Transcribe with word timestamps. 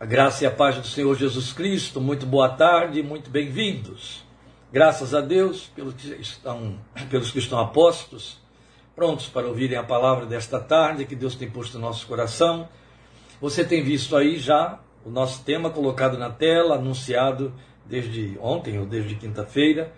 A 0.00 0.06
graça 0.06 0.44
e 0.44 0.46
a 0.46 0.50
paz 0.50 0.78
do 0.78 0.86
Senhor 0.86 1.14
Jesus 1.14 1.52
Cristo, 1.52 2.00
muito 2.00 2.24
boa 2.24 2.48
tarde, 2.48 3.02
muito 3.02 3.28
bem-vindos. 3.28 4.24
Graças 4.72 5.14
a 5.14 5.20
Deus 5.20 5.70
pelos 5.76 5.92
que 5.92 6.08
estão, 6.14 6.78
pelos 7.10 7.30
que 7.30 7.38
estão 7.38 7.58
apostos, 7.58 8.38
prontos 8.96 9.26
para 9.26 9.46
ouvirem 9.46 9.76
a 9.76 9.82
palavra 9.82 10.24
desta 10.24 10.58
tarde 10.58 11.04
que 11.04 11.14
Deus 11.14 11.34
tem 11.34 11.50
posto 11.50 11.78
no 11.78 11.86
nosso 11.86 12.06
coração. 12.06 12.66
Você 13.42 13.62
tem 13.62 13.84
visto 13.84 14.16
aí 14.16 14.38
já 14.38 14.80
o 15.04 15.10
nosso 15.10 15.44
tema 15.44 15.68
colocado 15.68 16.16
na 16.16 16.30
tela, 16.30 16.76
anunciado 16.76 17.52
desde 17.84 18.38
ontem 18.40 18.78
ou 18.78 18.86
desde 18.86 19.16
quinta-feira, 19.16 19.92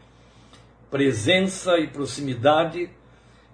presença 0.91 1.79
e 1.79 1.87
proximidade, 1.87 2.91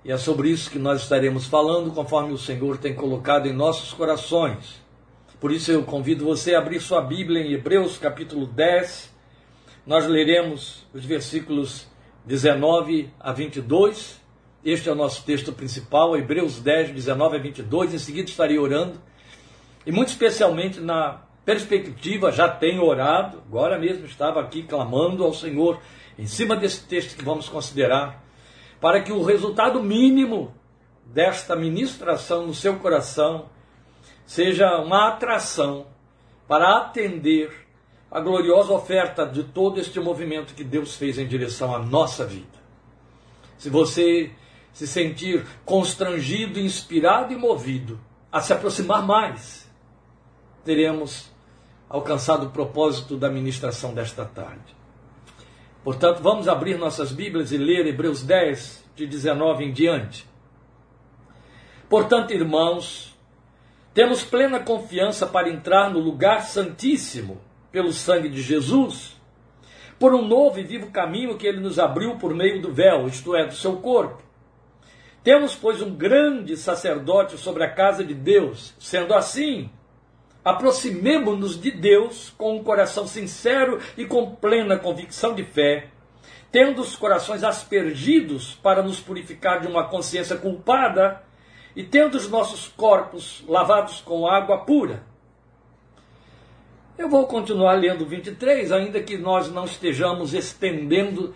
e 0.02 0.10
é 0.10 0.16
sobre 0.16 0.48
isso 0.48 0.70
que 0.70 0.78
nós 0.78 1.02
estaremos 1.02 1.44
falando, 1.44 1.92
conforme 1.92 2.32
o 2.32 2.38
Senhor 2.38 2.78
tem 2.78 2.94
colocado 2.94 3.46
em 3.46 3.52
nossos 3.52 3.92
corações. 3.92 4.87
Por 5.40 5.52
isso 5.52 5.70
eu 5.70 5.84
convido 5.84 6.24
você 6.24 6.56
a 6.56 6.58
abrir 6.58 6.80
sua 6.80 7.00
Bíblia 7.00 7.40
em 7.40 7.52
Hebreus 7.52 7.96
capítulo 7.96 8.44
10. 8.44 9.14
Nós 9.86 10.04
leremos 10.04 10.84
os 10.92 11.04
versículos 11.04 11.86
19 12.24 13.08
a 13.20 13.30
22. 13.30 14.20
Este 14.64 14.88
é 14.88 14.92
o 14.92 14.96
nosso 14.96 15.24
texto 15.24 15.52
principal, 15.52 16.16
Hebreus 16.16 16.58
10, 16.58 16.90
19 16.90 17.36
a 17.36 17.38
22. 17.38 17.94
Em 17.94 17.98
seguida 17.98 18.28
estarei 18.28 18.58
orando. 18.58 19.00
E 19.86 19.92
muito 19.92 20.08
especialmente 20.08 20.80
na 20.80 21.22
perspectiva, 21.44 22.32
já 22.32 22.48
tenho 22.48 22.84
orado, 22.84 23.40
agora 23.46 23.78
mesmo 23.78 24.06
estava 24.06 24.40
aqui 24.40 24.64
clamando 24.64 25.22
ao 25.22 25.32
Senhor 25.32 25.80
em 26.18 26.26
cima 26.26 26.56
desse 26.56 26.82
texto 26.82 27.16
que 27.16 27.24
vamos 27.24 27.48
considerar, 27.48 28.24
para 28.80 29.00
que 29.00 29.12
o 29.12 29.22
resultado 29.22 29.80
mínimo 29.80 30.52
desta 31.06 31.54
ministração 31.54 32.44
no 32.44 32.52
seu 32.52 32.74
coração 32.80 33.48
seja 34.28 34.76
uma 34.76 35.08
atração 35.08 35.86
para 36.46 36.76
atender 36.76 37.50
a 38.10 38.20
gloriosa 38.20 38.74
oferta 38.74 39.24
de 39.24 39.42
todo 39.42 39.80
este 39.80 39.98
movimento 39.98 40.52
que 40.54 40.62
Deus 40.62 40.94
fez 40.94 41.18
em 41.18 41.26
direção 41.26 41.74
à 41.74 41.78
nossa 41.78 42.26
vida. 42.26 42.58
Se 43.56 43.70
você 43.70 44.30
se 44.70 44.86
sentir 44.86 45.46
constrangido, 45.64 46.60
inspirado 46.60 47.32
e 47.32 47.36
movido 47.36 47.98
a 48.30 48.42
se 48.42 48.52
aproximar 48.52 49.02
mais, 49.02 49.66
teremos 50.62 51.32
alcançado 51.88 52.48
o 52.48 52.50
propósito 52.50 53.16
da 53.16 53.30
ministração 53.30 53.94
desta 53.94 54.26
tarde. 54.26 54.76
Portanto, 55.82 56.20
vamos 56.20 56.48
abrir 56.48 56.76
nossas 56.76 57.12
Bíblias 57.12 57.50
e 57.50 57.56
ler 57.56 57.86
Hebreus 57.86 58.22
10, 58.22 58.84
de 58.94 59.06
19 59.06 59.64
em 59.64 59.72
diante. 59.72 60.28
Portanto, 61.88 62.34
irmãos, 62.34 63.17
temos 63.98 64.22
plena 64.22 64.60
confiança 64.60 65.26
para 65.26 65.48
entrar 65.48 65.90
no 65.90 65.98
lugar 65.98 66.42
santíssimo 66.42 67.40
pelo 67.72 67.92
sangue 67.92 68.28
de 68.28 68.40
Jesus, 68.40 69.20
por 69.98 70.14
um 70.14 70.24
novo 70.24 70.60
e 70.60 70.62
vivo 70.62 70.92
caminho 70.92 71.36
que 71.36 71.44
ele 71.44 71.58
nos 71.58 71.80
abriu 71.80 72.14
por 72.14 72.32
meio 72.32 72.62
do 72.62 72.72
véu, 72.72 73.08
isto 73.08 73.34
é, 73.34 73.44
do 73.44 73.56
seu 73.56 73.78
corpo. 73.78 74.22
Temos, 75.24 75.56
pois, 75.56 75.82
um 75.82 75.96
grande 75.96 76.56
sacerdote 76.56 77.36
sobre 77.38 77.64
a 77.64 77.70
casa 77.72 78.04
de 78.04 78.14
Deus. 78.14 78.72
Sendo 78.78 79.12
assim, 79.14 79.68
aproximemo-nos 80.44 81.60
de 81.60 81.72
Deus 81.72 82.32
com 82.38 82.54
um 82.54 82.62
coração 82.62 83.04
sincero 83.04 83.80
e 83.96 84.04
com 84.04 84.32
plena 84.36 84.78
convicção 84.78 85.34
de 85.34 85.42
fé, 85.42 85.88
tendo 86.52 86.82
os 86.82 86.94
corações 86.94 87.42
aspergidos 87.42 88.54
para 88.62 88.80
nos 88.80 89.00
purificar 89.00 89.60
de 89.60 89.66
uma 89.66 89.88
consciência 89.88 90.36
culpada 90.36 91.26
e 91.74 91.82
tendo 91.84 92.16
os 92.16 92.28
nossos 92.28 92.68
corpos 92.68 93.44
lavados 93.46 94.00
com 94.00 94.26
água 94.26 94.58
pura. 94.58 95.02
Eu 96.96 97.08
vou 97.08 97.26
continuar 97.26 97.74
lendo 97.74 98.04
23, 98.04 98.72
ainda 98.72 99.00
que 99.00 99.16
nós 99.16 99.50
não 99.50 99.64
estejamos 99.64 100.34
estendendo, 100.34 101.34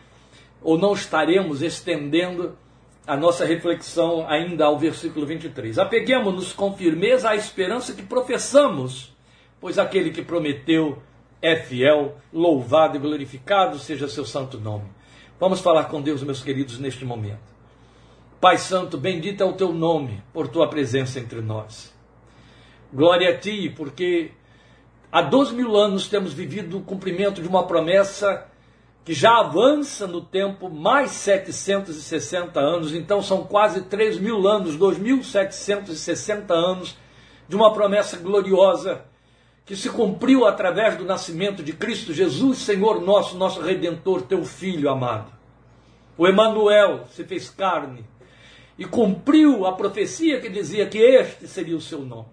ou 0.61 0.77
não 0.77 0.93
estaremos 0.93 1.63
estendendo 1.63 2.59
a 3.07 3.17
nossa 3.17 3.45
reflexão 3.45 4.27
ainda 4.29 4.65
ao 4.65 4.79
versículo 4.79 5.25
23. 5.25 5.79
Apeguemos-nos 5.79 6.53
com 6.53 6.73
firmeza 6.73 7.31
à 7.31 7.37
esperança 7.37 7.95
que 7.95 8.03
professamos, 8.03 9.15
pois 9.61 9.79
aquele 9.79 10.11
que 10.11 10.23
prometeu 10.23 11.01
é 11.41 11.57
fiel, 11.57 12.17
louvado 12.33 12.97
e 12.97 13.01
glorificado 13.01 13.79
seja 13.79 14.09
seu 14.09 14.25
santo 14.25 14.59
nome. 14.59 14.87
Vamos 15.39 15.61
falar 15.61 15.85
com 15.85 16.01
Deus, 16.01 16.23
meus 16.23 16.43
queridos, 16.43 16.79
neste 16.79 17.05
momento. 17.05 17.52
Pai 18.43 18.59
Santo, 18.59 18.99
bendito 18.99 19.41
é 19.41 19.47
o 19.47 19.53
teu 19.53 19.73
nome 19.73 20.21
por 20.33 20.49
tua 20.49 20.69
presença 20.69 21.21
entre 21.21 21.41
nós. 21.41 21.95
Glória 22.93 23.31
a 23.31 23.39
ti, 23.39 23.73
porque 23.77 24.33
há 25.13 25.23
dois 25.23 25.53
mil 25.53 25.77
anos 25.77 26.09
temos 26.09 26.33
vivido 26.33 26.79
o 26.79 26.83
cumprimento 26.83 27.41
de 27.41 27.47
uma 27.47 27.69
promessa 27.69 28.49
que 29.05 29.15
já 29.15 29.39
avança 29.39 30.09
no 30.09 30.21
tempo 30.21 30.69
mais 30.69 31.13
760 31.13 32.59
anos, 32.59 32.93
então 32.93 33.23
são 33.23 33.45
quase 33.45 33.83
3 33.83 34.19
mil 34.19 34.45
anos, 34.49 34.77
2.760 34.77 36.51
anos 36.51 36.99
de 37.49 37.55
uma 37.55 37.73
promessa 37.73 38.17
gloriosa 38.17 39.05
que 39.65 39.77
se 39.77 39.89
cumpriu 39.89 40.45
através 40.45 40.97
do 40.97 41.05
nascimento 41.05 41.63
de 41.63 41.75
Cristo 41.75 42.13
Jesus, 42.13 42.59
Senhor 42.59 43.01
nosso, 43.01 43.37
nosso 43.37 43.61
Redentor, 43.61 44.23
teu 44.23 44.45
Filho 44.45 44.91
amado. 44.91 45.31
O 46.19 46.27
Emanuel 46.27 47.05
se 47.13 47.23
fez 47.23 47.49
carne, 47.49 48.05
e 48.79 48.85
cumpriu 48.85 49.67
a 49.67 49.73
profecia 49.73 50.41
que 50.41 50.49
dizia 50.49 50.87
que 50.87 50.99
este 50.99 51.47
seria 51.47 51.77
o 51.77 51.81
seu 51.81 52.01
nome. 52.01 52.29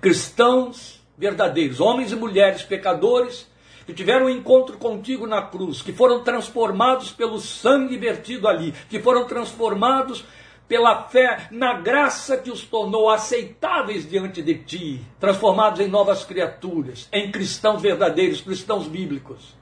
Cristãos 0.00 1.00
verdadeiros, 1.16 1.80
homens 1.80 2.10
e 2.10 2.16
mulheres 2.16 2.62
pecadores, 2.62 3.50
que 3.86 3.92
tiveram 3.92 4.26
um 4.26 4.30
encontro 4.30 4.76
contigo 4.78 5.26
na 5.26 5.42
cruz, 5.42 5.82
que 5.82 5.92
foram 5.92 6.22
transformados 6.22 7.10
pelo 7.10 7.38
sangue 7.38 7.96
vertido 7.96 8.48
ali, 8.48 8.72
que 8.88 9.00
foram 9.00 9.26
transformados 9.26 10.24
pela 10.66 11.02
fé 11.04 11.48
na 11.50 11.74
graça 11.74 12.36
que 12.36 12.50
os 12.50 12.62
tornou 12.62 13.10
aceitáveis 13.10 14.08
diante 14.08 14.40
de 14.40 14.54
ti, 14.54 15.00
transformados 15.20 15.80
em 15.80 15.88
novas 15.88 16.24
criaturas, 16.24 17.08
em 17.12 17.30
cristãos 17.30 17.82
verdadeiros, 17.82 18.40
cristãos 18.40 18.86
bíblicos. 18.86 19.54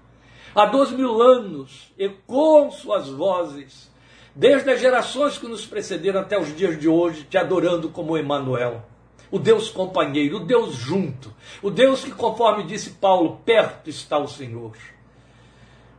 Há 0.54 0.66
dois 0.66 0.90
mil 0.90 1.20
anos 1.20 1.92
ecoam 1.98 2.70
suas 2.70 3.08
vozes 3.08 3.89
desde 4.34 4.70
as 4.70 4.80
gerações 4.80 5.38
que 5.38 5.46
nos 5.46 5.66
precederam 5.66 6.20
até 6.20 6.38
os 6.38 6.54
dias 6.56 6.78
de 6.78 6.88
hoje, 6.88 7.24
te 7.24 7.36
adorando 7.36 7.88
como 7.88 8.16
Emanuel, 8.16 8.82
o 9.30 9.38
Deus 9.38 9.68
companheiro, 9.68 10.38
o 10.38 10.44
Deus 10.44 10.74
junto, 10.74 11.32
o 11.62 11.70
Deus 11.70 12.04
que, 12.04 12.10
conforme 12.10 12.64
disse 12.64 12.90
Paulo, 12.90 13.40
perto 13.44 13.88
está 13.88 14.18
o 14.18 14.28
Senhor. 14.28 14.76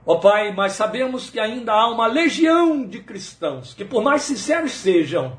Ó 0.06 0.14
oh, 0.14 0.20
Pai, 0.20 0.52
mas 0.52 0.74
sabemos 0.74 1.30
que 1.30 1.40
ainda 1.40 1.74
há 1.74 1.88
uma 1.88 2.08
legião 2.08 2.86
de 2.86 3.02
cristãos 3.02 3.74
que, 3.74 3.86
por 3.86 4.04
mais 4.04 4.24
sinceros 4.24 4.72
sejam, 4.72 5.38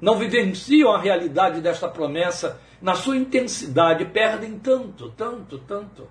não 0.00 0.16
vivenciam 0.16 0.92
a 0.92 0.98
realidade 0.98 1.60
desta 1.60 1.88
promessa 1.88 2.60
na 2.80 2.94
sua 2.94 3.16
intensidade, 3.16 4.04
perdem 4.06 4.58
tanto, 4.58 5.10
tanto, 5.10 5.58
tanto. 5.58 6.08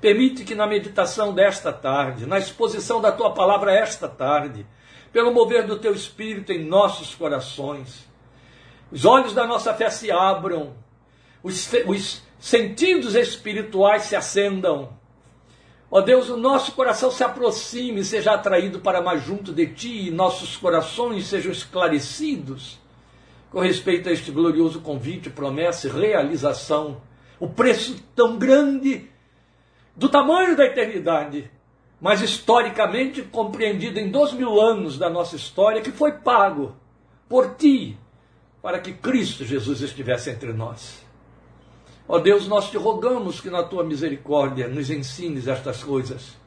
Permite 0.00 0.44
que 0.44 0.54
na 0.54 0.66
meditação 0.66 1.34
desta 1.34 1.72
tarde, 1.72 2.24
na 2.24 2.38
exposição 2.38 3.00
da 3.00 3.10
tua 3.10 3.32
palavra 3.34 3.72
esta 3.72 4.08
tarde, 4.08 4.64
pelo 5.12 5.32
mover 5.32 5.66
do 5.66 5.78
teu 5.78 5.92
espírito 5.92 6.52
em 6.52 6.64
nossos 6.64 7.14
corações, 7.14 8.06
os 8.92 9.04
olhos 9.04 9.32
da 9.32 9.46
nossa 9.46 9.74
fé 9.74 9.90
se 9.90 10.10
abram, 10.10 10.74
os, 11.42 11.68
os 11.86 12.22
sentidos 12.38 13.14
espirituais 13.14 14.02
se 14.02 14.14
acendam. 14.14 14.96
Ó 15.90 16.00
Deus, 16.00 16.28
o 16.28 16.36
nosso 16.36 16.72
coração 16.72 17.10
se 17.10 17.24
aproxime, 17.24 18.04
seja 18.04 18.34
atraído 18.34 18.80
para 18.80 19.02
mais 19.02 19.24
junto 19.24 19.52
de 19.52 19.66
ti, 19.66 20.08
e 20.08 20.10
nossos 20.10 20.56
corações 20.56 21.26
sejam 21.26 21.50
esclarecidos 21.50 22.78
com 23.50 23.60
respeito 23.60 24.08
a 24.08 24.12
este 24.12 24.30
glorioso 24.30 24.80
convite, 24.80 25.30
promessa 25.30 25.88
e 25.88 25.90
realização. 25.90 27.00
O 27.40 27.48
preço 27.48 27.96
tão 28.14 28.36
grande 28.36 29.08
do 29.98 30.08
tamanho 30.08 30.56
da 30.56 30.64
eternidade, 30.64 31.50
mas 32.00 32.22
historicamente 32.22 33.20
compreendido 33.22 33.98
em 33.98 34.08
dois 34.08 34.32
mil 34.32 34.60
anos 34.60 34.96
da 34.96 35.10
nossa 35.10 35.34
história, 35.34 35.82
que 35.82 35.90
foi 35.90 36.12
pago 36.12 36.76
por 37.28 37.56
ti, 37.56 37.98
para 38.62 38.78
que 38.78 38.92
Cristo 38.92 39.44
Jesus 39.44 39.80
estivesse 39.82 40.30
entre 40.30 40.52
nós. 40.52 41.04
Ó 42.06 42.14
oh 42.14 42.20
Deus, 42.20 42.46
nós 42.46 42.70
te 42.70 42.76
rogamos 42.76 43.40
que 43.40 43.50
na 43.50 43.64
tua 43.64 43.82
misericórdia 43.82 44.68
nos 44.68 44.88
ensines 44.88 45.48
estas 45.48 45.82
coisas 45.82 46.38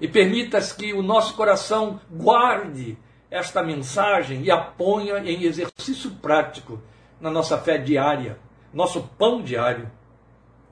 e 0.00 0.08
permitas 0.08 0.72
que 0.72 0.92
o 0.92 1.02
nosso 1.02 1.34
coração 1.34 2.00
guarde 2.10 2.98
esta 3.30 3.62
mensagem 3.62 4.42
e 4.42 4.50
a 4.50 4.58
ponha 4.58 5.18
em 5.18 5.44
exercício 5.44 6.10
prático 6.20 6.82
na 7.20 7.30
nossa 7.30 7.56
fé 7.56 7.78
diária, 7.78 8.40
nosso 8.74 9.02
pão 9.16 9.40
diário. 9.40 9.88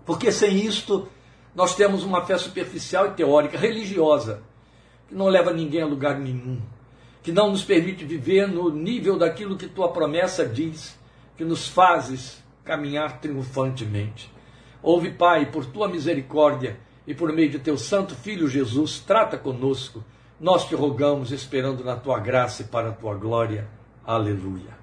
Porque 0.05 0.33
sem 0.33 0.57
isto 0.57 1.09
nós 1.55 1.75
temos 1.75 2.05
uma 2.05 2.25
fé 2.25 2.39
superficial 2.39 3.09
e 3.09 3.11
teórica, 3.11 3.59
religiosa, 3.59 4.43
que 5.09 5.15
não 5.15 5.29
leva 5.29 5.53
ninguém 5.53 5.83
a 5.83 5.87
lugar 5.87 6.19
nenhum, 6.19 6.61
que 7.23 7.33
não 7.33 7.51
nos 7.51 7.65
permite 7.65 8.05
viver 8.05 8.47
no 8.47 8.71
nível 8.71 9.19
daquilo 9.19 9.57
que 9.57 9.67
tua 9.67 9.89
promessa 9.89 10.47
diz, 10.47 10.99
que 11.37 11.45
nos 11.45 11.67
fazes 11.67 12.43
caminhar 12.65 13.21
triunfantemente. 13.21 14.33
Ouve, 14.83 15.11
Pai, 15.11 15.47
por 15.47 15.67
tua 15.67 15.89
misericórdia 15.89 16.79
e 17.07 17.15
por 17.15 17.33
meio 17.33 17.51
de 17.51 17.59
teu 17.59 17.77
santo 17.77 18.15
filho 18.15 18.49
Jesus, 18.49 19.01
trata 19.01 19.37
conosco. 19.37 20.05
Nós 20.39 20.67
te 20.67 20.75
rogamos, 20.75 21.33
esperando 21.33 21.85
na 21.85 21.97
tua 21.97 22.19
graça 22.19 22.63
e 22.63 22.67
para 22.67 22.91
a 22.91 22.93
tua 22.93 23.15
glória. 23.15 23.69
Aleluia. 24.05 24.79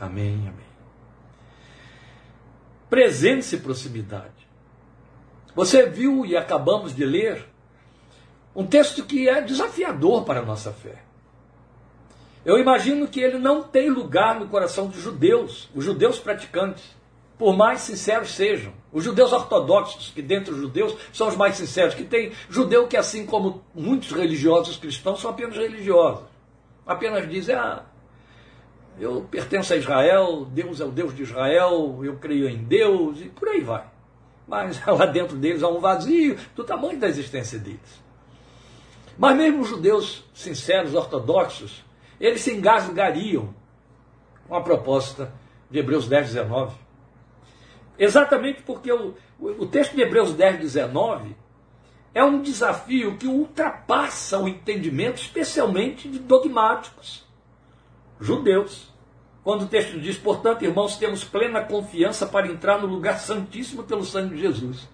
Amém, 0.00 0.40
amém. 0.40 0.68
Presença 2.88 3.54
e 3.54 3.60
proximidade. 3.60 4.37
Você 5.58 5.86
viu 5.86 6.24
e 6.24 6.36
acabamos 6.36 6.94
de 6.94 7.04
ler 7.04 7.44
um 8.54 8.64
texto 8.64 9.04
que 9.04 9.28
é 9.28 9.40
desafiador 9.42 10.22
para 10.22 10.38
a 10.38 10.44
nossa 10.44 10.72
fé. 10.72 11.02
Eu 12.44 12.58
imagino 12.58 13.08
que 13.08 13.18
ele 13.18 13.38
não 13.38 13.64
tem 13.64 13.90
lugar 13.90 14.38
no 14.38 14.46
coração 14.46 14.86
dos 14.86 15.02
judeus, 15.02 15.68
os 15.74 15.84
judeus 15.84 16.20
praticantes 16.20 16.84
por 17.36 17.56
mais 17.56 17.80
sinceros 17.80 18.36
sejam. 18.36 18.72
Os 18.92 19.02
judeus 19.02 19.32
ortodoxos, 19.32 20.12
que 20.14 20.22
dentre 20.22 20.54
os 20.54 20.60
judeus 20.60 20.94
são 21.12 21.26
os 21.26 21.34
mais 21.34 21.56
sinceros, 21.56 21.92
que 21.92 22.04
tem 22.04 22.30
judeu 22.48 22.86
que, 22.86 22.96
assim 22.96 23.26
como 23.26 23.64
muitos 23.74 24.12
religiosos 24.12 24.76
cristãos, 24.76 25.20
são 25.20 25.32
apenas 25.32 25.56
religiosos. 25.56 26.22
Apenas 26.86 27.28
dizem, 27.28 27.56
ah, 27.56 27.82
eu 28.96 29.26
pertenço 29.28 29.74
a 29.74 29.76
Israel, 29.76 30.44
Deus 30.44 30.80
é 30.80 30.84
o 30.84 30.92
Deus 30.92 31.12
de 31.16 31.24
Israel, 31.24 31.98
eu 32.04 32.14
creio 32.14 32.48
em 32.48 32.58
Deus, 32.58 33.20
e 33.20 33.24
por 33.24 33.48
aí 33.48 33.60
vai. 33.60 33.97
Mas 34.48 34.82
lá 34.86 35.06
dentro 35.06 35.36
deles 35.36 35.62
há 35.62 35.68
um 35.68 35.78
vazio 35.78 36.36
do 36.56 36.64
tamanho 36.64 36.98
da 36.98 37.06
existência 37.06 37.58
deles. 37.58 38.02
Mas 39.16 39.36
mesmo 39.36 39.60
os 39.60 39.68
judeus 39.68 40.24
sinceros, 40.34 40.94
ortodoxos, 40.94 41.84
eles 42.18 42.40
se 42.40 42.52
engasgariam 42.52 43.54
com 44.48 44.56
a 44.56 44.60
proposta 44.60 45.32
de 45.70 45.78
Hebreus 45.78 46.08
10, 46.08 46.28
19 46.28 46.88
Exatamente 47.98 48.62
porque 48.62 48.92
o, 48.92 49.14
o 49.40 49.66
texto 49.66 49.96
de 49.96 50.02
Hebreus 50.02 50.32
10, 50.32 50.60
19 50.60 51.36
é 52.14 52.22
um 52.22 52.40
desafio 52.40 53.16
que 53.16 53.26
ultrapassa 53.26 54.38
o 54.38 54.48
entendimento, 54.48 55.20
especialmente 55.20 56.08
de 56.08 56.20
dogmáticos 56.20 57.26
judeus. 58.20 58.92
Quando 59.48 59.62
o 59.62 59.66
texto 59.66 59.98
diz, 59.98 60.18
portanto, 60.18 60.62
irmãos, 60.62 60.98
temos 60.98 61.24
plena 61.24 61.62
confiança 61.62 62.26
para 62.26 62.48
entrar 62.48 62.82
no 62.82 62.86
lugar 62.86 63.18
santíssimo 63.18 63.82
pelo 63.82 64.04
sangue 64.04 64.34
de 64.34 64.42
Jesus. 64.42 64.86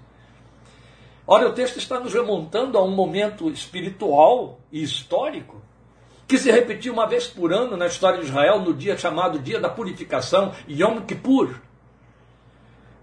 Ora, 1.27 1.49
o 1.49 1.53
texto 1.53 1.79
está 1.79 1.99
nos 1.99 2.15
remontando 2.15 2.79
a 2.79 2.85
um 2.85 2.93
momento 2.93 3.51
espiritual 3.51 4.61
e 4.71 4.81
histórico 4.81 5.61
que 6.29 6.39
se 6.39 6.53
repetia 6.53 6.93
uma 6.93 7.05
vez 7.05 7.27
por 7.27 7.53
ano 7.53 7.77
na 7.77 7.89
história 7.89 8.21
de 8.21 8.27
Israel, 8.27 8.61
no 8.61 8.73
dia 8.73 8.97
chamado 8.97 9.41
Dia 9.41 9.59
da 9.59 9.69
Purificação, 9.69 10.55
Yom 10.69 11.01
Kippur 11.01 11.61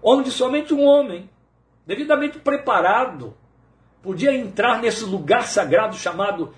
onde 0.02 0.30
somente 0.30 0.72
um 0.72 0.82
homem, 0.82 1.28
devidamente 1.86 2.38
preparado, 2.38 3.36
podia 4.00 4.34
entrar 4.34 4.80
nesse 4.80 5.04
lugar 5.04 5.46
sagrado 5.46 5.96
chamado 5.96 6.54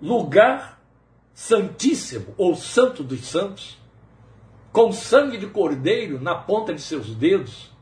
lugar 0.00 0.80
santíssimo, 1.34 2.34
ou 2.38 2.56
santo 2.56 3.04
dos 3.04 3.26
santos, 3.26 3.77
com 4.72 4.92
sangue 4.92 5.36
de 5.36 5.46
cordeiro 5.46 6.20
na 6.20 6.34
ponta 6.34 6.74
de 6.74 6.80
seus 6.80 7.14
dedos, 7.14 7.72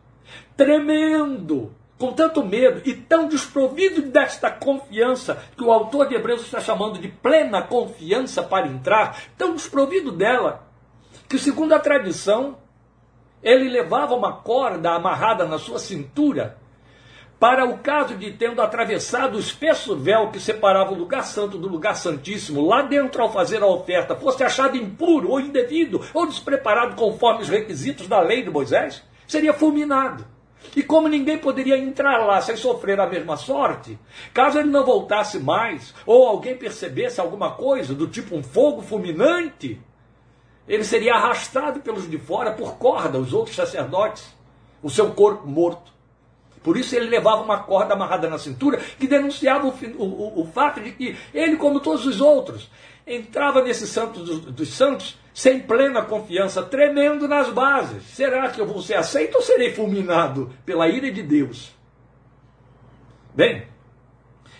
tremendo, 0.57 1.75
com 1.99 2.13
tanto 2.13 2.45
medo 2.45 2.83
e 2.85 2.95
tão 2.95 3.29
desprovido 3.29 4.03
desta 4.03 4.51
confiança 4.51 5.43
que 5.57 5.65
o 5.65 5.73
autor 5.73 6.09
de 6.09 6.15
Hebreus 6.15 6.43
está 6.43 6.61
chamando 6.61 6.99
de 6.99 7.09
plena 7.09 7.63
confiança 7.63 8.43
para 8.43 8.67
entrar, 8.67 9.19
tão 9.37 9.55
desprovido 9.55 10.13
dela, 10.13 10.67
que 11.29 11.39
segundo 11.39 11.73
a 11.73 11.79
tradição, 11.79 12.59
ele 13.43 13.69
levava 13.69 14.15
uma 14.15 14.33
corda 14.33 14.93
amarrada 14.93 15.45
na 15.45 15.59
sua 15.59 15.79
cintura 15.79 16.59
para 17.39 17.67
o 17.67 17.79
caso 17.79 18.15
de 18.15 18.33
tendo 18.33 18.63
atravessado 18.63 19.37
o 19.37 19.41
espesso 19.41 19.95
véu 19.95 20.31
que 20.31 20.41
separava 20.41 20.93
o 20.93 20.99
lugar 20.99 21.25
santo 21.25 21.59
do 21.59 21.69
lugar 21.69 21.95
santíssimo, 21.95 22.67
lá 22.67 22.83
dentro 22.83 23.23
ao 23.23 23.33
fazer 23.33 23.63
a 23.63 23.67
oferta, 23.67 24.17
fosse 24.17 24.43
achado 24.43 24.77
impuro 24.77 25.31
ou 25.31 25.41
indevido 25.41 26.01
ou 26.15 26.27
despreparado 26.27 26.97
conforme 26.97 27.43
os 27.43 27.49
requisitos 27.49 28.09
da 28.09 28.21
lei 28.21 28.43
de 28.43 28.51
Moisés, 28.51 29.03
seria 29.27 29.53
fulminado. 29.53 30.25
E 30.75 30.83
como 30.83 31.09
ninguém 31.09 31.39
poderia 31.39 31.77
entrar 31.77 32.19
lá 32.25 32.41
sem 32.41 32.57
sofrer 32.57 32.99
a 32.99 33.07
mesma 33.07 33.37
sorte, 33.37 33.99
caso 34.33 34.59
ele 34.59 34.71
não 34.71 34.85
voltasse 34.85 35.39
mais, 35.39 35.95
ou 36.05 36.27
alguém 36.27 36.57
percebesse 36.57 37.21
alguma 37.21 37.53
coisa 37.53 37.95
do 37.95 38.07
tipo 38.09 38.35
um 38.35 38.43
fogo 38.43 38.81
fulminante, 38.83 39.81
ele 40.67 40.83
seria 40.83 41.15
arrastado 41.15 41.81
pelos 41.81 42.11
de 42.11 42.19
fora 42.19 42.53
por 42.53 42.77
corda, 42.77 43.19
os 43.19 43.33
outros 43.33 43.55
sacerdotes, 43.55 44.35
o 44.83 44.91
seu 44.91 45.13
corpo 45.13 45.47
morto. 45.47 45.96
Por 46.67 46.77
isso 46.77 46.97
ele 46.97 47.09
levava 47.09 47.43
uma 47.43 47.61
corda 47.61 47.95
amarrada 47.95 48.29
na 48.29 48.39
cintura 48.39 48.79
que 48.99 49.07
denunciava 49.07 49.69
o, 49.69 50.03
o, 50.03 50.41
o 50.41 50.47
fato 50.47 50.81
de 50.81 50.91
que 50.91 51.17
ele, 51.33 51.57
como 51.57 51.79
todos 51.79 52.05
os 52.05 52.21
outros, 52.21 52.69
entrava 53.07 53.63
nesse 53.63 53.87
santo 53.87 54.19
dos, 54.19 54.41
dos 54.41 54.69
santos 54.71 55.17
sem 55.33 55.61
plena 55.61 56.03
confiança, 56.03 56.65
tremendo 56.65 57.29
nas 57.29 57.51
bases. 57.51 58.03
Será 58.03 58.51
que 58.51 58.61
eu 58.61 58.67
vou 58.67 58.83
ser 58.83 58.95
aceito 58.95 59.37
ou 59.37 59.43
serei 59.43 59.75
fulminado 59.75 60.53
pela 60.65 60.89
ira 60.89 61.09
de 61.13 61.23
Deus? 61.23 61.71
Bem, 63.33 63.69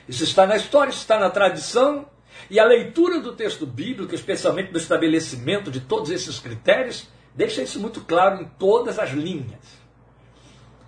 isso 0.09 0.23
está 0.23 0.47
na 0.47 0.55
história, 0.55 0.91
isso 0.91 1.01
está 1.01 1.19
na 1.19 1.29
tradição, 1.29 2.07
e 2.49 2.61
a 2.61 2.65
leitura 2.65 3.19
do 3.19 3.35
texto 3.35 3.67
bíblico, 3.67 4.15
especialmente 4.15 4.71
do 4.71 4.79
estabelecimento 4.79 5.73
de 5.73 5.81
todos 5.81 6.13
esses 6.13 6.39
critérios, 6.39 7.09
deixa 7.35 7.63
isso 7.63 7.81
muito 7.81 8.03
claro 8.03 8.43
em 8.43 8.45
todas 8.57 8.97
as 8.97 9.11
linhas. 9.11 9.76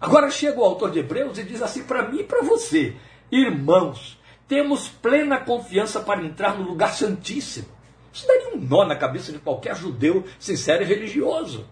Agora 0.01 0.31
chega 0.31 0.61
o 0.61 0.65
autor 0.65 0.91
de 0.91 1.01
Hebreus 1.01 1.39
e 1.39 1.43
diz 1.43 1.63
assim 1.63 1.85
para 1.85 2.09
mim 2.09 2.21
e 2.21 2.25
para 2.25 2.43
você: 2.43 2.97
Irmãos, 3.31 4.19
temos 4.47 4.89
plena 4.89 5.39
confiança 5.39 6.01
para 6.01 6.23
entrar 6.23 6.59
no 6.59 6.65
lugar 6.65 6.93
santíssimo. 6.93 7.69
Isso 8.13 8.27
daria 8.27 8.55
um 8.55 8.61
nó 8.61 8.85
na 8.85 8.97
cabeça 8.97 9.33
de 9.33 9.39
qualquer 9.39 9.77
judeu 9.77 10.25
sincero 10.39 10.83
e 10.83 10.87
religioso, 10.87 11.67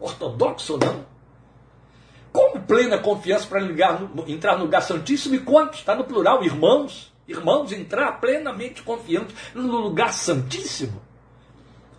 ortodoxo 0.00 0.74
ou 0.74 0.78
não. 0.78 1.06
Como 2.32 2.60
plena 2.62 2.98
confiança 2.98 3.46
para 3.46 3.62
entrar 4.26 4.58
no 4.58 4.64
lugar 4.64 4.82
santíssimo 4.82 5.36
e 5.36 5.40
quantos? 5.40 5.80
Está 5.80 5.94
no 5.94 6.04
plural, 6.04 6.42
irmãos 6.42 7.14
irmãos, 7.26 7.72
entrar 7.72 8.20
plenamente 8.20 8.82
confiante 8.82 9.34
no 9.54 9.80
lugar 9.80 10.12
santíssimo. 10.12 11.00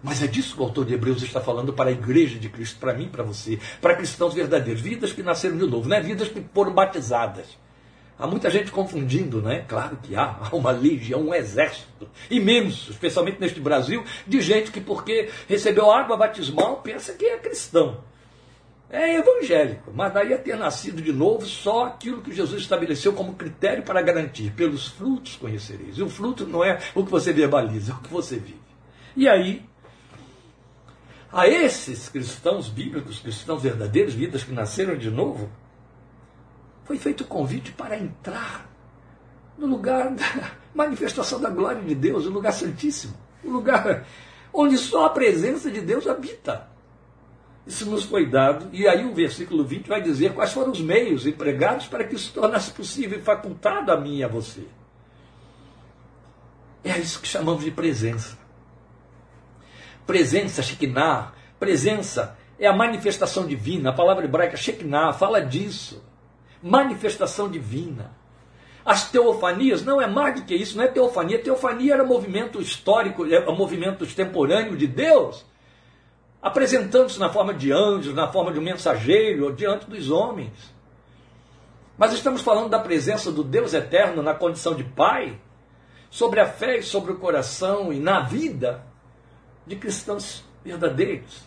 Mas 0.06 0.22
é 0.22 0.28
disso 0.28 0.56
que 0.56 0.62
o 0.62 0.66
autor 0.66 0.86
de 0.86 0.94
Hebreus 0.94 1.24
está 1.24 1.42
falando 1.42 1.74
para 1.74 1.90
a 1.90 1.92
igreja 1.92 2.38
de 2.38 2.48
Cristo, 2.48 2.80
para 2.80 2.94
mim, 2.94 3.10
para 3.10 3.24
você, 3.24 3.58
para 3.82 3.96
cristãos 3.96 4.36
verdadeiros, 4.36 4.80
vidas 4.80 5.12
que 5.12 5.24
nasceram 5.24 5.58
de 5.58 5.66
novo, 5.66 5.90
não 5.90 5.98
é 5.98 6.02
vidas 6.02 6.28
que 6.28 6.46
foram 6.54 6.72
batizadas. 6.72 7.58
Há 8.18 8.28
muita 8.28 8.52
gente 8.52 8.72
confundindo, 8.72 9.42
né? 9.42 9.66
Claro 9.68 9.98
que 10.04 10.16
há, 10.16 10.38
há 10.40 10.56
uma 10.56 10.70
legião, 10.70 11.22
um 11.22 11.34
exército 11.34 12.08
imenso, 12.30 12.92
especialmente 12.92 13.42
neste 13.42 13.60
Brasil, 13.60 14.04
de 14.28 14.40
gente 14.42 14.72
que, 14.72 14.80
porque 14.80 15.30
recebeu 15.50 15.92
água 15.92 16.16
batismal, 16.16 16.78
pensa 16.78 17.14
que 17.14 17.26
é 17.26 17.38
cristão 17.38 17.98
é 18.90 19.18
evangélico, 19.18 19.92
mas 19.94 20.14
daí 20.14 20.32
é 20.32 20.38
ter 20.38 20.56
nascido 20.56 21.02
de 21.02 21.12
novo 21.12 21.46
só 21.46 21.86
aquilo 21.86 22.22
que 22.22 22.32
Jesus 22.32 22.62
estabeleceu 22.62 23.14
como 23.14 23.34
critério 23.34 23.84
para 23.84 24.02
garantir. 24.02 24.52
Pelos 24.52 24.88
frutos 24.88 25.36
conhecereis. 25.36 25.98
E 25.98 26.04
o 26.04 26.10
fruto 26.10 26.48
não 26.48 26.64
é 26.64 26.80
o 26.94 27.04
que 27.04 27.12
você 27.12 27.34
verbaliza, 27.34 27.92
é 27.92 27.96
o 27.96 28.00
que 28.00 28.12
você 28.12 28.38
vive. 28.38 28.62
E 29.16 29.28
aí, 29.28 29.66
a 31.36 31.50
esses 31.50 32.08
cristãos 32.08 32.70
bíblicos, 32.70 33.20
cristãos 33.20 33.62
verdadeiros, 33.62 34.14
vidas 34.14 34.42
que 34.42 34.54
nasceram 34.54 34.96
de 34.96 35.12
novo, 35.12 35.50
foi 36.86 36.98
feito 36.98 37.26
o 37.26 37.28
convite 37.28 37.74
para 37.74 38.00
entrar 38.00 38.72
no 39.58 39.68
lugar 39.68 40.12
da 40.12 40.52
manifestação 40.74 41.42
da 41.42 41.50
glória 41.50 41.82
de 41.82 41.94
Deus, 41.94 42.26
o 42.26 42.30
lugar 42.30 42.54
santíssimo, 42.54 43.14
o 43.44 43.50
lugar 43.50 44.08
onde 44.54 44.78
só 44.78 45.08
a 45.08 45.10
presença 45.10 45.70
de 45.70 45.82
Deus 45.82 46.08
habita. 46.08 46.70
Isso 47.68 47.86
nos 47.86 48.06
foi 48.06 48.30
dado, 48.30 48.70
e 48.72 48.88
aí 48.88 49.04
o 49.04 49.14
versículo 49.14 49.66
20 49.66 49.90
vai 49.90 50.02
dizer 50.02 50.34
quais 50.34 50.54
foram 50.54 50.72
os 50.72 50.80
meios 50.80 51.28
empregados 51.28 51.86
para 51.86 52.06
que 52.06 52.16
isso 52.16 52.32
tornasse 52.32 52.72
possível 52.72 53.20
e 53.20 53.22
facultado 53.22 53.92
a 53.92 54.00
mim 54.00 54.20
e 54.20 54.24
a 54.24 54.30
você. 54.30 54.66
É 56.82 56.98
isso 56.98 57.20
que 57.20 57.28
chamamos 57.28 57.66
de 57.66 57.72
presença. 57.72 58.45
Presença, 60.06 60.62
Shekinah, 60.62 61.34
presença 61.60 62.38
é 62.60 62.68
a 62.68 62.74
manifestação 62.74 63.46
divina. 63.46 63.90
A 63.90 63.94
palavra 63.94 64.26
hebraica 64.26 64.58
Shekinah 64.58 65.14
fala 65.14 65.42
disso. 65.42 66.04
Manifestação 66.62 67.50
divina. 67.50 68.12
As 68.86 69.10
teofanias 69.10 69.84
não 69.84 70.00
é 70.02 70.08
mais 70.08 70.36
do 70.36 70.46
que 70.46 70.56
isso, 70.56 70.78
não 70.78 70.84
é 70.84 70.88
teofania. 70.88 71.40
Teofania 71.40 71.96
era 71.96 72.04
movimento 72.04 72.62
histórico, 72.62 73.26
é 73.26 73.50
um 73.50 73.56
movimento 73.56 74.04
extemporâneo 74.04 74.78
de 74.78 74.88
Deus 74.88 75.46
apresentando-se 76.46 77.20
na 77.20 77.28
forma 77.28 77.56
de 77.56 77.72
anjos, 77.72 78.14
na 78.14 78.32
forma 78.32 78.54
de 78.54 78.60
um 78.60 78.62
mensageiro, 78.62 79.52
diante 79.52 79.90
dos 79.90 80.12
homens. 80.12 80.54
Mas 81.98 82.14
estamos 82.14 82.44
falando 82.44 82.70
da 82.70 82.78
presença 82.78 83.32
do 83.32 83.44
Deus 83.44 83.74
eterno 83.74 84.22
na 84.22 84.36
condição 84.36 84.76
de 84.76 84.84
Pai, 84.84 85.42
sobre 86.08 86.40
a 86.40 86.46
fé 86.46 86.78
e 86.78 86.84
sobre 86.84 87.14
o 87.14 87.18
coração 87.18 87.92
e 87.92 88.00
na 88.00 88.22
vida 88.22 88.86
de 89.66 89.76
cristãos 89.76 90.44
verdadeiros. 90.64 91.42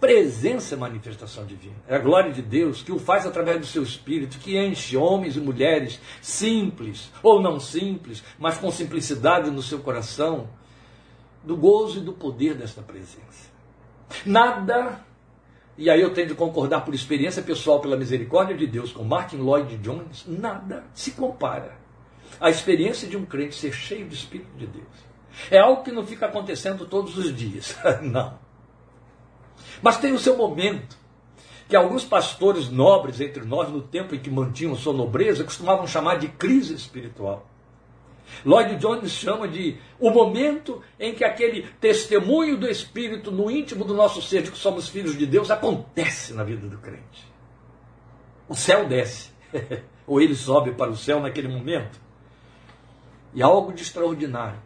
presença 0.00 0.74
é 0.74 0.78
manifestação 0.78 1.46
divina. 1.46 1.76
É 1.86 1.94
a 1.94 1.98
glória 1.98 2.32
de 2.32 2.42
Deus 2.42 2.82
que 2.82 2.90
o 2.90 2.98
faz 2.98 3.24
através 3.24 3.60
do 3.60 3.66
seu 3.66 3.82
espírito, 3.84 4.38
que 4.38 4.58
enche 4.58 4.96
homens 4.96 5.36
e 5.36 5.40
mulheres 5.40 6.00
simples 6.20 7.10
ou 7.22 7.40
não 7.40 7.60
simples, 7.60 8.22
mas 8.38 8.58
com 8.58 8.70
simplicidade 8.70 9.50
no 9.50 9.62
seu 9.62 9.78
coração, 9.78 10.48
do 11.44 11.56
gozo 11.56 11.98
e 11.98 12.02
do 12.02 12.12
poder 12.12 12.54
desta 12.54 12.82
presença. 12.82 13.50
Nada, 14.26 15.04
e 15.78 15.88
aí 15.88 16.00
eu 16.00 16.12
tenho 16.12 16.28
de 16.28 16.34
concordar 16.34 16.84
por 16.84 16.94
experiência 16.94 17.42
pessoal, 17.42 17.80
pela 17.80 17.96
misericórdia 17.96 18.56
de 18.56 18.66
Deus, 18.66 18.92
com 18.92 19.04
Martin 19.04 19.36
Lloyd 19.36 19.76
Jones, 19.78 20.24
nada 20.26 20.84
se 20.94 21.12
compara 21.12 21.80
à 22.40 22.50
experiência 22.50 23.08
de 23.08 23.16
um 23.16 23.24
crente 23.24 23.54
ser 23.54 23.72
cheio 23.72 24.06
do 24.06 24.14
Espírito 24.14 24.56
de 24.56 24.66
Deus. 24.66 25.11
É 25.50 25.58
algo 25.58 25.82
que 25.82 25.92
não 25.92 26.06
fica 26.06 26.26
acontecendo 26.26 26.86
todos 26.86 27.16
os 27.16 27.34
dias. 27.34 27.76
não. 28.02 28.38
Mas 29.80 29.98
tem 29.98 30.12
o 30.12 30.18
seu 30.18 30.36
momento, 30.36 30.96
que 31.68 31.76
alguns 31.76 32.04
pastores 32.04 32.68
nobres 32.68 33.20
entre 33.20 33.44
nós, 33.44 33.68
no 33.70 33.82
tempo 33.82 34.14
em 34.14 34.18
que 34.18 34.30
mantinham 34.30 34.76
sua 34.76 34.92
nobreza, 34.92 35.44
costumavam 35.44 35.86
chamar 35.86 36.18
de 36.18 36.28
crise 36.28 36.74
espiritual. 36.74 37.48
Lloyd 38.44 38.76
Jones 38.76 39.10
chama 39.12 39.46
de 39.46 39.76
o 39.98 40.10
momento 40.10 40.82
em 40.98 41.14
que 41.14 41.24
aquele 41.24 41.66
testemunho 41.80 42.56
do 42.56 42.68
Espírito 42.68 43.30
no 43.30 43.50
íntimo 43.50 43.84
do 43.84 43.94
nosso 43.94 44.22
ser 44.22 44.42
de 44.42 44.50
que 44.50 44.58
somos 44.58 44.88
filhos 44.88 45.16
de 45.16 45.26
Deus 45.26 45.50
acontece 45.50 46.32
na 46.32 46.42
vida 46.42 46.66
do 46.66 46.78
crente. 46.78 47.30
O 48.48 48.54
céu 48.54 48.86
desce, 48.86 49.30
ou 50.06 50.20
ele 50.20 50.34
sobe 50.34 50.72
para 50.72 50.90
o 50.90 50.96
céu 50.96 51.20
naquele 51.20 51.48
momento. 51.48 52.00
E 53.34 53.42
algo 53.42 53.72
de 53.72 53.82
extraordinário, 53.82 54.60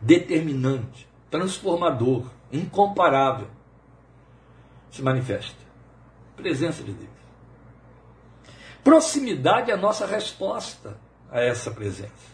determinante, 0.00 1.08
transformador, 1.30 2.26
incomparável, 2.52 3.48
se 4.90 5.02
manifesta. 5.02 5.60
Presença 6.36 6.82
de 6.82 6.92
Deus. 6.92 7.10
Proximidade 8.82 9.70
é 9.70 9.74
a 9.74 9.76
nossa 9.76 10.06
resposta 10.06 10.98
a 11.30 11.40
essa 11.40 11.70
presença. 11.70 12.30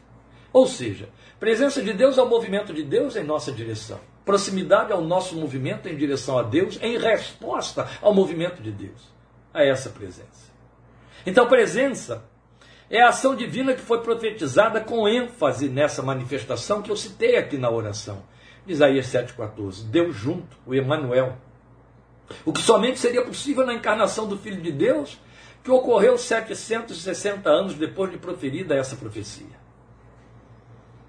Ou 0.53 0.67
seja, 0.67 1.09
presença 1.39 1.83
de 1.83 1.93
Deus 1.93 2.17
é 2.17 2.23
o 2.23 2.29
movimento 2.29 2.73
de 2.73 2.83
Deus 2.83 3.17
em 3.17 3.25
nossa 3.25 3.53
direção. 3.53 4.01
Proximidade 4.25 4.93
é 4.93 4.95
o 4.95 5.03
nosso 5.03 5.37
movimento 5.37 5.89
em 5.89 5.97
direção 5.97 6.39
a 6.39 6.43
Deus, 6.43 6.79
em 6.81 6.99
resposta 6.99 7.89
ao 8.01 8.15
movimento 8.15 8.63
de 8.63 8.73
Deus, 8.73 9.13
a 9.53 9.63
essa 9.63 9.91
presença. 9.91 10.51
Então, 11.25 11.47
presença 11.47 12.25
é 12.89 13.03
a 13.03 13.09
ação 13.09 13.35
divina 13.35 13.75
que 13.75 13.81
foi 13.81 14.01
profetizada 14.03 14.81
com 14.81 15.09
ênfase 15.09 15.69
nessa 15.69 16.03
manifestação 16.03 16.83
que 16.83 16.91
eu 16.91 16.97
citei 16.97 17.37
aqui 17.37 17.59
na 17.59 17.71
oração. 17.71 18.23
Isaías 18.67 19.07
7,14. 19.07 19.85
Deus 19.85 20.15
junto, 20.15 20.57
o 20.67 20.75
Emanuel, 20.75 21.37
o 22.45 22.53
que 22.53 22.61
somente 22.61 22.99
seria 22.99 23.25
possível 23.25 23.65
na 23.67 23.75
encarnação 23.75 24.29
do 24.29 24.37
Filho 24.37 24.61
de 24.61 24.73
Deus, 24.73 25.19
que 25.63 25.71
ocorreu 25.71 26.17
760 26.17 27.49
anos 27.49 27.75
depois 27.75 28.11
de 28.11 28.19
proferida 28.19 28.75
essa 28.75 28.97
profecia. 28.97 29.67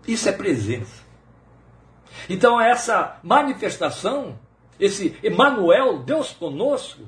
Isso 0.07 0.27
é 0.29 0.31
presença. 0.31 1.05
Então, 2.29 2.59
essa 2.59 3.19
manifestação, 3.21 4.39
esse 4.79 5.15
Emmanuel, 5.23 5.99
Deus 5.99 6.31
conosco, 6.31 7.03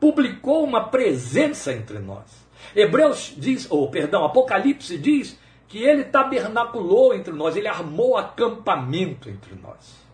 publicou 0.00 0.64
uma 0.64 0.88
presença 0.88 1.72
entre 1.72 1.98
nós. 1.98 2.43
Hebreus 2.74 3.34
diz, 3.36 3.70
ou 3.70 3.90
perdão, 3.90 4.24
Apocalipse 4.24 4.98
diz 4.98 5.38
que 5.68 5.82
ele 5.82 6.04
tabernaculou 6.04 7.14
entre 7.14 7.32
nós, 7.32 7.56
ele 7.56 7.68
armou 7.68 8.16
acampamento 8.16 9.28
entre 9.28 9.54
nós. 9.54 10.04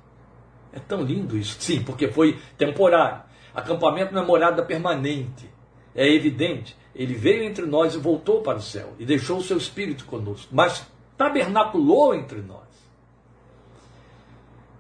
É 0.73 0.79
tão 0.79 1.03
lindo 1.03 1.37
isso. 1.37 1.57
Sim, 1.61 1.83
porque 1.83 2.09
foi 2.09 2.39
temporário. 2.57 3.23
Acampamento 3.55 4.15
não 4.15 4.23
é 4.23 4.27
morada 4.27 4.63
permanente. 4.63 5.51
É 5.95 6.09
evidente. 6.09 6.77
Ele 6.95 7.15
veio 7.15 7.43
entre 7.43 7.67
nós 7.67 7.95
e 7.95 7.99
voltou 7.99 8.41
para 8.43 8.59
o 8.59 8.63
céu. 8.63 8.95
E 8.99 9.05
deixou 9.05 9.39
o 9.39 9.43
seu 9.43 9.57
espírito 9.57 10.05
conosco. 10.05 10.49
Mas 10.53 10.87
tabernaculou 11.17 12.15
entre 12.15 12.41
nós. 12.41 12.71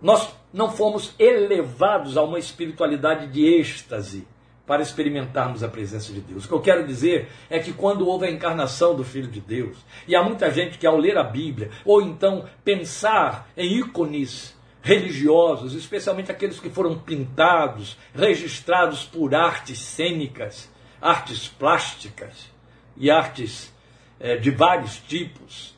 Nós 0.00 0.32
não 0.52 0.70
fomos 0.70 1.14
elevados 1.18 2.16
a 2.16 2.22
uma 2.22 2.38
espiritualidade 2.38 3.26
de 3.26 3.44
êxtase 3.44 4.26
para 4.70 4.84
experimentarmos 4.84 5.64
a 5.64 5.68
presença 5.68 6.12
de 6.12 6.20
Deus. 6.20 6.44
O 6.44 6.48
que 6.48 6.54
eu 6.54 6.60
quero 6.60 6.86
dizer 6.86 7.28
é 7.50 7.58
que 7.58 7.72
quando 7.72 8.06
houve 8.06 8.26
a 8.26 8.30
encarnação 8.30 8.94
do 8.94 9.02
Filho 9.02 9.26
de 9.26 9.40
Deus, 9.40 9.76
e 10.06 10.14
há 10.14 10.22
muita 10.22 10.48
gente 10.48 10.78
que 10.78 10.86
ao 10.86 10.96
ler 10.96 11.18
a 11.18 11.24
Bíblia, 11.24 11.72
ou 11.84 12.00
então 12.00 12.48
pensar 12.62 13.50
em 13.56 13.80
ícones 13.80 14.56
religiosos, 14.80 15.74
especialmente 15.74 16.30
aqueles 16.30 16.60
que 16.60 16.70
foram 16.70 16.96
pintados, 16.96 17.98
registrados 18.14 19.02
por 19.02 19.34
artes 19.34 19.80
cênicas, 19.80 20.70
artes 21.02 21.48
plásticas 21.48 22.48
e 22.96 23.10
artes 23.10 23.74
é, 24.20 24.36
de 24.36 24.52
vários 24.52 24.98
tipos. 25.00 25.76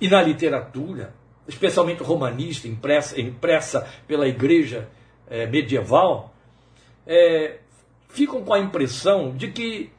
E 0.00 0.06
na 0.06 0.22
literatura, 0.22 1.12
especialmente 1.48 2.00
romanista, 2.00 2.68
impressa, 2.68 3.20
impressa 3.20 3.92
pela 4.06 4.28
igreja 4.28 4.88
é, 5.28 5.48
medieval, 5.48 6.32
é, 7.04 7.58
ficam 8.14 8.42
com 8.42 8.54
a 8.54 8.60
impressão 8.60 9.36
de 9.36 9.48
que 9.48 9.90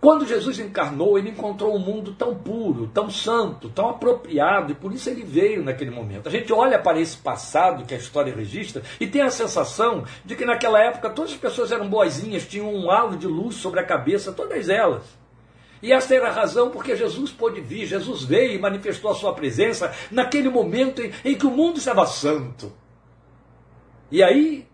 quando 0.00 0.26
Jesus 0.26 0.58
encarnou, 0.58 1.18
ele 1.18 1.30
encontrou 1.30 1.74
um 1.74 1.78
mundo 1.78 2.12
tão 2.12 2.34
puro, 2.34 2.88
tão 2.88 3.08
santo, 3.08 3.70
tão 3.70 3.88
apropriado, 3.88 4.72
e 4.72 4.74
por 4.74 4.92
isso 4.92 5.08
ele 5.08 5.24
veio 5.24 5.64
naquele 5.64 5.90
momento. 5.90 6.28
A 6.28 6.30
gente 6.30 6.52
olha 6.52 6.78
para 6.78 7.00
esse 7.00 7.16
passado 7.16 7.86
que 7.86 7.94
a 7.94 7.96
história 7.96 8.34
registra 8.34 8.82
e 9.00 9.06
tem 9.06 9.22
a 9.22 9.30
sensação 9.30 10.04
de 10.22 10.36
que 10.36 10.44
naquela 10.44 10.78
época 10.78 11.08
todas 11.08 11.32
as 11.32 11.38
pessoas 11.38 11.72
eram 11.72 11.88
boazinhas, 11.88 12.46
tinham 12.46 12.70
um 12.70 12.90
halo 12.90 13.16
de 13.16 13.26
luz 13.26 13.56
sobre 13.56 13.80
a 13.80 13.84
cabeça, 13.86 14.30
todas 14.30 14.68
elas. 14.68 15.04
E 15.82 15.90
essa 15.90 16.14
era 16.14 16.28
a 16.28 16.32
razão 16.32 16.70
porque 16.70 16.94
Jesus 16.94 17.30
pôde 17.30 17.62
vir, 17.62 17.86
Jesus 17.86 18.24
veio 18.24 18.52
e 18.52 18.58
manifestou 18.58 19.10
a 19.10 19.14
sua 19.14 19.32
presença 19.32 19.90
naquele 20.10 20.50
momento 20.50 21.00
em, 21.00 21.12
em 21.24 21.34
que 21.34 21.46
o 21.46 21.50
mundo 21.50 21.78
estava 21.78 22.04
santo. 22.04 22.70
E 24.10 24.22
aí, 24.22 24.66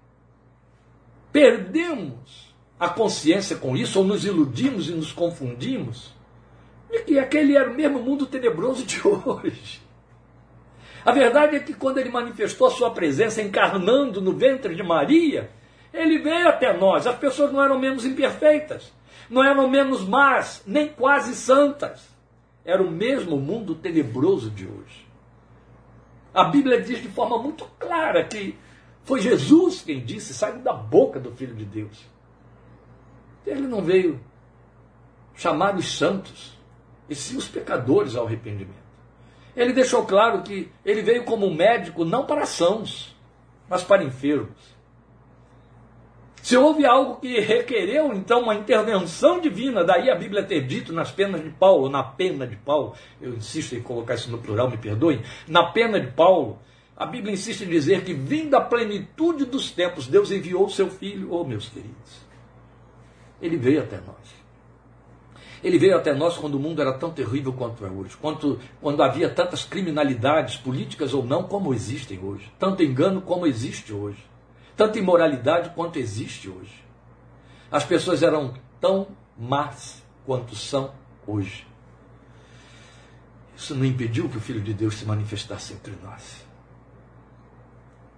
perdemos 1.31 2.50
a 2.80 2.88
consciência 2.88 3.56
com 3.56 3.76
isso, 3.76 3.99
ou 3.99 4.06
nos 4.06 4.25
iludimos 4.25 4.88
e 4.88 4.92
nos 4.92 5.12
confundimos, 5.12 6.14
de 6.90 7.02
que 7.02 7.18
aquele 7.18 7.54
era 7.54 7.70
o 7.70 7.75
mesmo 7.75 8.00
mundo 8.00 8.25
tenebroso 8.25 8.87
de 8.87 8.99
hoje. 9.06 9.82
A 11.04 11.12
verdade 11.12 11.56
é 11.56 11.60
que 11.60 11.75
quando 11.75 11.99
ele 11.99 12.08
manifestou 12.08 12.66
a 12.66 12.70
sua 12.70 12.90
presença 12.90 13.42
encarnando 13.42 14.22
no 14.22 14.32
ventre 14.32 14.75
de 14.75 14.82
Maria, 14.82 15.50
ele 15.92 16.18
veio 16.18 16.49
até 16.49 16.72
nós. 16.76 17.06
As 17.06 17.16
pessoas 17.16 17.52
não 17.52 17.62
eram 17.62 17.78
menos 17.78 18.06
imperfeitas, 18.06 18.92
não 19.28 19.44
eram 19.44 19.68
menos 19.68 20.06
más, 20.06 20.62
nem 20.66 20.88
quase 20.88 21.34
santas. 21.34 22.08
Era 22.64 22.82
o 22.82 22.90
mesmo 22.90 23.37
mundo 23.37 23.75
tenebroso 23.75 24.50
de 24.50 24.66
hoje. 24.66 25.06
A 26.32 26.44
Bíblia 26.44 26.80
diz 26.80 27.02
de 27.02 27.08
forma 27.08 27.38
muito 27.38 27.66
clara 27.78 28.25
que 28.25 28.56
foi 29.04 29.20
Jesus 29.20 29.82
quem 29.82 30.04
disse, 30.04 30.32
saiu 30.32 30.58
da 30.58 30.72
boca 30.72 31.18
do 31.18 31.32
Filho 31.32 31.54
de 31.54 31.64
Deus. 31.64 32.08
Ele 33.47 33.66
não 33.66 33.82
veio 33.82 34.20
chamar 35.35 35.76
os 35.76 35.97
santos, 35.97 36.59
e 37.09 37.14
sim 37.14 37.37
os 37.37 37.49
pecadores 37.49 38.14
ao 38.14 38.26
arrependimento. 38.26 38.78
Ele 39.56 39.73
deixou 39.73 40.04
claro 40.04 40.42
que 40.42 40.70
ele 40.85 41.02
veio 41.02 41.25
como 41.25 41.52
médico 41.52 42.04
não 42.04 42.25
para 42.25 42.47
sãos, 42.47 43.16
mas 43.68 43.82
para 43.82 44.04
enfermos. 44.04 44.78
Se 46.42 46.56
houve 46.56 46.87
algo 46.87 47.16
que 47.16 47.38
requereu, 47.38 48.14
então, 48.14 48.42
uma 48.42 48.54
intervenção 48.54 49.40
divina, 49.40 49.85
daí 49.85 50.11
a 50.11 50.14
Bíblia 50.14 50.42
ter 50.42 50.66
dito 50.66 50.92
nas 50.92 51.11
penas 51.11 51.42
de 51.42 51.50
Paulo, 51.50 51.88
na 51.90 52.02
pena 52.02 52.47
de 52.47 52.56
Paulo, 52.56 52.94
eu 53.20 53.35
insisto 53.35 53.75
em 53.75 53.82
colocar 53.82 54.14
isso 54.14 54.30
no 54.30 54.38
plural, 54.38 54.70
me 54.70 54.78
perdoem, 54.78 55.23
na 55.47 55.64
pena 55.70 56.00
de 56.00 56.11
Paulo, 56.12 56.59
a 56.97 57.04
Bíblia 57.04 57.35
insiste 57.35 57.62
em 57.62 57.68
dizer 57.68 58.04
que, 58.04 58.14
vindo 58.14 58.54
a 58.54 58.61
plenitude 58.61 59.44
dos 59.44 59.70
tempos, 59.70 60.06
Deus 60.06 60.30
enviou 60.30 60.64
o 60.64 60.70
seu 60.70 60.88
filho, 60.88 61.28
oh 61.30 61.44
meus 61.44 61.68
queridos. 61.68 62.29
Ele 63.40 63.56
veio 63.56 63.82
até 63.82 63.97
nós. 63.97 64.40
Ele 65.62 65.78
veio 65.78 65.97
até 65.97 66.14
nós 66.14 66.37
quando 66.38 66.54
o 66.54 66.59
mundo 66.61 66.80
era 66.80 66.92
tão 66.94 67.11
terrível 67.11 67.52
quanto 67.52 67.85
é 67.85 67.90
hoje, 67.90 68.16
quando, 68.16 68.59
quando 68.80 69.02
havia 69.02 69.28
tantas 69.28 69.62
criminalidades, 69.62 70.56
políticas 70.56 71.12
ou 71.12 71.25
não, 71.25 71.42
como 71.42 71.75
existem 71.75 72.18
hoje, 72.18 72.50
tanto 72.59 72.82
engano 72.82 73.20
como 73.20 73.47
existe 73.47 73.92
hoje, 73.92 74.25
tanta 74.75 74.99
imoralidade 74.99 75.70
quanto 75.75 75.99
existe 75.99 76.49
hoje. 76.49 76.82
As 77.70 77.85
pessoas 77.85 78.23
eram 78.23 78.54
tão 78.80 79.09
más 79.38 80.02
quanto 80.25 80.56
são 80.56 80.92
hoje. 81.26 81.66
Isso 83.54 83.75
não 83.75 83.85
impediu 83.85 84.28
que 84.30 84.38
o 84.38 84.40
Filho 84.40 84.62
de 84.62 84.73
Deus 84.73 84.94
se 84.94 85.04
manifestasse 85.04 85.75
entre 85.75 85.94
nós 86.02 86.42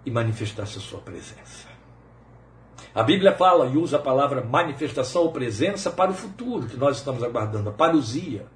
e 0.06 0.10
manifestasse 0.10 0.78
a 0.78 0.80
sua 0.80 1.00
presença. 1.00 1.71
A 2.94 3.02
Bíblia 3.02 3.32
fala 3.32 3.66
e 3.68 3.76
usa 3.76 3.96
a 3.96 4.02
palavra 4.02 4.44
manifestação 4.44 5.22
ou 5.22 5.32
presença 5.32 5.90
para 5.90 6.10
o 6.10 6.14
futuro 6.14 6.66
que 6.66 6.76
nós 6.76 6.98
estamos 6.98 7.22
aguardando, 7.22 7.70
a 7.70 7.72
parousia. 7.72 8.46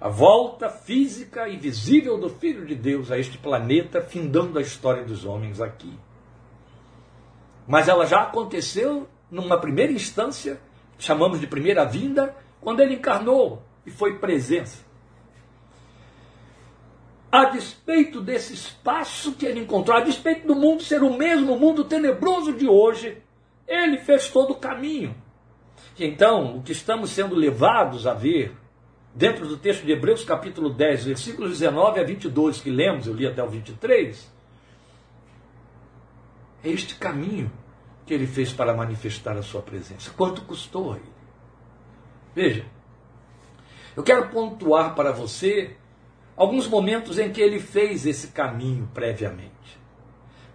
A 0.00 0.08
volta 0.08 0.68
física 0.68 1.48
e 1.48 1.56
visível 1.56 2.18
do 2.18 2.28
Filho 2.28 2.66
de 2.66 2.74
Deus 2.74 3.12
a 3.12 3.18
este 3.18 3.38
planeta, 3.38 4.00
findando 4.00 4.58
a 4.58 4.62
história 4.62 5.04
dos 5.04 5.24
homens 5.24 5.60
aqui. 5.60 5.96
Mas 7.68 7.86
ela 7.86 8.04
já 8.04 8.22
aconteceu 8.22 9.08
numa 9.30 9.56
primeira 9.56 9.92
instância, 9.92 10.60
chamamos 10.98 11.38
de 11.38 11.46
primeira 11.46 11.84
vinda, 11.84 12.34
quando 12.60 12.80
ele 12.80 12.94
encarnou 12.94 13.62
e 13.86 13.92
foi 13.92 14.18
presença. 14.18 14.84
A 17.30 17.44
despeito 17.44 18.20
desse 18.20 18.54
espaço 18.54 19.32
que 19.34 19.46
ele 19.46 19.60
encontrou, 19.60 19.96
a 19.96 20.00
despeito 20.00 20.48
do 20.48 20.56
mundo 20.56 20.82
ser 20.82 21.04
o 21.04 21.16
mesmo 21.16 21.56
mundo 21.56 21.84
tenebroso 21.84 22.52
de 22.52 22.68
hoje, 22.68 23.22
ele 23.66 23.98
fez 23.98 24.28
todo 24.28 24.52
o 24.52 24.56
caminho. 24.56 25.14
Então, 25.98 26.56
o 26.56 26.62
que 26.62 26.72
estamos 26.72 27.10
sendo 27.10 27.34
levados 27.34 28.06
a 28.06 28.14
ver, 28.14 28.56
dentro 29.14 29.46
do 29.46 29.56
texto 29.56 29.84
de 29.84 29.92
Hebreus, 29.92 30.24
capítulo 30.24 30.70
10, 30.70 31.04
versículos 31.04 31.50
19 31.58 32.00
a 32.00 32.04
22, 32.04 32.60
que 32.60 32.70
lemos, 32.70 33.06
eu 33.06 33.14
li 33.14 33.26
até 33.26 33.42
o 33.42 33.48
23, 33.48 34.32
é 36.64 36.68
este 36.68 36.94
caminho 36.94 37.50
que 38.06 38.14
ele 38.14 38.26
fez 38.26 38.52
para 38.52 38.74
manifestar 38.74 39.36
a 39.36 39.42
sua 39.42 39.62
presença. 39.62 40.10
Quanto 40.16 40.42
custou 40.42 40.92
a 40.92 40.96
ele? 40.96 41.12
Veja, 42.34 42.66
eu 43.96 44.02
quero 44.02 44.28
pontuar 44.28 44.94
para 44.94 45.12
você 45.12 45.76
alguns 46.36 46.66
momentos 46.66 47.18
em 47.18 47.30
que 47.30 47.40
ele 47.40 47.60
fez 47.60 48.06
esse 48.06 48.28
caminho 48.28 48.88
previamente. 48.94 49.52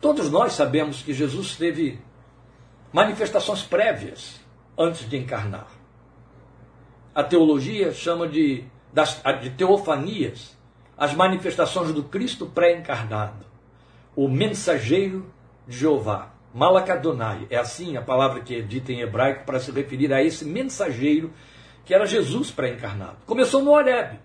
Todos 0.02 0.30
nós 0.30 0.54
sabemos 0.54 1.02
que 1.02 1.14
Jesus 1.14 1.56
teve 1.56 2.00
manifestações 2.92 3.64
prévias 3.64 4.40
antes 4.78 5.08
de 5.10 5.18
encarnar. 5.18 5.68
A 7.14 7.24
teologia 7.24 7.92
chama 7.92 8.28
de, 8.28 8.64
das, 8.94 9.22
de 9.42 9.50
teofanias 9.52 10.58
as 10.98 11.14
manifestações 11.14 11.94
do 11.94 12.04
Cristo 12.04 12.48
pré-encarnado, 12.48 13.46
o 14.16 14.28
mensageiro 14.28 15.32
de 15.68 15.78
Jeová, 15.78 16.34
Malakadonai. 16.54 17.46
É 17.52 17.58
assim 17.58 17.96
a 17.96 18.02
palavra 18.02 18.42
que 18.42 18.56
é 18.56 18.62
dita 18.62 18.92
em 18.92 19.02
hebraico 19.02 19.46
para 19.46 19.60
se 19.60 19.70
referir 19.70 20.12
a 20.12 20.24
esse 20.24 20.44
mensageiro 20.44 21.32
que 21.86 21.94
era 21.94 22.08
Jesus 22.08 22.50
pré-encarnado. 22.50 23.18
Começou 23.28 23.62
no 23.62 23.72
Horeb, 23.72 24.20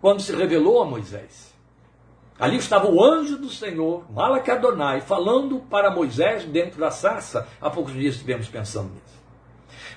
quando 0.00 0.20
se 0.20 0.34
revelou 0.34 0.82
a 0.82 0.86
Moisés. 0.86 1.53
Ali 2.38 2.56
estava 2.56 2.88
o 2.88 3.02
anjo 3.02 3.38
do 3.38 3.48
Senhor, 3.48 4.04
Malakadonai, 4.10 5.00
falando 5.00 5.60
para 5.70 5.90
Moisés 5.90 6.44
dentro 6.44 6.80
da 6.80 6.90
sarça. 6.90 7.46
Há 7.60 7.70
poucos 7.70 7.92
dias 7.92 8.14
estivemos 8.14 8.48
pensando 8.48 8.90
nisso. 8.92 9.14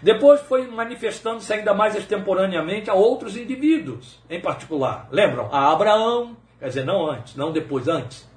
Depois 0.02 0.42
foi 0.42 0.68
manifestando-se 0.68 1.52
ainda 1.52 1.74
mais 1.74 1.96
extemporaneamente 1.96 2.90
a 2.90 2.94
outros 2.94 3.36
indivíduos, 3.36 4.20
em 4.30 4.40
particular. 4.40 5.08
Lembram? 5.12 5.50
A 5.52 5.72
Abraão, 5.72 6.38
quer 6.60 6.68
dizer, 6.68 6.86
não 6.86 7.10
antes, 7.10 7.36
não 7.36 7.52
depois, 7.52 7.88
antes. 7.88 8.30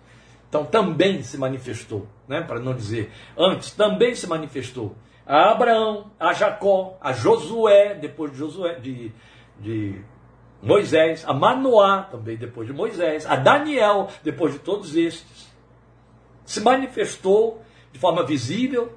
Então 0.49 0.65
também 0.65 1.23
se 1.23 1.37
manifestou, 1.37 2.09
né? 2.27 2.41
para 2.41 2.59
não 2.59 2.75
dizer 2.75 3.13
antes, 3.37 3.71
também 3.73 4.15
se 4.15 4.27
manifestou. 4.27 4.97
A 5.27 5.53
Abraão, 5.53 6.11
a 6.19 6.33
Jacó, 6.33 6.97
a 7.01 7.13
Josué, 7.13 7.95
depois 7.95 8.33
de 8.33 8.39
Josué, 8.39 8.75
de, 8.81 9.13
de 9.61 10.03
Moisés, 10.63 11.25
a 11.27 11.33
Manoá, 11.33 12.03
também 12.11 12.37
depois 12.37 12.67
de 12.67 12.73
Moisés, 12.73 13.25
a 13.27 13.37
Daniel, 13.37 14.09
depois 14.23 14.53
de 14.53 14.59
todos 14.59 14.95
estes. 14.95 15.51
Se 16.45 16.61
manifestou 16.61 17.63
de 17.93 17.99
forma 17.99 18.25
visível. 18.25 18.93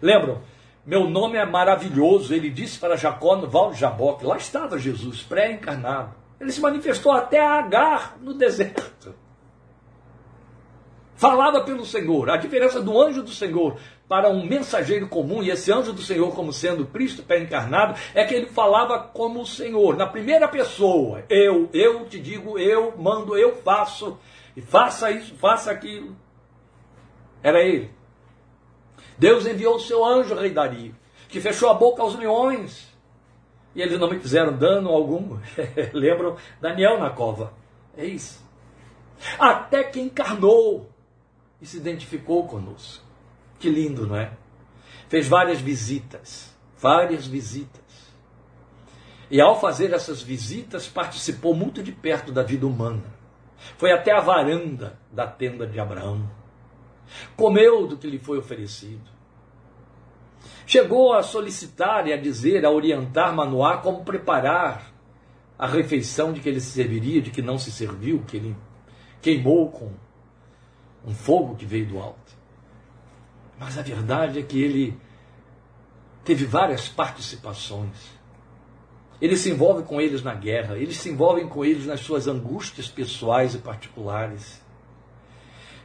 Lembram? 0.00 0.40
Meu 0.84 1.08
nome 1.08 1.36
é 1.36 1.44
maravilhoso. 1.44 2.32
Ele 2.32 2.50
disse 2.50 2.78
para 2.78 2.96
Jacó 2.96 3.36
no 3.36 3.48
Val 3.48 3.72
de 3.72 3.78
Jaboque. 3.78 4.24
Lá 4.24 4.36
estava 4.36 4.78
Jesus, 4.78 5.22
pré-encarnado. 5.22 6.14
Ele 6.40 6.52
se 6.52 6.60
manifestou 6.60 7.12
até 7.12 7.40
a 7.40 7.58
Agar 7.58 8.16
no 8.20 8.32
deserto 8.32 8.89
falava 11.20 11.60
pelo 11.60 11.84
Senhor. 11.84 12.30
A 12.30 12.38
diferença 12.38 12.80
do 12.80 12.98
anjo 12.98 13.22
do 13.22 13.30
Senhor 13.30 13.76
para 14.08 14.30
um 14.30 14.46
mensageiro 14.46 15.06
comum, 15.06 15.42
e 15.42 15.50
esse 15.50 15.70
anjo 15.70 15.92
do 15.92 16.00
Senhor, 16.00 16.34
como 16.34 16.50
sendo 16.50 16.86
Cristo 16.86 17.22
pré-encarnado, 17.22 17.94
é 18.14 18.24
que 18.24 18.34
ele 18.34 18.46
falava 18.46 18.98
como 18.98 19.42
o 19.42 19.46
Senhor, 19.46 19.98
na 19.98 20.06
primeira 20.06 20.48
pessoa. 20.48 21.22
Eu, 21.28 21.68
eu 21.74 22.06
te 22.06 22.18
digo, 22.18 22.58
eu 22.58 22.94
mando, 22.96 23.36
eu 23.36 23.54
faço, 23.56 24.18
e 24.56 24.62
faça 24.62 25.10
isso, 25.10 25.34
faça 25.34 25.70
aquilo. 25.70 26.16
Era 27.42 27.60
ele. 27.62 27.90
Deus 29.18 29.46
enviou 29.46 29.76
o 29.76 29.80
seu 29.80 30.02
anjo, 30.02 30.34
rei 30.34 30.50
Dario, 30.50 30.96
que 31.28 31.38
fechou 31.38 31.68
a 31.68 31.74
boca 31.74 32.00
aos 32.00 32.16
leões. 32.16 32.88
E 33.74 33.82
eles 33.82 34.00
não 34.00 34.08
me 34.08 34.18
fizeram 34.18 34.56
dano 34.56 34.88
algum. 34.88 35.38
Lembram 35.92 36.36
Daniel 36.62 36.98
na 36.98 37.10
cova. 37.10 37.52
É 37.94 38.06
isso. 38.06 38.42
Até 39.38 39.84
que 39.84 40.00
encarnou 40.00 40.89
e 41.60 41.66
se 41.66 41.76
identificou 41.76 42.46
conosco. 42.46 43.04
Que 43.58 43.68
lindo, 43.68 44.06
não 44.06 44.16
é? 44.16 44.32
Fez 45.08 45.28
várias 45.28 45.60
visitas, 45.60 46.54
várias 46.78 47.26
visitas. 47.26 47.80
E 49.30 49.40
ao 49.40 49.60
fazer 49.60 49.92
essas 49.92 50.22
visitas, 50.22 50.88
participou 50.88 51.54
muito 51.54 51.82
de 51.82 51.92
perto 51.92 52.32
da 52.32 52.42
vida 52.42 52.66
humana. 52.66 53.04
Foi 53.76 53.92
até 53.92 54.12
a 54.12 54.20
varanda 54.20 54.98
da 55.12 55.26
tenda 55.26 55.66
de 55.66 55.78
Abraão. 55.78 56.28
Comeu 57.36 57.86
do 57.86 57.96
que 57.96 58.08
lhe 58.08 58.18
foi 58.18 58.38
oferecido. 58.38 59.10
Chegou 60.66 61.12
a 61.12 61.22
solicitar 61.22 62.06
e 62.06 62.12
a 62.12 62.16
dizer, 62.16 62.64
a 62.64 62.70
orientar 62.70 63.34
Manoá 63.34 63.78
como 63.78 64.04
preparar 64.04 64.92
a 65.58 65.66
refeição 65.66 66.32
de 66.32 66.40
que 66.40 66.48
ele 66.48 66.60
se 66.60 66.70
serviria, 66.70 67.20
de 67.20 67.30
que 67.30 67.42
não 67.42 67.58
se 67.58 67.70
serviu, 67.70 68.24
que 68.26 68.36
ele 68.36 68.56
queimou 69.20 69.70
com 69.70 69.92
um 71.04 71.14
fogo 71.14 71.56
que 71.56 71.64
veio 71.64 71.86
do 71.86 71.98
alto. 71.98 72.38
Mas 73.58 73.76
a 73.78 73.82
verdade 73.82 74.38
é 74.38 74.42
que 74.42 74.62
ele 74.62 74.98
teve 76.24 76.44
várias 76.44 76.88
participações. 76.88 78.18
Ele 79.20 79.36
se 79.36 79.50
envolve 79.50 79.82
com 79.82 80.00
eles 80.00 80.22
na 80.22 80.34
guerra, 80.34 80.78
eles 80.78 80.96
se 80.96 81.10
envolvem 81.10 81.46
com 81.46 81.64
eles 81.64 81.86
nas 81.86 82.00
suas 82.00 82.26
angústias 82.26 82.88
pessoais 82.88 83.54
e 83.54 83.58
particulares, 83.58 84.62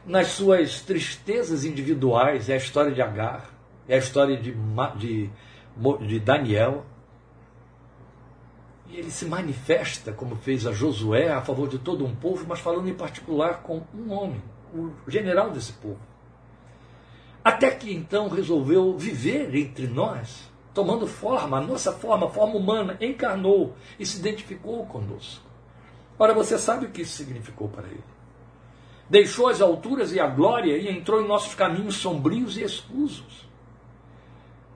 nas 0.06 0.28
suas 0.28 0.80
tristezas 0.80 1.64
individuais. 1.64 2.48
É 2.48 2.54
a 2.54 2.56
história 2.56 2.92
de 2.92 3.02
Agar, 3.02 3.50
é 3.86 3.96
a 3.96 3.98
história 3.98 4.38
de, 4.38 4.54
de, 4.96 5.30
de 6.06 6.20
Daniel. 6.20 6.86
E 8.88 8.96
ele 8.96 9.10
se 9.10 9.26
manifesta, 9.26 10.12
como 10.12 10.36
fez 10.36 10.66
a 10.66 10.72
Josué, 10.72 11.30
a 11.30 11.42
favor 11.42 11.68
de 11.68 11.78
todo 11.78 12.06
um 12.06 12.14
povo, 12.14 12.46
mas 12.48 12.60
falando 12.60 12.88
em 12.88 12.94
particular 12.94 13.62
com 13.62 13.82
um 13.92 14.12
homem 14.12 14.40
o 14.76 15.10
general 15.10 15.50
desse 15.50 15.72
povo. 15.72 16.00
Até 17.44 17.70
que 17.70 17.92
então 17.94 18.28
resolveu 18.28 18.96
viver 18.98 19.54
entre 19.54 19.86
nós, 19.86 20.50
tomando 20.74 21.06
forma, 21.06 21.58
a 21.58 21.60
nossa 21.60 21.92
forma, 21.92 22.26
a 22.26 22.30
forma 22.30 22.56
humana, 22.56 22.98
encarnou 23.00 23.74
e 23.98 24.04
se 24.04 24.18
identificou 24.18 24.84
conosco. 24.86 25.44
Ora, 26.18 26.34
você 26.34 26.58
sabe 26.58 26.86
o 26.86 26.90
que 26.90 27.02
isso 27.02 27.16
significou 27.16 27.68
para 27.68 27.86
ele? 27.86 28.04
Deixou 29.08 29.48
as 29.48 29.60
alturas 29.60 30.12
e 30.12 30.18
a 30.18 30.26
glória 30.26 30.76
e 30.76 30.88
entrou 30.88 31.22
em 31.22 31.28
nossos 31.28 31.54
caminhos 31.54 31.96
sombrios 31.96 32.56
e 32.56 32.64
escusos. 32.64 33.46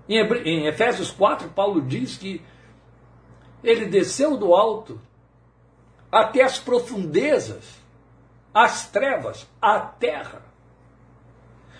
Em 0.09 0.67
Efésios 0.67 1.11
4, 1.11 1.49
Paulo 1.51 1.83
diz 1.83 2.17
que 2.17 2.41
ele 3.63 3.87
desceu 3.87 4.37
do 4.37 4.55
alto 4.55 5.01
até 6.11 6.43
as 6.43 6.59
profundezas 6.59 7.80
as 8.53 8.91
trevas, 8.91 9.47
a 9.61 9.79
terra. 9.79 10.43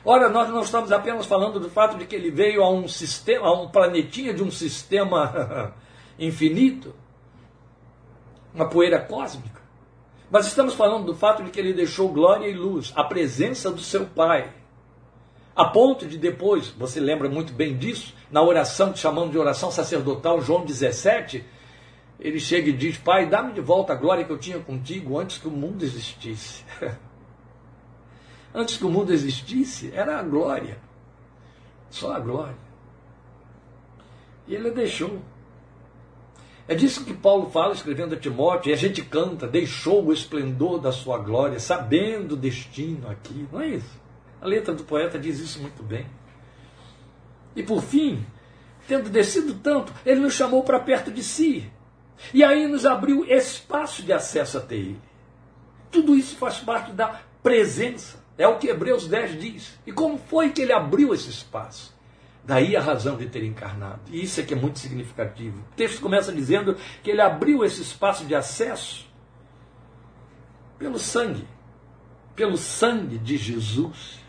Ora, 0.05 0.29
nós 0.29 0.49
não 0.49 0.63
estamos 0.63 0.91
apenas 0.93 1.27
falando 1.27 1.61
do 1.61 1.69
fato 1.69 1.99
de 1.99 2.07
que 2.07 2.17
ele 2.17 2.31
veio 2.31 2.63
a 2.63 2.71
um 2.71 2.89
sistema, 2.89 3.47
a 3.47 3.53
um 3.53 3.69
planetinha 3.69 4.33
de 4.33 4.43
um 4.43 4.51
sistema 4.51 5.75
infinito, 6.19 6.95
uma 8.55 8.69
poeira 8.69 8.99
cósmica. 8.99 9.61
Mas 10.31 10.47
estamos 10.47 10.75
falando 10.75 11.07
do 11.07 11.15
fato 11.15 11.43
de 11.43 11.51
que 11.51 11.59
ele 11.59 11.75
deixou 11.75 12.09
glória 12.09 12.47
e 12.47 12.55
luz, 12.55 12.93
a 12.95 13.05
presença 13.05 13.71
do 13.71 13.81
seu 13.81 14.07
Pai. 14.07 14.53
A 15.55 15.65
ponto 15.67 16.07
de 16.07 16.17
depois, 16.17 16.69
você 16.69 17.01
lembra 17.01 17.29
muito 17.29 17.53
bem 17.53 17.77
disso, 17.77 18.15
na 18.31 18.41
oração 18.41 18.93
que 18.93 18.99
chamamos 18.99 19.33
de 19.33 19.39
oração 19.39 19.71
sacerdotal, 19.71 20.41
João 20.41 20.65
17, 20.65 21.45
ele 22.21 22.39
chega 22.39 22.69
e 22.69 22.73
diz: 22.73 22.99
Pai, 22.99 23.27
dá-me 23.27 23.55
de 23.55 23.61
volta 23.63 23.95
a 23.95 23.97
glória 23.97 24.25
que 24.25 24.31
eu 24.31 24.39
tinha 24.39 24.59
contigo 24.59 25.19
antes 25.19 25.39
que 25.39 25.49
o 25.49 25.51
mundo 25.51 25.83
existisse. 25.83 26.63
antes 28.55 28.77
que 28.77 28.85
o 28.85 28.91
mundo 28.91 29.13
existisse, 29.13 29.91
era 29.95 30.19
a 30.19 30.23
glória. 30.23 30.79
Só 31.89 32.13
a 32.13 32.21
glória. 32.21 32.59
E 34.47 34.55
ele 34.55 34.69
a 34.69 34.73
deixou. 34.73 35.23
É 36.69 36.75
disso 36.75 37.05
que 37.05 37.15
Paulo 37.15 37.51
fala 37.51 37.73
escrevendo 37.73 38.15
a 38.15 38.19
Timóteo, 38.19 38.71
e 38.71 38.73
a 38.73 38.77
gente 38.77 39.03
canta, 39.03 39.49
deixou 39.49 40.05
o 40.05 40.13
esplendor 40.13 40.79
da 40.79 40.93
sua 40.93 41.19
glória, 41.19 41.59
sabendo 41.59 42.33
o 42.33 42.37
destino 42.37 43.09
aqui. 43.09 43.49
Não 43.51 43.61
é 43.61 43.69
isso? 43.71 43.99
A 44.41 44.47
letra 44.47 44.75
do 44.75 44.85
poeta 44.85 45.19
diz 45.19 45.41
isso 45.41 45.61
muito 45.61 45.83
bem. 45.83 46.07
E 47.57 47.63
por 47.63 47.83
fim, 47.83 48.25
tendo 48.87 49.09
descido 49.09 49.55
tanto, 49.55 49.93
ele 50.07 50.21
nos 50.21 50.35
chamou 50.35 50.63
para 50.63 50.79
perto 50.79 51.11
de 51.11 51.25
si. 51.25 51.69
E 52.33 52.45
aí 52.45 52.67
nos 52.67 52.87
abriu 52.87 53.25
espaço 53.25 54.03
de 54.03 54.13
acesso 54.13 54.59
até 54.59 54.75
Ele. 54.75 55.01
Tudo 55.91 56.15
isso 56.15 56.37
faz 56.37 56.59
parte 56.59 56.93
da 56.93 57.21
presença. 57.43 58.19
É 58.39 58.47
o 58.47 58.59
que 58.59 58.69
Hebreus 58.69 59.07
10 59.07 59.41
diz. 59.41 59.79
E 59.87 59.93
como 59.93 60.17
foi 60.17 60.51
que 60.51 60.63
ele 60.63 60.73
abriu 60.73 61.13
esse 61.13 61.29
espaço? 61.29 61.95
Daí 62.45 62.75
a 62.75 62.81
razão 62.81 63.17
de 63.17 63.27
ter 63.27 63.45
encarnado. 63.45 64.01
E 64.09 64.23
isso 64.23 64.41
é 64.41 64.43
que 64.43 64.55
é 64.55 64.57
muito 64.57 64.79
significativo. 64.79 65.59
O 65.73 65.77
texto 65.77 66.01
começa 66.01 66.33
dizendo 66.33 66.77
que 67.03 67.11
ele 67.11 67.21
abriu 67.21 67.65
esse 67.65 67.83
espaço 67.83 68.25
de 68.25 68.35
acesso 68.35 69.07
pelo 70.79 70.99
sangue. 70.99 71.47
Pelo 72.35 72.57
sangue 72.57 73.19
de 73.19 73.37
Jesus. 73.37 74.21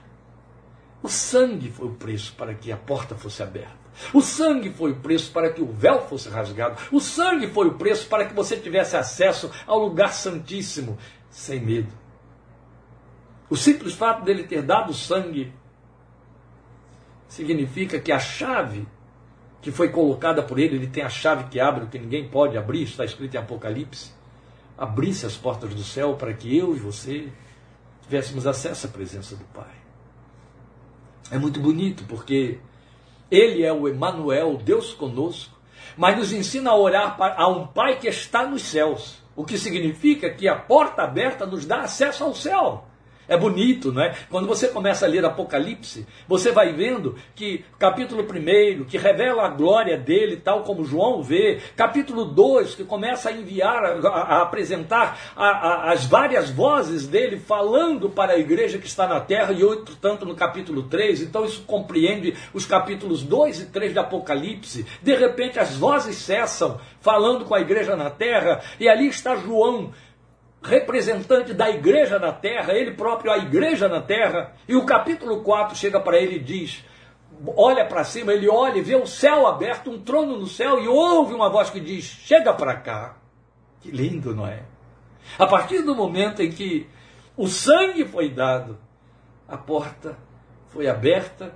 O 1.02 1.08
sangue 1.08 1.72
foi 1.72 1.88
o 1.88 1.94
preço 1.94 2.34
para 2.36 2.54
que 2.54 2.72
a 2.72 2.78
porta 2.78 3.16
fosse 3.16 3.42
aberta. 3.42 3.81
O 4.14 4.22
sangue 4.22 4.72
foi 4.72 4.92
o 4.92 4.96
preço 4.96 5.32
para 5.32 5.52
que 5.52 5.62
o 5.62 5.72
véu 5.72 6.02
fosse 6.08 6.30
rasgado. 6.30 6.82
O 6.92 7.00
sangue 7.00 7.48
foi 7.48 7.68
o 7.68 7.74
preço 7.74 8.08
para 8.08 8.26
que 8.26 8.34
você 8.34 8.58
tivesse 8.58 8.96
acesso 8.96 9.52
ao 9.68 9.80
lugar 9.80 10.14
santíssimo 10.14 10.98
sem 11.30 11.60
medo. 11.60 11.92
O 13.50 13.56
simples 13.58 13.94
fato 13.94 14.24
dele 14.24 14.44
ter 14.44 14.62
dado 14.62 14.94
sangue 14.94 15.54
significa 17.28 18.00
que 18.00 18.12
a 18.12 18.20
chave 18.20 18.88
que 19.62 19.72
foi 19.72 19.90
colocada 19.90 20.42
por 20.42 20.58
ele, 20.58 20.76
ele 20.76 20.88
tem 20.88 21.04
a 21.04 21.10
chave 21.10 21.44
que 21.46 21.60
abre 21.60 21.84
o 21.84 21.88
que 21.88 22.00
ninguém 22.00 22.28
pode 22.28 22.58
abrir, 22.58 22.84
está 22.84 23.06
escrito 23.06 23.36
em 23.36 23.38
Apocalipse. 23.38 24.12
Abrisse 24.78 25.26
as 25.26 25.38
portas 25.38 25.76
do 25.76 25.84
céu 25.84 26.16
para 26.16 26.34
que 26.34 26.58
eu 26.58 26.76
e 26.76 26.80
você 26.80 27.32
tivéssemos 28.02 28.48
acesso 28.48 28.88
à 28.88 28.90
presença 28.90 29.36
do 29.36 29.46
Pai. 29.46 29.76
É 31.30 31.38
muito 31.38 31.60
bonito 31.60 32.04
porque 32.06 32.60
ele 33.32 33.64
é 33.64 33.72
o 33.72 33.88
Emanuel, 33.88 34.58
Deus 34.58 34.94
conosco, 34.94 35.58
mas 35.96 36.18
nos 36.18 36.34
ensina 36.34 36.72
a 36.72 36.78
orar 36.78 37.16
a 37.20 37.48
um 37.48 37.66
Pai 37.66 37.98
que 37.98 38.08
está 38.08 38.46
nos 38.46 38.64
céus, 38.64 39.24
o 39.36 39.46
que 39.46 39.58
significa 39.58 40.30
que 40.30 40.48
a 40.48 40.56
porta 40.56 41.04
aberta 41.04 41.46
nos 41.46 41.66
dá 41.66 41.82
acesso 41.82 42.26
ao 42.26 42.36
céu. 42.36 42.86
É 43.32 43.38
bonito, 43.38 43.94
não 43.94 44.04
é? 44.04 44.14
Quando 44.30 44.46
você 44.46 44.68
começa 44.68 45.06
a 45.06 45.08
ler 45.08 45.24
Apocalipse, 45.24 46.06
você 46.28 46.52
vai 46.52 46.74
vendo 46.74 47.16
que 47.34 47.64
capítulo 47.80 48.24
1, 48.24 48.84
que 48.84 48.98
revela 48.98 49.46
a 49.46 49.48
glória 49.48 49.98
dele, 49.98 50.36
tal 50.36 50.64
como 50.64 50.84
João 50.84 51.24
vê, 51.24 51.62
capítulo 51.78 52.26
2, 52.26 52.76
que 52.76 52.84
começa 52.84 53.30
a 53.30 53.32
enviar, 53.32 53.86
a, 53.86 54.10
a 54.10 54.42
apresentar 54.42 55.18
a, 55.34 55.46
a, 55.46 55.92
as 55.94 56.04
várias 56.04 56.50
vozes 56.50 57.08
dele 57.08 57.40
falando 57.40 58.10
para 58.10 58.34
a 58.34 58.38
igreja 58.38 58.78
que 58.78 58.86
está 58.86 59.08
na 59.08 59.22
terra, 59.22 59.54
e 59.54 59.64
outro 59.64 59.96
tanto 59.96 60.26
no 60.26 60.36
capítulo 60.36 60.84
3, 60.84 61.22
então 61.22 61.46
isso 61.46 61.64
compreende 61.66 62.36
os 62.54 62.66
capítulos 62.66 63.24
2 63.24 63.62
e 63.62 63.66
3 63.68 63.94
de 63.94 64.00
Apocalipse. 64.00 64.86
De 65.02 65.16
repente 65.16 65.58
as 65.58 65.78
vozes 65.78 66.18
cessam, 66.18 66.82
falando 67.00 67.46
com 67.46 67.56
a 67.56 67.62
igreja 67.62 67.96
na 67.96 68.10
terra, 68.10 68.60
e 68.78 68.90
ali 68.90 69.08
está 69.08 69.38
João 69.38 69.94
representante 70.62 71.54
da 71.54 71.70
igreja 71.70 72.20
na 72.20 72.32
terra, 72.32 72.74
ele 72.74 72.92
próprio 72.92 73.32
a 73.32 73.38
igreja 73.38 73.88
na 73.88 74.02
terra, 74.02 74.54
e 74.68 74.76
o 74.76 74.86
capítulo 74.86 75.42
4 75.42 75.76
chega 75.76 76.00
para 76.00 76.18
ele 76.18 76.36
e 76.36 76.40
diz: 76.40 76.84
olha 77.56 77.86
para 77.86 78.04
cima, 78.04 78.32
ele 78.34 78.48
olha 78.48 78.78
e 78.78 78.82
vê 78.82 78.96
o 78.96 79.08
céu 79.08 79.48
aberto, 79.48 79.90
um 79.90 80.00
trono 80.00 80.38
no 80.38 80.48
céu, 80.48 80.82
e 80.82 80.88
ouve 80.88 81.34
uma 81.34 81.50
voz 81.50 81.70
que 81.70 81.80
diz: 81.80 82.06
chega 82.06 82.54
para 82.54 82.76
cá. 82.76 83.18
Que 83.80 83.90
lindo, 83.90 84.36
não 84.36 84.46
é? 84.46 84.64
A 85.40 85.48
partir 85.48 85.82
do 85.82 85.96
momento 85.96 86.42
em 86.42 86.52
que 86.52 86.88
o 87.36 87.48
sangue 87.48 88.06
foi 88.06 88.30
dado, 88.30 88.78
a 89.48 89.58
porta 89.58 90.18
foi 90.70 90.88
aberta 90.88 91.54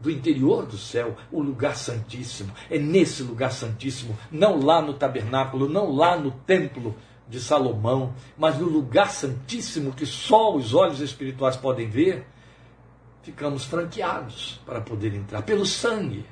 do 0.00 0.10
interior 0.10 0.66
do 0.66 0.76
céu, 0.76 1.16
o 1.30 1.42
lugar 1.42 1.76
santíssimo. 1.76 2.52
É 2.70 2.78
nesse 2.78 3.22
lugar 3.22 3.52
santíssimo, 3.52 4.16
não 4.30 4.58
lá 4.58 4.80
no 4.80 4.94
tabernáculo, 4.94 5.68
não 5.68 5.94
lá 5.94 6.16
no 6.16 6.30
templo, 6.30 6.94
de 7.28 7.40
Salomão, 7.40 8.14
mas 8.36 8.58
no 8.58 8.66
lugar 8.66 9.10
santíssimo 9.10 9.92
que 9.92 10.06
só 10.06 10.54
os 10.54 10.74
olhos 10.74 11.00
espirituais 11.00 11.56
podem 11.56 11.88
ver, 11.88 12.26
ficamos 13.22 13.64
franqueados 13.64 14.60
para 14.64 14.80
poder 14.80 15.14
entrar 15.14 15.42
pelo 15.42 15.66
sangue. 15.66 16.24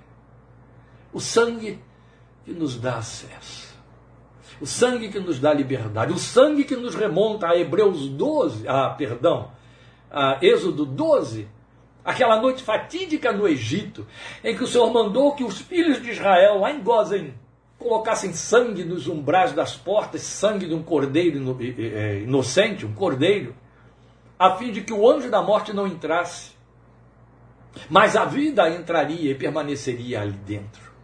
O 1.12 1.20
sangue 1.20 1.80
que 2.44 2.52
nos 2.52 2.76
dá 2.76 2.96
acesso. 2.98 3.74
O 4.60 4.66
sangue 4.66 5.08
que 5.08 5.18
nos 5.18 5.40
dá 5.40 5.52
liberdade, 5.52 6.12
o 6.12 6.18
sangue 6.18 6.64
que 6.64 6.76
nos 6.76 6.94
remonta 6.94 7.48
a 7.48 7.58
Hebreus 7.58 8.08
12, 8.08 8.68
a 8.68 8.90
perdão, 8.90 9.50
a 10.08 10.38
Êxodo 10.40 10.86
12, 10.86 11.48
aquela 12.04 12.40
noite 12.40 12.62
fatídica 12.62 13.32
no 13.32 13.48
Egito, 13.48 14.06
em 14.44 14.56
que 14.56 14.62
o 14.62 14.66
Senhor 14.66 14.92
mandou 14.92 15.34
que 15.34 15.42
os 15.42 15.60
filhos 15.60 16.00
de 16.00 16.10
Israel, 16.10 16.60
lá 16.60 16.70
em 16.70 16.80
Gozen, 16.80 17.34
colocassem 17.84 18.32
sangue 18.32 18.82
nos 18.82 19.06
umbrais 19.06 19.52
das 19.52 19.76
portas, 19.76 20.22
sangue 20.22 20.66
de 20.66 20.74
um 20.74 20.82
cordeiro 20.82 21.56
é, 21.78 22.20
inocente, 22.20 22.86
um 22.86 22.94
cordeiro, 22.94 23.54
a 24.38 24.56
fim 24.56 24.72
de 24.72 24.80
que 24.80 24.92
o 24.92 25.08
anjo 25.08 25.30
da 25.30 25.42
morte 25.42 25.74
não 25.74 25.86
entrasse. 25.86 26.52
Mas 27.90 28.16
a 28.16 28.24
vida 28.24 28.68
entraria 28.70 29.30
e 29.30 29.34
permaneceria 29.34 30.22
ali 30.22 30.32
dentro. 30.32 30.94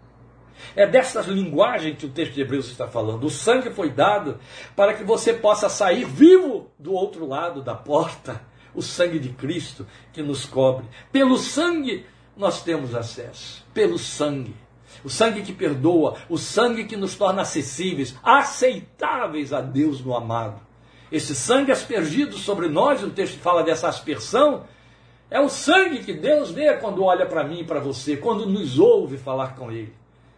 É 0.75 0.87
dessas 0.87 1.27
linguagens 1.27 1.99
que 1.99 2.07
o 2.07 2.11
texto 2.11 2.33
de 2.33 2.41
Hebreus 2.41 2.71
está 2.71 2.89
falando. 2.89 3.25
O 3.25 3.31
sangue 3.31 3.71
foi 3.71 3.91
dado 3.91 4.39
para 4.75 4.95
que 4.95 5.05
você 5.05 5.35
possa 5.35 5.69
sair 5.69 6.05
vivo 6.05 6.71
do 6.79 6.95
outro 6.95 7.27
lado 7.27 7.63
da 7.63 7.75
porta. 7.75 8.41
O 8.73 8.81
sangue 8.81 9.19
de 9.19 9.31
Cristo 9.31 9.87
que 10.13 10.23
nos 10.23 10.47
cobre. 10.47 10.87
Pelo 11.11 11.37
sangue 11.37 12.07
nós 12.37 12.63
temos 12.63 12.95
acesso. 12.95 13.67
Pelo 13.75 13.99
sangue 13.99 14.55
o 15.05 15.11
sangue 15.11 15.43
que 15.43 15.53
perdoa, 15.53 16.17
o 16.29 16.37
sangue 16.37 16.85
que 16.85 16.97
nos 16.97 17.15
torna 17.15 17.43
acessíveis, 17.43 18.15
aceitáveis 18.23 19.53
a 19.53 19.61
Deus 19.61 20.05
no 20.05 20.15
amado. 20.15 20.61
Esse 21.11 21.35
sangue 21.35 21.73
aspergido 21.73 22.37
sobre 22.37 22.69
nós, 22.69 23.03
o 23.03 23.11
texto 23.11 23.39
fala 23.39 23.63
dessa 23.63 23.89
aspersão, 23.89 24.65
é 25.31 25.41
o 25.41 25.49
sangue 25.49 26.01
que 26.01 26.13
Deus 26.13 26.51
vê 26.51 26.77
quando 26.77 27.05
olha 27.05 27.27
para 27.27 27.45
mim 27.45 27.61
e 27.61 27.65
para 27.65 27.81
você, 27.81 28.17
quando 28.17 28.47
nos 28.47 28.79
ouve 28.79 29.19
falar 29.19 29.55
com 29.55 29.71
Ele. 29.71 29.95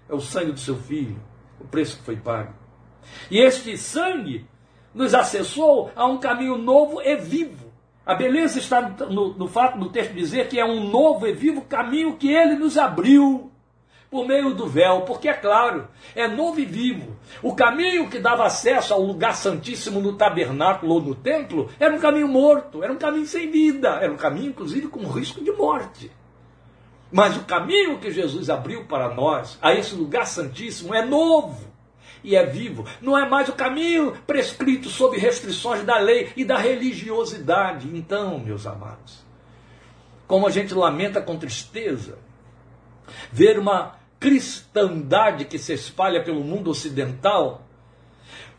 É 0.09 0.15
o 0.15 0.21
sangue 0.21 0.53
do 0.53 0.61
seu 0.61 0.77
filho, 0.77 1.21
o 1.61 1.65
preço 1.65 1.99
que 1.99 2.05
foi 2.05 2.17
pago. 2.17 2.55
E 3.31 3.39
este 3.39 3.77
sangue 3.77 4.47
nos 4.95 5.15
acessou 5.15 5.91
a 5.95 6.07
um 6.07 6.19
caminho 6.19 6.59
novo 6.59 7.01
e 7.01 7.17
vivo. 7.17 7.73
A 8.05 8.15
beleza 8.15 8.59
está 8.59 8.81
no, 8.81 9.35
no 9.35 9.47
fato 9.47 9.79
do 9.79 9.89
texto 9.89 10.13
dizer 10.13 10.49
que 10.49 10.59
é 10.59 10.65
um 10.65 10.91
novo 10.91 11.27
e 11.27 11.33
vivo 11.33 11.63
caminho 11.63 12.17
que 12.17 12.33
ele 12.33 12.57
nos 12.57 12.77
abriu 12.77 13.52
por 14.13 14.29
meio 14.29 14.53
do 14.53 14.67
véu, 14.67 15.01
porque 15.07 15.27
é 15.27 15.33
claro, 15.33 15.89
é 16.15 16.29
novo 16.29 16.61
e 16.61 16.67
vivo. 16.67 17.17
O 17.43 17.55
caminho 17.55 18.11
que 18.11 18.19
dava 18.19 18.45
acesso 18.45 18.93
ao 18.93 19.01
lugar 19.01 19.35
santíssimo 19.35 20.03
no 20.03 20.19
tabernáculo 20.19 20.97
ou 20.97 21.01
no 21.01 21.15
templo 21.15 21.71
era 21.81 21.95
um 21.95 21.99
caminho 21.99 22.29
morto, 22.29 22.85
era 22.85 22.93
um 22.93 22.99
caminho 22.99 23.25
sem 23.25 23.51
vida, 23.51 23.89
era 24.03 24.13
um 24.13 24.17
caminho 24.19 24.51
inclusive 24.51 24.89
com 24.89 25.07
risco 25.07 25.43
de 25.43 25.51
morte. 25.53 26.13
Mas 27.11 27.39
o 27.39 27.45
caminho 27.45 27.99
que 28.01 28.11
Jesus 28.11 28.51
abriu 28.51 28.85
para 28.85 29.15
nós, 29.15 29.59
a 29.63 29.73
esse 29.73 29.95
lugar 29.95 30.27
santíssimo, 30.27 30.95
é 30.95 31.03
novo 31.03 31.73
e 32.23 32.37
é 32.37 32.45
vivo. 32.45 32.85
Não 33.01 33.17
é 33.17 33.27
mais 33.27 33.49
o 33.49 33.55
caminho 33.55 34.13
prescrito 34.27 34.91
sob 34.91 35.17
restrições 35.17 35.85
da 35.85 35.97
lei 35.97 36.31
e 36.37 36.45
da 36.45 36.59
religiosidade. 36.59 37.89
Então, 37.97 38.39
meus 38.39 38.67
amados, 38.67 39.25
como 40.27 40.47
a 40.47 40.51
gente 40.51 40.75
lamenta 40.75 41.23
com 41.23 41.39
tristeza, 41.39 42.19
ver 43.33 43.59
uma 43.59 44.02
cristandade 44.23 45.47
que 45.47 45.59
se 45.59 45.73
espalha 45.73 46.23
pelo 46.23 46.45
mundo 46.45 46.71
ocidental, 46.71 47.67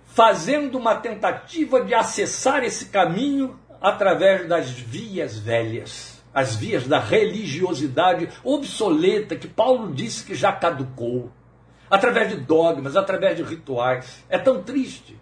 fazendo 0.08 0.78
uma 0.78 0.96
tentativa 0.96 1.82
de 1.82 1.94
acessar 1.94 2.66
esse 2.66 2.88
caminho 2.88 3.58
através 3.80 4.46
das 4.46 4.70
vias 4.70 5.40
velhas, 5.40 6.22
as 6.34 6.54
vias 6.54 6.86
da 6.86 7.00
religiosidade 7.00 8.28
obsoleta 8.44 9.38
que 9.38 9.48
Paulo 9.48 9.94
disse 9.94 10.26
que 10.26 10.36
já 10.36 10.52
caducou, 10.52 11.32
através 11.90 12.28
de 12.28 12.36
dogmas, 12.36 12.98
através 12.98 13.38
de 13.38 13.44
rituais. 13.44 14.22
É 14.28 14.38
tão 14.38 14.62
triste. 14.62 15.18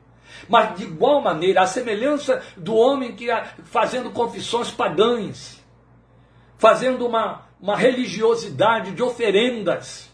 Mas 0.50 0.76
de 0.76 0.86
igual 0.86 1.22
maneira, 1.22 1.62
a 1.62 1.68
semelhança 1.68 2.42
do 2.58 2.74
homem 2.74 3.16
que 3.16 3.28
fazendo 3.66 4.10
confissões 4.10 4.72
pagãs, 4.72 5.64
fazendo 6.58 7.06
uma, 7.06 7.44
uma 7.62 7.78
religiosidade 7.78 8.92
de 8.92 9.04
oferendas, 9.04 10.11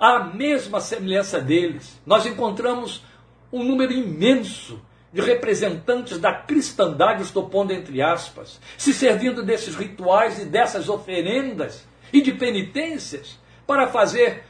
a 0.00 0.24
mesma 0.24 0.80
semelhança 0.80 1.38
deles. 1.38 2.00
Nós 2.06 2.24
encontramos 2.24 3.04
um 3.52 3.62
número 3.62 3.92
imenso 3.92 4.80
de 5.12 5.20
representantes 5.20 6.18
da 6.18 6.32
cristandade, 6.32 7.22
estou 7.22 7.50
pondo 7.50 7.72
entre 7.72 8.00
aspas, 8.00 8.58
se 8.78 8.94
servindo 8.94 9.42
desses 9.42 9.74
rituais 9.74 10.40
e 10.40 10.46
dessas 10.46 10.88
oferendas 10.88 11.86
e 12.12 12.22
de 12.22 12.32
penitências 12.32 13.38
para 13.66 13.88
fazer 13.88 14.44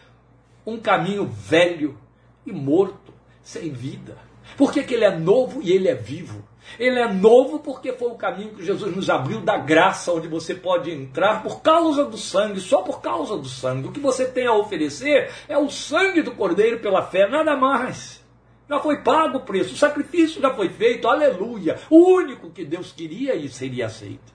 um 0.65 0.79
caminho 0.79 1.27
velho 1.27 1.99
e 2.47 2.53
morto, 2.53 3.13
sem 3.43 3.73
vida. 3.73 4.17
Por 4.57 4.73
que, 4.73 4.85
que 4.85 4.95
ele 4.95 5.05
é 5.05 5.17
novo 5.17 5.61
e 5.63 5.73
ele 5.73 5.89
é 5.89 5.95
vivo? 5.95 6.45
Ele 6.79 6.99
é 6.99 7.13
novo 7.13 7.59
porque 7.59 7.93
foi 7.93 8.09
o 8.09 8.15
caminho 8.15 8.55
que 8.55 8.65
Jesus 8.65 8.95
nos 8.95 9.11
abriu 9.11 9.41
da 9.41 9.57
graça, 9.57 10.13
onde 10.13 10.29
você 10.29 10.55
pode 10.55 10.91
entrar 10.91 11.43
por 11.43 11.61
causa 11.61 12.05
do 12.05 12.17
sangue, 12.17 12.61
só 12.61 12.83
por 12.83 13.01
causa 13.01 13.37
do 13.37 13.49
sangue. 13.49 13.89
O 13.89 13.93
que 13.93 14.01
você 14.01 14.27
tem 14.27 14.47
a 14.47 14.55
oferecer 14.55 15.31
é 15.49 15.59
o 15.59 15.71
sangue 15.71 16.23
do 16.23 16.33
Cordeiro 16.33 16.81
pela 16.81 17.03
fé, 17.03 17.29
nada 17.29 17.57
mais. 17.57 18.21
Já 18.69 18.79
foi 18.79 19.03
pago 19.03 19.39
o 19.39 19.43
preço, 19.43 19.75
o 19.75 19.79
sacrifício 19.79 20.41
já 20.41 20.55
foi 20.55 20.69
feito, 20.69 21.09
aleluia. 21.09 21.79
O 21.91 22.15
único 22.15 22.51
que 22.51 22.65
Deus 22.65 22.93
queria 22.93 23.35
e 23.35 23.49
seria 23.49 23.87
aceito. 23.87 24.33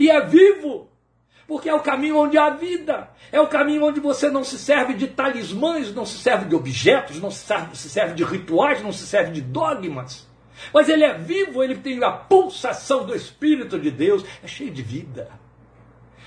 E 0.00 0.10
é 0.10 0.24
vivo, 0.24 0.88
porque 1.46 1.68
é 1.68 1.74
o 1.74 1.80
caminho 1.80 2.18
onde 2.18 2.38
há 2.38 2.50
vida. 2.50 3.10
É 3.32 3.40
o 3.40 3.46
caminho 3.46 3.84
onde 3.84 4.00
você 4.00 4.30
não 4.30 4.44
se 4.44 4.58
serve 4.58 4.94
de 4.94 5.06
talismãs, 5.08 5.94
não 5.94 6.06
se 6.06 6.18
serve 6.18 6.46
de 6.46 6.54
objetos, 6.54 7.20
não 7.20 7.30
se 7.30 7.44
serve, 7.44 7.76
se 7.76 7.90
serve 7.90 8.14
de 8.14 8.24
rituais, 8.24 8.82
não 8.82 8.92
se 8.92 9.06
serve 9.06 9.32
de 9.32 9.40
dogmas. 9.40 10.27
Mas 10.72 10.88
ele 10.88 11.04
é 11.04 11.14
vivo, 11.14 11.62
ele 11.62 11.76
tem 11.76 12.02
a 12.02 12.10
pulsação 12.10 13.04
do 13.04 13.14
Espírito 13.14 13.78
de 13.78 13.90
Deus, 13.90 14.24
é 14.42 14.46
cheio 14.46 14.70
de 14.70 14.82
vida. 14.82 15.30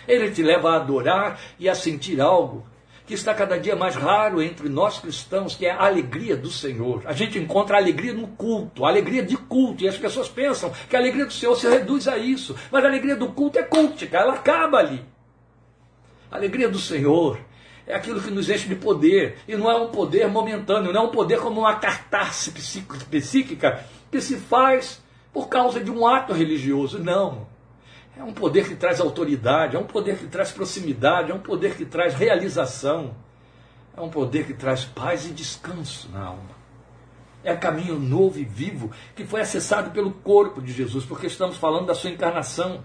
Ele 0.07 0.31
te 0.31 0.41
leva 0.41 0.71
a 0.71 0.75
adorar 0.77 1.39
e 1.59 1.69
a 1.69 1.75
sentir 1.75 2.19
algo 2.19 2.65
que 3.05 3.15
está 3.15 3.33
cada 3.33 3.59
dia 3.59 3.75
mais 3.75 3.95
raro 3.95 4.41
entre 4.41 4.69
nós 4.69 4.99
cristãos, 4.99 5.55
que 5.55 5.65
é 5.65 5.71
a 5.71 5.85
alegria 5.85 6.35
do 6.37 6.49
Senhor. 6.49 7.01
A 7.05 7.11
gente 7.11 7.37
encontra 7.37 7.77
alegria 7.77 8.13
no 8.13 8.27
culto, 8.27 8.85
a 8.85 8.89
alegria 8.89 9.21
de 9.21 9.35
culto, 9.35 9.83
e 9.83 9.87
as 9.89 9.97
pessoas 9.97 10.29
pensam 10.29 10.71
que 10.89 10.95
a 10.95 10.99
alegria 10.99 11.25
do 11.25 11.33
Senhor 11.33 11.55
se 11.55 11.67
reduz 11.67 12.07
a 12.07 12.17
isso, 12.17 12.55
mas 12.71 12.83
a 12.83 12.87
alegria 12.87 13.15
do 13.15 13.27
culto 13.29 13.59
é 13.59 13.63
cultica, 13.63 14.17
ela 14.17 14.35
acaba 14.35 14.77
ali. 14.77 15.03
A 16.31 16.37
alegria 16.37 16.69
do 16.69 16.79
Senhor 16.79 17.37
é 17.85 17.93
aquilo 17.93 18.21
que 18.21 18.31
nos 18.31 18.49
enche 18.49 18.69
de 18.69 18.75
poder, 18.75 19.39
e 19.45 19.57
não 19.57 19.69
é 19.69 19.75
um 19.75 19.89
poder 19.89 20.29
momentâneo, 20.29 20.93
não 20.93 21.01
é 21.01 21.03
um 21.03 21.11
poder 21.11 21.39
como 21.39 21.59
uma 21.59 21.75
cartaça 21.75 22.49
psíquica 23.09 23.83
que 24.11 24.19
se 24.19 24.37
faz 24.37 25.01
por 25.33 25.47
causa 25.47 25.79
de 25.79 25.89
um 25.89 26.05
ato 26.05 26.33
religioso, 26.33 26.99
não. 26.99 27.47
É 28.17 28.23
um 28.23 28.33
poder 28.33 28.67
que 28.67 28.75
traz 28.75 28.99
autoridade, 28.99 29.75
é 29.75 29.79
um 29.79 29.85
poder 29.85 30.17
que 30.17 30.27
traz 30.27 30.51
proximidade, 30.51 31.31
é 31.31 31.33
um 31.33 31.39
poder 31.39 31.75
que 31.75 31.85
traz 31.85 32.13
realização, 32.13 33.15
é 33.95 34.01
um 34.01 34.09
poder 34.09 34.45
que 34.45 34.53
traz 34.53 34.83
paz 34.83 35.25
e 35.25 35.29
descanso 35.29 36.09
na 36.11 36.25
alma. 36.25 36.61
É 37.43 37.55
caminho 37.55 37.97
novo 37.97 38.37
e 38.37 38.43
vivo 38.43 38.91
que 39.15 39.25
foi 39.25 39.41
acessado 39.41 39.91
pelo 39.91 40.11
corpo 40.11 40.61
de 40.61 40.71
Jesus, 40.71 41.05
porque 41.05 41.27
estamos 41.27 41.57
falando 41.57 41.87
da 41.87 41.95
sua 41.95 42.09
encarnação. 42.09 42.83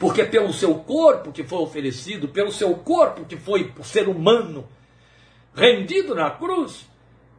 Porque 0.00 0.24
pelo 0.24 0.52
seu 0.52 0.74
corpo 0.76 1.30
que 1.30 1.44
foi 1.44 1.58
oferecido, 1.58 2.28
pelo 2.28 2.50
seu 2.50 2.74
corpo 2.74 3.24
que 3.24 3.36
foi 3.36 3.72
o 3.78 3.84
ser 3.84 4.08
humano 4.08 4.66
rendido 5.54 6.14
na 6.14 6.30
cruz, 6.30 6.87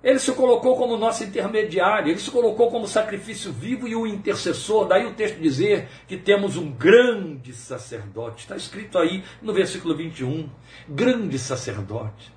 ele 0.01 0.19
se 0.19 0.31
colocou 0.31 0.77
como 0.77 0.95
nosso 0.97 1.25
intermediário, 1.25 2.09
ele 2.09 2.19
se 2.19 2.31
colocou 2.31 2.71
como 2.71 2.87
sacrifício 2.87 3.51
vivo 3.51 3.85
e 3.87 3.95
o 3.95 4.07
intercessor. 4.07 4.87
Daí 4.87 5.05
o 5.05 5.13
texto 5.13 5.39
dizer 5.39 5.89
que 6.07 6.15
temos 6.15 6.55
um 6.55 6.71
grande 6.71 7.53
sacerdote. 7.53 8.43
Está 8.43 8.55
escrito 8.55 8.97
aí 8.97 9.23
no 9.41 9.53
versículo 9.53 9.95
21. 9.95 10.49
Grande 10.87 11.37
sacerdote. 11.37 12.31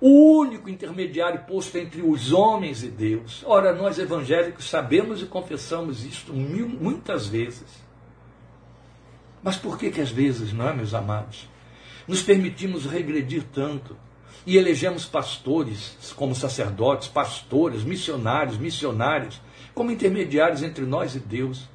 O 0.00 0.40
único 0.40 0.68
intermediário 0.68 1.44
posto 1.46 1.78
entre 1.78 2.02
os 2.02 2.32
homens 2.32 2.82
e 2.82 2.88
Deus. 2.88 3.44
Ora, 3.46 3.72
nós 3.72 3.98
evangélicos 3.98 4.68
sabemos 4.68 5.22
e 5.22 5.26
confessamos 5.26 6.04
isto 6.04 6.32
mil, 6.32 6.68
muitas 6.68 7.26
vezes. 7.26 7.84
Mas 9.42 9.56
por 9.56 9.78
que 9.78 9.90
que 9.90 10.00
às 10.00 10.10
vezes, 10.10 10.52
não 10.52 10.68
é, 10.68 10.74
meus 10.74 10.92
amados, 10.92 11.48
nos 12.08 12.22
permitimos 12.22 12.84
regredir 12.84 13.44
tanto? 13.52 13.96
E 14.46 14.56
elegemos 14.56 15.04
pastores 15.04 16.14
como 16.16 16.34
sacerdotes, 16.34 17.08
pastores, 17.08 17.82
missionários, 17.82 18.58
missionários, 18.58 19.40
como 19.74 19.90
intermediários 19.90 20.62
entre 20.62 20.84
nós 20.84 21.14
e 21.14 21.20
Deus. 21.20 21.68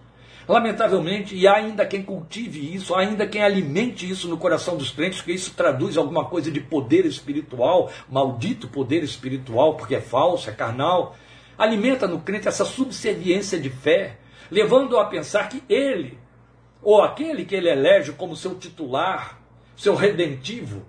Lamentavelmente, 0.48 1.36
e 1.36 1.48
há 1.48 1.56
ainda 1.56 1.86
quem 1.88 2.04
cultive 2.04 2.76
isso, 2.76 2.94
ainda 2.94 3.26
quem 3.26 3.42
alimente 3.42 4.08
isso 4.08 4.28
no 4.28 4.38
coração 4.38 4.78
dos 4.78 4.92
crentes, 4.92 5.20
porque 5.20 5.32
isso 5.32 5.54
traduz 5.56 5.98
alguma 5.98 6.26
coisa 6.26 6.52
de 6.52 6.60
poder 6.60 7.06
espiritual, 7.06 7.92
maldito 8.08 8.68
poder 8.68 9.04
espiritual, 9.04 9.76
porque 9.76 9.96
é 9.96 10.02
falso, 10.02 10.50
é 10.50 10.54
carnal. 10.54 11.16
Alimenta 11.58 12.08
no 12.08 12.20
crente 12.20 12.48
essa 12.48 12.64
subserviência 12.64 13.60
de 13.60 13.72
fé, 13.72 14.18
levando-o 14.52 15.00
a 15.00 15.06
pensar 15.06 15.50
que 15.50 15.64
ele, 15.68 16.20
ou 16.84 17.02
aquele 17.02 17.44
que 17.44 17.56
ele 17.56 17.70
elege 17.70 18.12
como 18.12 18.36
seu 18.36 18.54
titular, 18.54 19.42
seu 19.76 19.96
redentivo, 19.96 20.86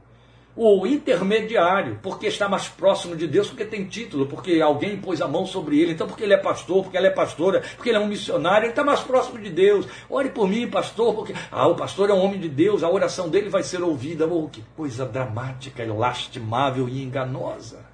o 0.57 0.87
intermediário, 0.87 1.99
porque 2.03 2.27
está 2.27 2.49
mais 2.49 2.67
próximo 2.67 3.15
de 3.15 3.27
Deus, 3.27 3.49
porque 3.49 3.65
tem 3.65 3.85
título, 3.85 4.25
porque 4.25 4.59
alguém 4.63 4.97
pôs 4.97 5.21
a 5.21 5.29
mão 5.29 5.45
sobre 5.45 5.79
ele, 5.79 5.93
então 5.93 6.07
porque 6.07 6.25
ele 6.25 6.33
é 6.33 6.39
pastor, 6.39 6.83
porque 6.83 6.97
ela 6.97 7.07
é 7.07 7.11
pastora, 7.11 7.63
porque 7.77 7.91
ele 7.91 7.99
é 7.99 8.01
um 8.01 8.07
missionário, 8.07 8.65
ele 8.65 8.71
está 8.71 8.83
mais 8.83 9.01
próximo 9.01 9.39
de 9.39 9.51
Deus. 9.51 9.87
Ore 10.09 10.31
por 10.31 10.49
mim, 10.49 10.67
pastor, 10.67 11.15
porque 11.15 11.35
ah, 11.53 11.69
o 11.69 11.75
pastor 11.75 12.09
é 12.09 12.15
um 12.15 12.25
homem 12.25 12.41
de 12.41 12.49
Deus, 12.49 12.83
a 12.83 12.89
oração 12.89 13.29
dele 13.29 13.51
vai 13.51 13.63
ser 13.63 13.83
ouvida. 13.83 14.27
Oh, 14.27 14.49
que 14.49 14.65
coisa 14.75 15.05
dramática, 15.05 15.85
lastimável 15.93 16.89
e 16.89 17.03
enganosa. 17.03 17.85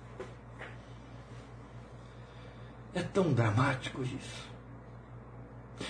É 2.94 3.02
tão 3.02 3.32
dramático 3.32 4.02
isso. 4.02 4.52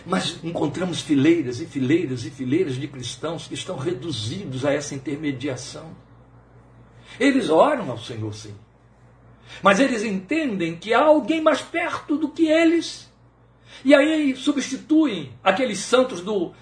Mas 0.06 0.38
encontramos 0.42 1.02
fileiras 1.02 1.61
e 1.61 1.66
fileiras 1.66 2.24
e 2.24 2.30
fileiras 2.30 2.76
de 2.76 2.88
cristãos 2.88 3.46
que 3.46 3.52
estão 3.52 3.76
reduzidos 3.76 4.64
a 4.64 4.72
essa 4.72 4.94
intermediação. 4.94 5.90
Eles 7.18 7.51
oram 7.51 7.90
ao 7.90 7.98
Senhor, 7.98 8.33
sim. 8.35 8.55
Mas 9.62 9.81
eles 9.81 10.03
entendem 10.03 10.77
que 10.77 10.94
há 10.94 11.03
alguém 11.03 11.40
mais 11.40 11.61
perto 11.61 12.16
do 12.16 12.29
que 12.29 12.46
eles. 12.46 13.11
E 13.85 13.94
aí 13.94 14.35
substituem 14.37 15.33
aqueles 15.42 15.81
santos 15.81 16.20
do, 16.20 16.53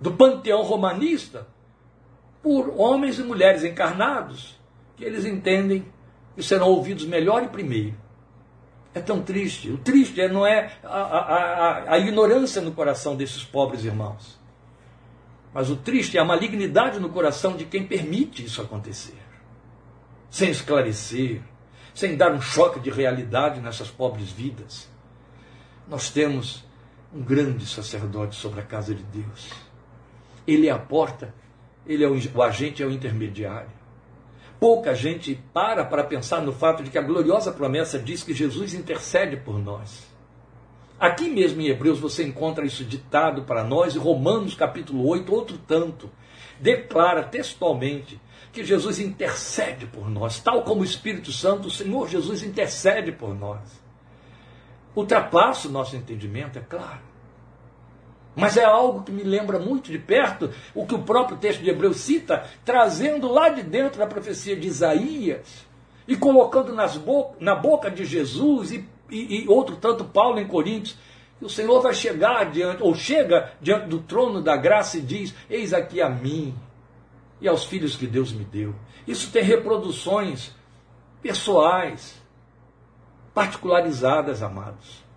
do 0.00 0.12
panteão 0.12 0.62
romanista 0.62 1.46
por 2.42 2.74
homens 2.76 3.18
e 3.18 3.22
mulheres 3.22 3.64
encarnados, 3.64 4.58
que 4.96 5.04
eles 5.04 5.24
entendem 5.24 5.86
que 6.34 6.42
serão 6.42 6.68
ouvidos 6.68 7.04
melhor 7.04 7.42
e 7.42 7.48
primeiro. 7.48 7.94
É 8.94 9.00
tão 9.00 9.22
triste. 9.22 9.70
O 9.70 9.78
triste 9.78 10.26
não 10.28 10.46
é 10.46 10.72
a, 10.82 10.88
a, 10.88 11.18
a, 11.18 11.92
a 11.94 11.98
ignorância 11.98 12.60
no 12.60 12.72
coração 12.72 13.16
desses 13.16 13.44
pobres 13.44 13.84
irmãos. 13.84 14.38
Mas 15.52 15.70
o 15.70 15.76
triste 15.76 16.16
é 16.16 16.20
a 16.20 16.24
malignidade 16.24 16.98
no 16.98 17.08
coração 17.08 17.56
de 17.56 17.64
quem 17.64 17.86
permite 17.86 18.44
isso 18.44 18.60
acontecer 18.60 19.27
sem 20.30 20.50
esclarecer, 20.50 21.40
sem 21.94 22.16
dar 22.16 22.32
um 22.32 22.40
choque 22.40 22.80
de 22.80 22.90
realidade 22.90 23.60
nessas 23.60 23.90
pobres 23.90 24.30
vidas. 24.30 24.88
Nós 25.88 26.10
temos 26.10 26.64
um 27.12 27.22
grande 27.22 27.66
sacerdote 27.66 28.36
sobre 28.36 28.60
a 28.60 28.64
casa 28.64 28.94
de 28.94 29.02
Deus. 29.02 29.50
Ele 30.46 30.68
é 30.68 30.70
a 30.70 30.78
porta, 30.78 31.34
ele 31.86 32.04
é 32.04 32.08
o, 32.08 32.16
o 32.34 32.42
agente, 32.42 32.82
é 32.82 32.86
o 32.86 32.90
intermediário. 32.90 33.70
Pouca 34.60 34.94
gente 34.94 35.40
para 35.52 35.84
para 35.84 36.04
pensar 36.04 36.42
no 36.42 36.52
fato 36.52 36.82
de 36.82 36.90
que 36.90 36.98
a 36.98 37.02
gloriosa 37.02 37.52
promessa 37.52 37.98
diz 37.98 38.22
que 38.22 38.34
Jesus 38.34 38.74
intercede 38.74 39.36
por 39.36 39.58
nós. 39.58 40.06
Aqui 40.98 41.30
mesmo 41.30 41.60
em 41.60 41.68
Hebreus 41.68 42.00
você 42.00 42.24
encontra 42.24 42.66
isso 42.66 42.84
ditado 42.84 43.42
para 43.42 43.62
nós, 43.62 43.94
e 43.94 43.98
Romanos 43.98 44.54
capítulo 44.54 45.06
8, 45.06 45.32
outro 45.32 45.58
tanto, 45.58 46.10
declara 46.58 47.22
textualmente 47.22 48.20
que 48.52 48.64
Jesus 48.64 48.98
intercede 48.98 49.86
por 49.86 50.10
nós, 50.10 50.40
tal 50.40 50.62
como 50.62 50.80
o 50.80 50.84
Espírito 50.84 51.30
Santo, 51.30 51.68
o 51.68 51.70
Senhor 51.70 52.08
Jesus 52.08 52.42
intercede 52.42 53.12
por 53.12 53.32
nós. 53.34 53.60
Ultrapassa 54.96 55.68
o 55.68 55.70
nosso 55.70 55.94
entendimento, 55.94 56.58
é 56.58 56.62
claro. 56.62 57.08
Mas 58.34 58.56
é 58.56 58.64
algo 58.64 59.02
que 59.02 59.12
me 59.12 59.22
lembra 59.22 59.58
muito 59.58 59.90
de 59.90 59.98
perto 59.98 60.50
o 60.74 60.86
que 60.86 60.94
o 60.94 61.02
próprio 61.02 61.38
texto 61.38 61.60
de 61.60 61.70
Hebreus 61.70 61.98
cita, 61.98 62.44
trazendo 62.64 63.30
lá 63.30 63.48
de 63.48 63.62
dentro 63.62 63.98
da 63.98 64.06
profecia 64.06 64.56
de 64.56 64.66
Isaías 64.66 65.66
e 66.06 66.16
colocando 66.16 66.72
nas 66.72 66.96
bo 66.96 67.34
na 67.38 67.54
boca 67.54 67.90
de 67.90 68.04
Jesus 68.04 68.72
e, 68.72 68.88
e, 69.10 69.44
e 69.44 69.48
outro 69.48 69.76
tanto 69.76 70.04
Paulo 70.04 70.38
em 70.38 70.46
Coríntios. 70.46 70.96
O 71.40 71.48
Senhor 71.48 71.80
vai 71.80 71.94
chegar 71.94 72.50
diante, 72.50 72.82
ou 72.82 72.94
chega 72.94 73.52
diante 73.60 73.86
do 73.86 74.00
trono 74.00 74.42
da 74.42 74.56
graça 74.56 74.98
e 74.98 75.00
diz: 75.00 75.34
Eis 75.48 75.72
aqui 75.72 76.02
a 76.02 76.08
mim, 76.08 76.54
e 77.40 77.46
aos 77.46 77.64
filhos 77.64 77.96
que 77.96 78.06
Deus 78.06 78.32
me 78.32 78.44
deu. 78.44 78.74
Isso 79.06 79.30
tem 79.30 79.42
reproduções 79.42 80.52
pessoais, 81.22 82.20
particularizadas, 83.32 84.42
amados. 84.42 85.07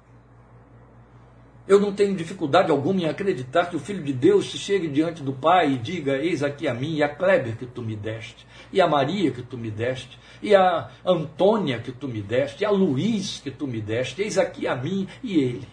Eu 1.72 1.80
não 1.80 1.94
tenho 1.94 2.14
dificuldade 2.14 2.70
alguma 2.70 3.00
em 3.00 3.06
acreditar 3.06 3.68
que 3.68 3.78
o 3.78 3.80
Filho 3.80 4.04
de 4.04 4.12
Deus 4.12 4.52
se 4.52 4.58
chegue 4.58 4.90
diante 4.90 5.24
do 5.24 5.32
Pai 5.32 5.72
e 5.72 5.78
diga: 5.78 6.18
Eis 6.18 6.44
aqui 6.44 6.68
a 6.68 6.74
mim, 6.74 6.98
e 6.98 7.02
a 7.02 7.08
Kleber 7.08 7.56
que 7.56 7.66
tu 7.66 7.82
me 7.82 7.96
deste, 7.96 8.46
e 8.74 8.82
a 8.82 8.88
Maria 8.90 9.32
que 9.32 9.42
tu 9.42 9.58
me 9.58 9.72
deste, 9.72 10.20
e 10.42 10.54
a 10.54 10.90
Antônia 11.06 11.80
que 11.80 11.94
tu 11.94 12.10
me 12.10 12.22
deste, 12.22 12.64
e 12.64 12.66
a 12.66 12.70
Luiz 12.70 13.40
que 13.40 13.50
tu 13.50 13.68
me 13.68 13.80
deste, 13.80 14.22
eis 14.22 14.38
aqui 14.38 14.68
a 14.68 14.76
mim 14.76 15.08
e 15.24 15.40
ele. 15.40 15.68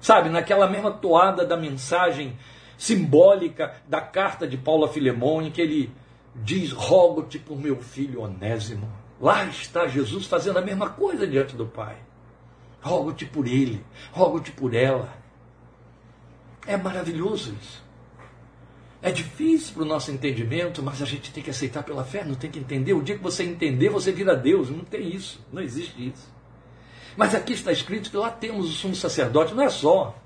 Sabe, 0.00 0.28
naquela 0.28 0.70
mesma 0.70 0.92
toada 0.92 1.44
da 1.44 1.56
mensagem 1.56 2.38
simbólica 2.78 3.74
da 3.88 4.00
carta 4.00 4.46
de 4.46 4.56
Paulo 4.56 4.84
a 4.84 4.88
Filemão, 4.88 5.42
em 5.42 5.50
que 5.50 5.60
ele 5.60 5.92
diz: 6.36 6.70
Rogo-te 6.70 7.36
por 7.36 7.58
meu 7.58 7.78
filho 7.78 8.20
Onésimo. 8.20 8.88
Lá 9.20 9.44
está 9.44 9.88
Jesus 9.88 10.26
fazendo 10.26 10.60
a 10.60 10.62
mesma 10.62 10.88
coisa 10.88 11.26
diante 11.26 11.56
do 11.56 11.66
Pai. 11.66 11.96
Rogo-te 12.82 13.24
por 13.24 13.46
ele, 13.46 13.84
rogo-te 14.12 14.50
por 14.50 14.74
ela. 14.74 15.16
É 16.66 16.76
maravilhoso 16.76 17.56
isso. 17.60 17.82
É 19.00 19.10
difícil 19.10 19.74
para 19.74 19.82
o 19.82 19.86
nosso 19.86 20.12
entendimento, 20.12 20.80
mas 20.80 21.02
a 21.02 21.04
gente 21.04 21.32
tem 21.32 21.42
que 21.42 21.50
aceitar 21.50 21.82
pela 21.82 22.04
fé, 22.04 22.24
não 22.24 22.36
tem 22.36 22.50
que 22.50 22.58
entender. 22.58 22.92
O 22.92 23.02
dia 23.02 23.16
que 23.16 23.22
você 23.22 23.42
entender, 23.42 23.88
você 23.88 24.12
vira 24.12 24.36
Deus. 24.36 24.70
Não 24.70 24.84
tem 24.84 25.08
isso, 25.08 25.40
não 25.52 25.60
existe 25.60 26.08
isso. 26.08 26.32
Mas 27.16 27.34
aqui 27.34 27.52
está 27.52 27.72
escrito 27.72 28.10
que 28.10 28.16
lá 28.16 28.30
temos 28.30 28.68
o 28.68 28.72
sumo 28.72 28.94
sacerdote, 28.94 29.54
não 29.54 29.64
é 29.64 29.68
só 29.68 30.16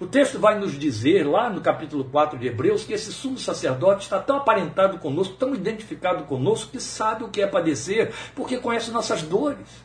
O 0.00 0.06
texto 0.06 0.38
vai 0.38 0.58
nos 0.58 0.78
dizer, 0.78 1.26
lá 1.26 1.48
no 1.48 1.60
capítulo 1.60 2.04
4 2.04 2.38
de 2.38 2.48
Hebreus, 2.48 2.84
que 2.84 2.92
esse 2.92 3.12
sumo 3.12 3.38
sacerdote 3.38 4.02
está 4.02 4.18
tão 4.18 4.36
aparentado 4.36 4.98
conosco, 4.98 5.34
tão 5.34 5.54
identificado 5.54 6.24
conosco, 6.24 6.72
que 6.72 6.80
sabe 6.80 7.24
o 7.24 7.28
que 7.28 7.40
é 7.40 7.46
padecer, 7.46 8.12
porque 8.34 8.58
conhece 8.58 8.90
nossas 8.90 9.22
dores. 9.22 9.83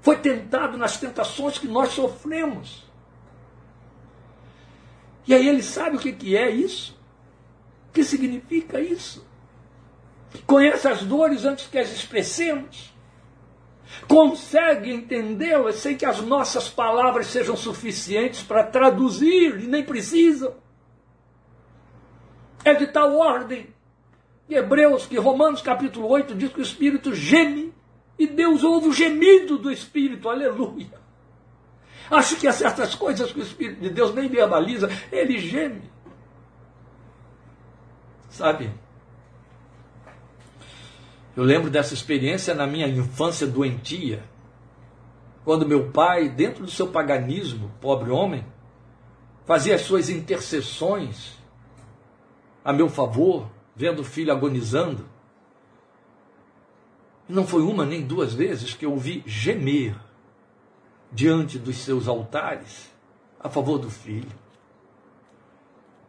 Foi 0.00 0.16
tentado 0.16 0.78
nas 0.78 0.98
tentações 0.98 1.58
que 1.58 1.68
nós 1.68 1.90
sofremos. 1.90 2.84
E 5.26 5.34
aí 5.34 5.48
ele 5.48 5.62
sabe 5.62 5.96
o 5.96 6.00
que 6.00 6.36
é 6.36 6.50
isso? 6.50 6.98
O 7.88 7.92
que 7.92 8.02
significa 8.02 8.80
isso? 8.80 9.26
Conhece 10.46 10.88
as 10.88 11.02
dores 11.02 11.44
antes 11.44 11.66
que 11.66 11.78
as 11.78 11.90
expressemos 11.90 12.90
consegue 14.06 14.92
entendê-las 14.92 15.76
sem 15.76 15.96
que 15.96 16.04
as 16.04 16.20
nossas 16.20 16.68
palavras 16.68 17.26
sejam 17.26 17.56
suficientes 17.56 18.42
para 18.42 18.64
traduzir, 18.64 19.60
e 19.60 19.66
nem 19.66 19.84
precisam. 19.84 20.54
É 22.64 22.74
de 22.74 22.86
tal 22.86 23.16
ordem 23.16 23.68
que 24.46 24.54
Hebreus, 24.54 25.06
que 25.06 25.18
Romanos 25.18 25.62
capítulo 25.62 26.08
8 26.08 26.34
diz 26.34 26.52
que 26.52 26.60
o 26.60 26.62
Espírito 26.62 27.14
geme 27.14 27.72
e 28.20 28.26
Deus 28.26 28.62
ouve 28.62 28.88
o 28.88 28.92
gemido 28.92 29.56
do 29.56 29.72
Espírito, 29.72 30.28
aleluia. 30.28 30.92
Acho 32.10 32.36
que 32.36 32.46
há 32.46 32.52
certas 32.52 32.94
coisas 32.94 33.32
que 33.32 33.40
o 33.40 33.42
Espírito 33.42 33.80
de 33.80 33.88
Deus 33.88 34.14
nem 34.14 34.28
verbaliza, 34.28 34.90
ele 35.10 35.38
geme. 35.38 35.90
Sabe? 38.28 38.70
Eu 41.34 41.42
lembro 41.44 41.70
dessa 41.70 41.94
experiência 41.94 42.54
na 42.54 42.66
minha 42.66 42.86
infância 42.86 43.46
doentia, 43.46 44.22
quando 45.42 45.66
meu 45.66 45.90
pai, 45.90 46.28
dentro 46.28 46.64
do 46.66 46.70
seu 46.70 46.88
paganismo, 46.88 47.72
pobre 47.80 48.10
homem, 48.10 48.44
fazia 49.46 49.76
as 49.76 49.80
suas 49.80 50.10
intercessões 50.10 51.38
a 52.62 52.70
meu 52.70 52.90
favor, 52.90 53.50
vendo 53.74 54.00
o 54.00 54.04
filho 54.04 54.30
agonizando. 54.30 55.08
Não 57.30 57.46
foi 57.46 57.62
uma 57.62 57.86
nem 57.86 58.02
duas 58.04 58.34
vezes 58.34 58.74
que 58.74 58.84
eu 58.84 58.90
ouvi 58.90 59.22
gemer 59.24 59.94
diante 61.12 61.60
dos 61.60 61.76
seus 61.76 62.08
altares 62.08 62.90
a 63.38 63.48
favor 63.48 63.78
do 63.78 63.88
filho. 63.88 64.28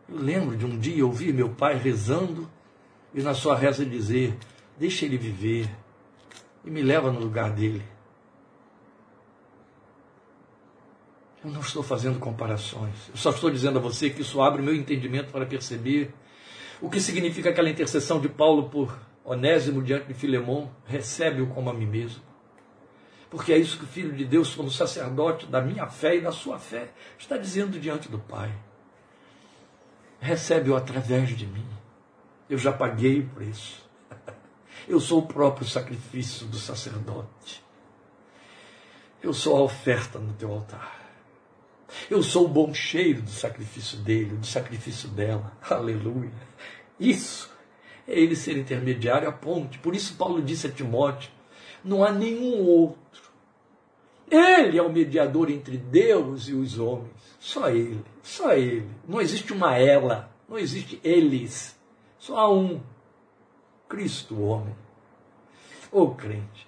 Eu 0.09 0.17
lembro 0.17 0.57
de 0.57 0.65
um 0.65 0.79
dia 0.79 1.05
ouvir 1.05 1.31
meu 1.31 1.49
pai 1.49 1.77
rezando 1.77 2.49
e 3.13 3.21
na 3.21 3.35
sua 3.35 3.55
reza 3.55 3.85
dizer: 3.85 4.35
Deixa 4.79 5.05
ele 5.05 5.15
viver 5.15 5.69
e 6.65 6.71
me 6.71 6.81
leva 6.81 7.11
no 7.11 7.19
lugar 7.19 7.51
dele. 7.51 7.83
Eu 11.45 11.51
não 11.51 11.61
estou 11.61 11.83
fazendo 11.83 12.17
comparações. 12.17 13.09
Eu 13.09 13.17
só 13.17 13.29
estou 13.29 13.51
dizendo 13.51 13.77
a 13.77 13.81
você 13.81 14.09
que 14.09 14.23
isso 14.23 14.41
abre 14.41 14.59
o 14.59 14.65
meu 14.65 14.73
entendimento 14.75 15.31
para 15.31 15.45
perceber 15.45 16.11
o 16.81 16.89
que 16.89 16.99
significa 16.99 17.51
aquela 17.51 17.69
intercessão 17.69 18.19
de 18.19 18.27
Paulo 18.27 18.69
por 18.69 19.10
Onésimo 19.23 19.81
diante 19.81 20.07
de 20.07 20.13
Filemão. 20.13 20.71
Recebe-o 20.85 21.47
como 21.47 21.69
a 21.69 21.73
mim 21.73 21.85
mesmo. 21.85 22.21
Porque 23.29 23.53
é 23.53 23.57
isso 23.57 23.77
que 23.77 23.85
o 23.85 23.87
Filho 23.87 24.13
de 24.13 24.25
Deus, 24.25 24.53
como 24.53 24.69
sacerdote 24.69 25.45
da 25.45 25.61
minha 25.61 25.87
fé 25.87 26.17
e 26.17 26.21
da 26.21 26.31
sua 26.31 26.59
fé, 26.59 26.91
está 27.17 27.37
dizendo 27.37 27.79
diante 27.79 28.09
do 28.09 28.19
Pai. 28.19 28.53
Recebe-o 30.19 30.75
através 30.75 31.29
de 31.29 31.47
mim. 31.47 31.65
Eu 32.49 32.57
já 32.57 32.73
paguei 32.73 33.21
o 33.21 33.29
preço. 33.29 33.89
Eu 34.87 34.99
sou 34.99 35.19
o 35.19 35.27
próprio 35.27 35.65
sacrifício 35.65 36.45
do 36.47 36.57
sacerdote. 36.57 37.63
Eu 39.23 39.33
sou 39.33 39.55
a 39.55 39.61
oferta 39.61 40.19
no 40.19 40.33
teu 40.33 40.51
altar. 40.51 40.99
Eu 42.09 42.21
sou 42.23 42.45
o 42.45 42.49
bom 42.49 42.73
cheiro 42.73 43.21
do 43.21 43.29
sacrifício 43.29 43.97
dele, 43.99 44.35
do 44.35 44.45
sacrifício 44.45 45.07
dela. 45.09 45.51
Aleluia. 45.69 46.31
Isso 46.99 47.49
é 48.11 48.19
ele 48.19 48.35
ser 48.35 48.57
intermediário, 48.57 49.29
a 49.29 49.31
ponte. 49.31 49.79
Por 49.79 49.95
isso 49.95 50.15
Paulo 50.15 50.41
disse 50.41 50.67
a 50.67 50.71
Timóteo: 50.71 51.31
não 51.83 52.03
há 52.03 52.11
nenhum 52.11 52.61
outro. 52.65 52.99
Ele 54.29 54.77
é 54.77 54.81
o 54.81 54.91
mediador 54.91 55.49
entre 55.49 55.77
Deus 55.77 56.47
e 56.47 56.53
os 56.53 56.77
homens. 56.77 57.11
Só 57.39 57.69
ele, 57.69 58.03
só 58.21 58.53
ele. 58.53 58.89
Não 59.07 59.19
existe 59.19 59.53
uma 59.53 59.77
ela, 59.77 60.29
não 60.47 60.57
existe 60.57 60.99
eles. 61.03 61.77
Só 62.19 62.37
há 62.37 62.51
um. 62.51 62.81
Cristo, 63.87 64.35
o 64.35 64.43
homem. 64.43 64.75
Ô 65.91 66.11
crente, 66.11 66.67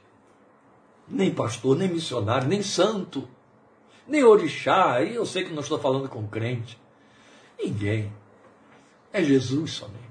nem 1.08 1.34
pastor, 1.34 1.77
nem 1.77 1.88
missionário, 1.88 2.47
nem 2.47 2.62
santo, 2.62 3.27
nem 4.06 4.23
orixá, 4.23 5.01
e 5.01 5.15
eu 5.15 5.25
sei 5.25 5.45
que 5.45 5.53
não 5.53 5.62
estou 5.62 5.79
falando 5.79 6.10
com 6.10 6.27
crente. 6.27 6.77
Ninguém. 7.58 8.12
É 9.13 9.23
Jesus 9.23 9.71
somente. 9.71 10.03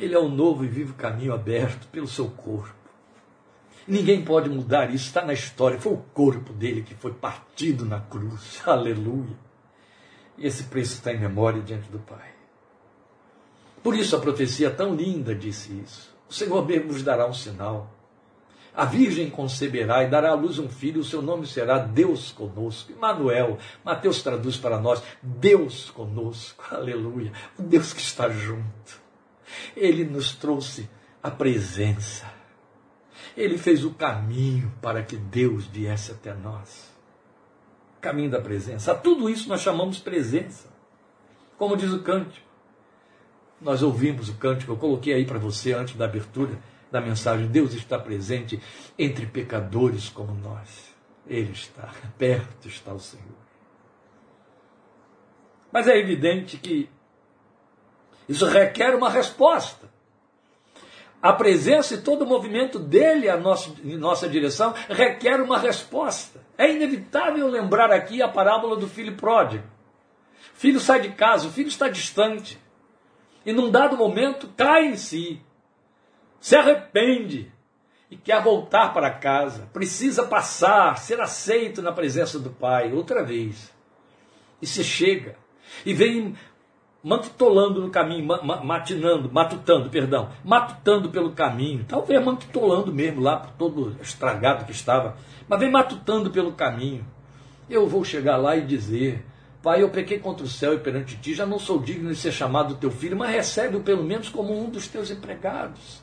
Ele 0.00 0.14
é 0.14 0.18
o 0.18 0.30
novo 0.30 0.64
e 0.64 0.68
vivo 0.68 0.94
caminho 0.94 1.34
aberto 1.34 1.86
pelo 1.88 2.08
seu 2.08 2.26
corpo. 2.30 2.74
Ninguém 3.86 4.24
pode 4.24 4.48
mudar 4.48 4.88
isso, 4.94 5.06
está 5.06 5.22
na 5.22 5.34
história. 5.34 5.78
Foi 5.78 5.92
o 5.92 6.04
corpo 6.14 6.54
dele 6.54 6.82
que 6.82 6.94
foi 6.94 7.12
partido 7.12 7.84
na 7.84 8.00
cruz. 8.00 8.62
Aleluia. 8.64 9.36
E 10.38 10.46
esse 10.46 10.64
preço 10.64 10.94
está 10.94 11.12
em 11.12 11.20
memória 11.20 11.60
diante 11.60 11.90
do 11.90 11.98
Pai. 11.98 12.30
Por 13.82 13.94
isso 13.94 14.16
a 14.16 14.20
profecia 14.20 14.70
tão 14.70 14.94
linda 14.94 15.34
disse 15.34 15.70
isso. 15.84 16.16
O 16.28 16.32
Senhor 16.32 16.66
mesmo 16.66 16.92
vos 16.92 17.02
dará 17.02 17.26
um 17.26 17.34
sinal. 17.34 17.90
A 18.74 18.86
Virgem 18.86 19.28
conceberá 19.28 20.02
e 20.02 20.08
dará 20.08 20.30
à 20.30 20.34
luz 20.34 20.58
um 20.58 20.68
filho, 20.68 21.00
o 21.00 21.04
seu 21.04 21.20
nome 21.20 21.46
será 21.46 21.78
Deus 21.78 22.32
conosco. 22.32 22.92
Emmanuel, 22.92 23.58
Mateus 23.84 24.22
traduz 24.22 24.56
para 24.56 24.78
nós, 24.78 25.02
Deus 25.20 25.90
conosco, 25.90 26.64
aleluia, 26.74 27.32
o 27.58 27.62
Deus 27.62 27.92
que 27.92 28.00
está 28.00 28.30
junto. 28.30 29.09
Ele 29.76 30.04
nos 30.04 30.34
trouxe 30.34 30.88
a 31.22 31.30
presença. 31.30 32.26
Ele 33.36 33.58
fez 33.58 33.84
o 33.84 33.92
caminho 33.92 34.72
para 34.80 35.02
que 35.02 35.16
Deus 35.16 35.66
viesse 35.66 36.12
até 36.12 36.34
nós. 36.34 36.90
Caminho 38.00 38.30
da 38.30 38.40
presença. 38.40 38.92
A 38.92 38.94
tudo 38.94 39.28
isso 39.28 39.48
nós 39.48 39.60
chamamos 39.60 39.98
presença. 39.98 40.68
Como 41.56 41.76
diz 41.76 41.92
o 41.92 42.02
cântico 42.02 42.50
nós 43.60 43.82
ouvimos 43.82 44.28
o 44.28 44.34
cântico, 44.34 44.72
eu 44.72 44.76
coloquei 44.76 45.12
aí 45.12 45.26
para 45.26 45.38
você 45.38 45.72
antes 45.72 45.94
da 45.94 46.06
abertura 46.06 46.58
da 46.90 47.00
mensagem. 47.00 47.46
Deus 47.46 47.74
está 47.74 47.98
presente 47.98 48.60
entre 48.98 49.26
pecadores 49.26 50.08
como 50.08 50.32
nós. 50.32 50.94
Ele 51.26 51.52
está, 51.52 51.92
perto 52.16 52.66
está 52.66 52.92
o 52.92 52.98
Senhor. 52.98 53.26
Mas 55.70 55.86
é 55.86 55.96
evidente 55.96 56.56
que 56.56 56.88
isso 58.30 58.46
requer 58.46 58.94
uma 58.94 59.10
resposta. 59.10 59.90
A 61.20 61.32
presença 61.32 61.94
e 61.94 62.00
todo 62.00 62.22
o 62.22 62.26
movimento 62.26 62.78
dele 62.78 63.28
a 63.28 63.36
nossa, 63.36 63.70
em 63.84 63.96
nossa 63.96 64.28
direção 64.28 64.72
requer 64.88 65.40
uma 65.40 65.58
resposta. 65.58 66.40
É 66.56 66.70
inevitável 66.70 67.48
lembrar 67.48 67.90
aqui 67.90 68.22
a 68.22 68.28
parábola 68.28 68.76
do 68.76 68.86
filho 68.86 69.16
pródigo. 69.16 69.64
O 70.54 70.58
filho 70.60 70.78
sai 70.78 71.00
de 71.00 71.08
casa, 71.08 71.48
o 71.48 71.50
filho 71.50 71.68
está 71.68 71.88
distante 71.88 72.56
e 73.44 73.52
num 73.52 73.68
dado 73.68 73.96
momento 73.96 74.48
cai 74.56 74.86
em 74.86 74.96
si, 74.96 75.42
se 76.38 76.54
arrepende 76.54 77.50
e 78.08 78.16
quer 78.16 78.40
voltar 78.40 78.92
para 78.92 79.10
casa, 79.10 79.68
precisa 79.72 80.24
passar, 80.24 80.96
ser 80.98 81.20
aceito 81.20 81.82
na 81.82 81.90
presença 81.90 82.38
do 82.38 82.50
Pai 82.50 82.92
outra 82.92 83.24
vez. 83.24 83.72
E 84.62 84.66
se 84.66 84.84
chega 84.84 85.36
e 85.84 85.94
vem 85.94 86.36
mantitolando 87.02 87.80
no 87.80 87.90
caminho, 87.90 88.26
matinando, 88.62 89.30
matutando, 89.32 89.88
perdão, 89.88 90.30
matutando 90.44 91.08
pelo 91.08 91.32
caminho, 91.32 91.84
talvez 91.88 92.22
mantitolando 92.22 92.92
mesmo 92.92 93.20
lá, 93.20 93.36
por 93.36 93.52
todo 93.52 93.96
estragado 94.02 94.66
que 94.66 94.72
estava, 94.72 95.16
mas 95.48 95.58
vem 95.58 95.70
matutando 95.70 96.30
pelo 96.30 96.52
caminho. 96.52 97.04
Eu 97.68 97.86
vou 97.86 98.04
chegar 98.04 98.36
lá 98.36 98.56
e 98.56 98.66
dizer: 98.66 99.24
Pai, 99.62 99.82
eu 99.82 99.88
pequei 99.88 100.18
contra 100.18 100.44
o 100.44 100.48
céu 100.48 100.74
e 100.74 100.78
perante 100.78 101.16
ti, 101.16 101.34
já 101.34 101.46
não 101.46 101.58
sou 101.58 101.78
digno 101.78 102.10
de 102.10 102.16
ser 102.16 102.32
chamado 102.32 102.76
teu 102.76 102.90
filho, 102.90 103.16
mas 103.16 103.30
recebe-o 103.30 103.82
pelo 103.82 104.04
menos 104.04 104.28
como 104.28 104.52
um 104.52 104.68
dos 104.68 104.86
teus 104.88 105.10
empregados. 105.10 106.02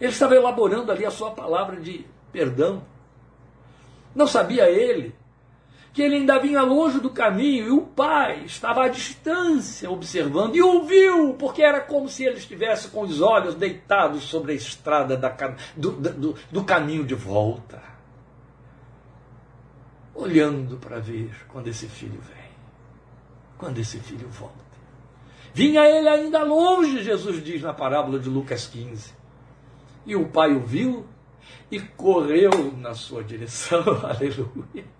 Ele 0.00 0.12
estava 0.12 0.36
elaborando 0.36 0.92
ali 0.92 1.04
a 1.04 1.10
sua 1.10 1.32
palavra 1.32 1.80
de 1.80 2.06
perdão. 2.32 2.82
Não 4.14 4.26
sabia 4.26 4.70
ele 4.70 5.14
que 5.98 6.02
ele 6.02 6.14
ainda 6.14 6.38
vinha 6.38 6.62
longe 6.62 7.00
do 7.00 7.10
caminho 7.10 7.66
e 7.66 7.70
o 7.72 7.80
pai 7.80 8.44
estava 8.44 8.84
à 8.84 8.88
distância 8.88 9.90
observando 9.90 10.54
e 10.54 10.62
ouviu, 10.62 11.34
porque 11.34 11.60
era 11.60 11.80
como 11.80 12.08
se 12.08 12.22
ele 12.22 12.36
estivesse 12.36 12.86
com 12.86 13.00
os 13.00 13.20
olhos 13.20 13.56
deitados 13.56 14.22
sobre 14.22 14.52
a 14.52 14.54
estrada 14.54 15.16
da, 15.16 15.28
do, 15.76 15.90
do, 15.90 16.36
do 16.52 16.62
caminho 16.62 17.04
de 17.04 17.16
volta, 17.16 17.82
olhando 20.14 20.76
para 20.76 21.00
ver 21.00 21.32
quando 21.48 21.66
esse 21.66 21.88
filho 21.88 22.20
vem 22.20 22.48
quando 23.58 23.78
esse 23.78 23.98
filho 23.98 24.28
volta. 24.28 24.54
Vinha 25.52 25.84
ele 25.84 26.08
ainda 26.08 26.44
longe, 26.44 27.02
Jesus 27.02 27.42
diz 27.42 27.60
na 27.60 27.74
parábola 27.74 28.20
de 28.20 28.28
Lucas 28.28 28.68
15. 28.68 29.12
E 30.06 30.14
o 30.14 30.28
pai 30.28 30.54
o 30.54 30.60
viu 30.60 31.04
e 31.68 31.80
correu 31.80 32.72
na 32.76 32.94
sua 32.94 33.24
direção, 33.24 33.82
aleluia. 34.06 34.97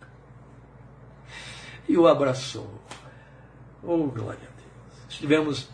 E 1.89 1.97
o 1.97 2.07
abraçou. 2.07 2.68
Oh, 3.82 4.07
glória 4.09 4.39
a 4.43 4.61
Deus. 4.61 5.09
Estivemos 5.09 5.68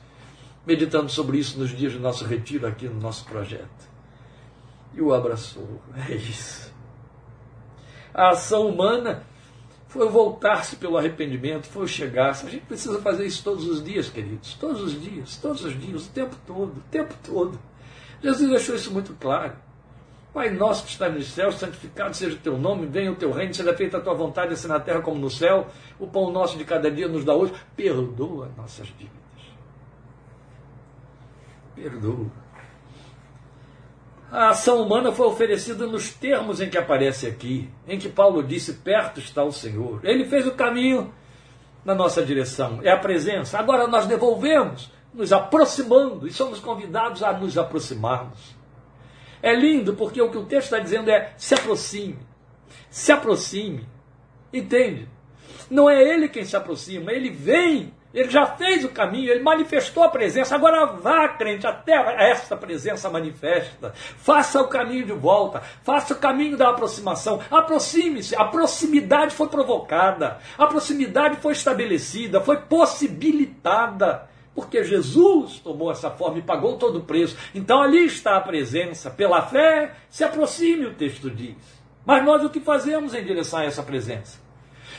meditando 0.64 1.10
sobre 1.10 1.38
isso 1.38 1.58
nos 1.58 1.70
dias 1.70 1.92
do 1.92 2.00
nosso 2.00 2.24
retiro 2.24 2.66
aqui 2.66 2.86
no 2.86 3.00
nosso 3.00 3.24
projeto. 3.24 3.88
E 4.94 5.02
o 5.02 5.12
abraçou. 5.12 5.82
É 6.08 6.14
isso. 6.14 6.72
A 8.12 8.30
ação 8.30 8.68
humana 8.68 9.24
foi 9.88 10.08
voltar-se 10.08 10.76
pelo 10.76 10.96
arrependimento, 10.96 11.66
foi 11.66 11.88
chegar-se. 11.88 12.46
A 12.46 12.50
gente 12.50 12.66
precisa 12.66 13.00
fazer 13.00 13.26
isso 13.26 13.42
todos 13.42 13.66
os 13.66 13.82
dias, 13.82 14.08
queridos. 14.08 14.54
Todos 14.54 14.82
os 14.82 15.00
dias, 15.00 15.36
todos 15.36 15.64
os 15.64 15.78
dias, 15.78 16.06
o 16.06 16.10
tempo 16.10 16.36
todo, 16.46 16.78
o 16.78 16.82
tempo 16.90 17.14
todo. 17.24 17.58
Jesus 18.22 18.50
deixou 18.50 18.74
isso 18.76 18.92
muito 18.92 19.14
claro. 19.14 19.54
Pai 20.34 20.50
nosso 20.50 20.84
que 20.84 20.90
está 20.90 21.08
nos 21.08 21.28
céus, 21.28 21.54
santificado 21.54 22.12
seja 22.12 22.34
o 22.34 22.40
teu 22.40 22.58
nome, 22.58 22.86
venha 22.86 23.12
o 23.12 23.14
teu 23.14 23.30
reino, 23.30 23.54
seja 23.54 23.72
feita 23.72 23.98
a 23.98 24.00
tua 24.00 24.14
vontade, 24.14 24.52
assim 24.52 24.66
na 24.66 24.80
terra 24.80 25.00
como 25.00 25.16
no 25.16 25.30
céu. 25.30 25.68
O 25.96 26.08
pão 26.08 26.32
nosso 26.32 26.58
de 26.58 26.64
cada 26.64 26.90
dia 26.90 27.06
nos 27.06 27.24
dá 27.24 27.32
hoje. 27.32 27.52
Perdoa 27.76 28.50
nossas 28.56 28.88
dívidas. 28.88 29.14
Perdoa. 31.76 32.26
A 34.32 34.48
ação 34.48 34.82
humana 34.82 35.12
foi 35.12 35.28
oferecida 35.28 35.86
nos 35.86 36.12
termos 36.12 36.60
em 36.60 36.68
que 36.68 36.76
aparece 36.76 37.28
aqui, 37.28 37.70
em 37.86 37.96
que 37.96 38.08
Paulo 38.08 38.42
disse: 38.42 38.72
perto 38.72 39.20
está 39.20 39.44
o 39.44 39.52
Senhor. 39.52 40.00
Ele 40.02 40.24
fez 40.24 40.48
o 40.48 40.52
caminho 40.56 41.14
na 41.84 41.94
nossa 41.94 42.24
direção, 42.24 42.80
é 42.82 42.90
a 42.90 42.98
presença. 42.98 43.56
Agora 43.56 43.86
nós 43.86 44.06
devolvemos, 44.06 44.90
nos 45.12 45.32
aproximando, 45.32 46.26
e 46.26 46.32
somos 46.32 46.58
convidados 46.58 47.22
a 47.22 47.32
nos 47.32 47.56
aproximarmos. 47.56 48.63
É 49.44 49.54
lindo 49.54 49.92
porque 49.92 50.22
o 50.22 50.30
que 50.30 50.38
o 50.38 50.46
texto 50.46 50.72
está 50.72 50.78
dizendo 50.78 51.10
é: 51.10 51.34
se 51.36 51.54
aproxime, 51.54 52.18
se 52.88 53.12
aproxime. 53.12 53.86
Entende? 54.50 55.06
Não 55.68 55.90
é 55.90 56.02
ele 56.02 56.28
quem 56.30 56.44
se 56.44 56.56
aproxima, 56.56 57.12
ele 57.12 57.28
vem 57.28 57.92
ele 58.14 58.30
já 58.30 58.46
fez 58.46 58.84
o 58.84 58.90
caminho, 58.90 59.28
ele 59.28 59.42
manifestou 59.42 60.04
a 60.04 60.08
presença. 60.08 60.54
Agora 60.54 60.86
vá, 60.86 61.28
crente, 61.30 61.66
até 61.66 61.92
essa 62.30 62.56
presença 62.56 63.10
manifesta. 63.10 63.92
Faça 63.92 64.62
o 64.62 64.68
caminho 64.68 65.04
de 65.04 65.12
volta, 65.12 65.60
faça 65.82 66.14
o 66.14 66.18
caminho 66.18 66.56
da 66.56 66.70
aproximação. 66.70 67.40
Aproxime-se. 67.50 68.36
A 68.36 68.44
proximidade 68.44 69.34
foi 69.34 69.48
provocada, 69.48 70.38
a 70.56 70.66
proximidade 70.68 71.38
foi 71.38 71.54
estabelecida, 71.54 72.40
foi 72.40 72.58
possibilitada. 72.58 74.32
Porque 74.54 74.84
Jesus 74.84 75.58
tomou 75.58 75.90
essa 75.90 76.10
forma 76.10 76.38
e 76.38 76.42
pagou 76.42 76.76
todo 76.76 76.98
o 76.98 77.04
preço. 77.04 77.36
Então 77.54 77.82
ali 77.82 78.04
está 78.04 78.36
a 78.36 78.40
presença. 78.40 79.10
Pela 79.10 79.42
fé, 79.42 79.94
se 80.08 80.22
aproxime, 80.22 80.86
o 80.86 80.94
texto 80.94 81.28
diz. 81.28 81.56
Mas 82.06 82.24
nós 82.24 82.44
o 82.44 82.50
que 82.50 82.60
fazemos 82.60 83.14
em 83.14 83.24
direção 83.24 83.60
a 83.60 83.64
essa 83.64 83.82
presença? 83.82 84.38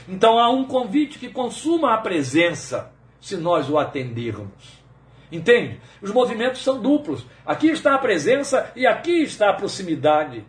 Então 0.09 0.37
há 0.37 0.49
um 0.49 0.65
convite 0.65 1.17
que 1.17 1.29
consuma 1.29 1.93
a 1.93 1.97
presença 1.97 2.91
se 3.21 3.37
nós 3.37 3.69
o 3.69 3.77
atendermos. 3.77 4.83
Entende? 5.31 5.79
Os 6.01 6.11
movimentos 6.11 6.63
são 6.63 6.81
duplos. 6.81 7.25
Aqui 7.45 7.67
está 7.67 7.95
a 7.95 7.99
presença 7.99 8.71
e 8.75 8.85
aqui 8.85 9.23
está 9.23 9.49
a 9.49 9.53
proximidade. 9.53 10.45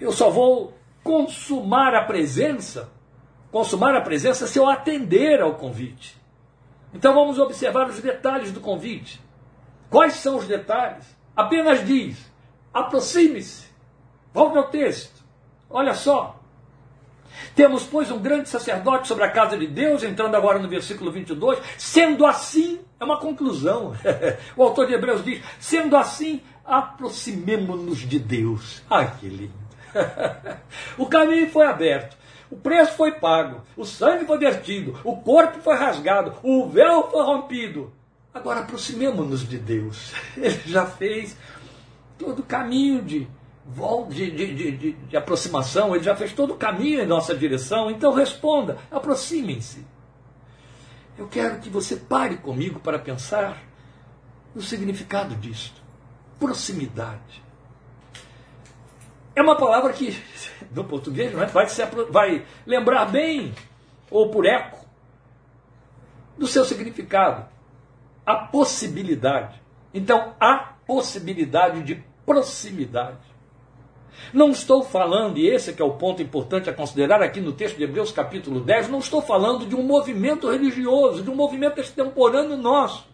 Eu 0.00 0.12
só 0.12 0.30
vou 0.30 0.74
consumar 1.02 1.94
a 1.94 2.04
presença, 2.04 2.90
consumar 3.50 3.94
a 3.94 4.00
presença 4.00 4.46
se 4.46 4.58
eu 4.58 4.68
atender 4.68 5.40
ao 5.40 5.54
convite. 5.54 6.19
Então 6.92 7.14
vamos 7.14 7.38
observar 7.38 7.88
os 7.88 8.00
detalhes 8.00 8.52
do 8.52 8.60
convite. 8.60 9.20
Quais 9.88 10.14
são 10.14 10.36
os 10.36 10.46
detalhes? 10.46 11.04
Apenas 11.36 11.84
diz: 11.86 12.16
aproxime-se. 12.72 13.68
Volte 14.32 14.58
ao 14.58 14.68
texto. 14.68 15.22
Olha 15.68 15.94
só. 15.94 16.36
Temos, 17.54 17.84
pois, 17.84 18.10
um 18.10 18.18
grande 18.18 18.48
sacerdote 18.48 19.08
sobre 19.08 19.24
a 19.24 19.30
casa 19.30 19.56
de 19.56 19.66
Deus, 19.66 20.02
entrando 20.02 20.34
agora 20.34 20.58
no 20.58 20.68
versículo 20.68 21.10
22. 21.10 21.58
Sendo 21.78 22.26
assim, 22.26 22.80
é 22.98 23.04
uma 23.04 23.18
conclusão. 23.18 23.94
o 24.56 24.62
autor 24.62 24.86
de 24.86 24.94
Hebreus 24.94 25.24
diz: 25.24 25.42
sendo 25.58 25.96
assim, 25.96 26.40
aproximemo-nos 26.64 27.98
de 27.98 28.18
Deus. 28.18 28.82
Ai, 28.88 29.12
que 29.18 29.28
lindo. 29.28 29.60
o 30.96 31.06
caminho 31.06 31.50
foi 31.50 31.66
aberto. 31.66 32.16
O 32.50 32.56
preço 32.56 32.94
foi 32.94 33.12
pago, 33.12 33.62
o 33.76 33.84
sangue 33.84 34.24
foi 34.24 34.38
vertido, 34.38 34.98
o 35.04 35.16
corpo 35.16 35.60
foi 35.60 35.76
rasgado, 35.76 36.34
o 36.42 36.68
véu 36.68 37.08
foi 37.10 37.22
rompido. 37.22 37.92
Agora 38.34 38.60
aproximemo-nos 38.60 39.48
de 39.48 39.58
Deus. 39.58 40.12
Ele 40.36 40.60
já 40.66 40.84
fez 40.86 41.36
todo 42.18 42.40
o 42.40 42.44
caminho 42.44 43.02
de 43.02 43.28
de, 44.08 44.30
de, 44.30 44.72
de, 44.72 44.92
de, 44.92 45.16
aproximação, 45.16 45.94
ele 45.94 46.02
já 46.02 46.16
fez 46.16 46.32
todo 46.32 46.54
o 46.54 46.56
caminho 46.56 47.00
em 47.00 47.06
nossa 47.06 47.36
direção, 47.36 47.90
então 47.90 48.12
responda, 48.12 48.78
aproximem-se. 48.90 49.86
Eu 51.16 51.28
quero 51.28 51.58
que 51.60 51.68
você 51.68 51.96
pare 51.96 52.38
comigo 52.38 52.80
para 52.80 52.98
pensar 52.98 53.62
no 54.54 54.62
significado 54.62 55.36
disto. 55.36 55.80
Proximidade. 56.38 57.42
É 59.34 59.42
uma 59.42 59.56
palavra 59.56 59.92
que, 59.92 60.16
no 60.72 60.84
português, 60.84 61.32
é? 61.32 61.46
vai, 61.46 61.68
se, 61.68 61.84
vai 62.10 62.44
lembrar 62.66 63.06
bem, 63.06 63.54
ou 64.10 64.28
por 64.30 64.44
eco, 64.44 64.84
do 66.36 66.46
seu 66.46 66.64
significado. 66.64 67.46
A 68.26 68.34
possibilidade. 68.34 69.60
Então, 69.94 70.34
a 70.40 70.74
possibilidade 70.86 71.82
de 71.82 72.04
proximidade. 72.26 73.30
Não 74.32 74.50
estou 74.50 74.82
falando, 74.82 75.38
e 75.38 75.48
esse 75.48 75.70
é 75.70 75.74
é 75.78 75.84
o 75.84 75.92
ponto 75.92 76.22
importante 76.22 76.68
a 76.68 76.72
considerar 76.72 77.22
aqui 77.22 77.40
no 77.40 77.52
texto 77.52 77.76
de 77.76 77.84
Hebreus 77.84 78.12
capítulo 78.12 78.60
10, 78.60 78.88
não 78.88 78.98
estou 78.98 79.22
falando 79.22 79.66
de 79.66 79.74
um 79.74 79.82
movimento 79.82 80.50
religioso, 80.50 81.22
de 81.22 81.30
um 81.30 81.34
movimento 81.34 81.80
extemporâneo 81.80 82.56
nosso, 82.56 83.08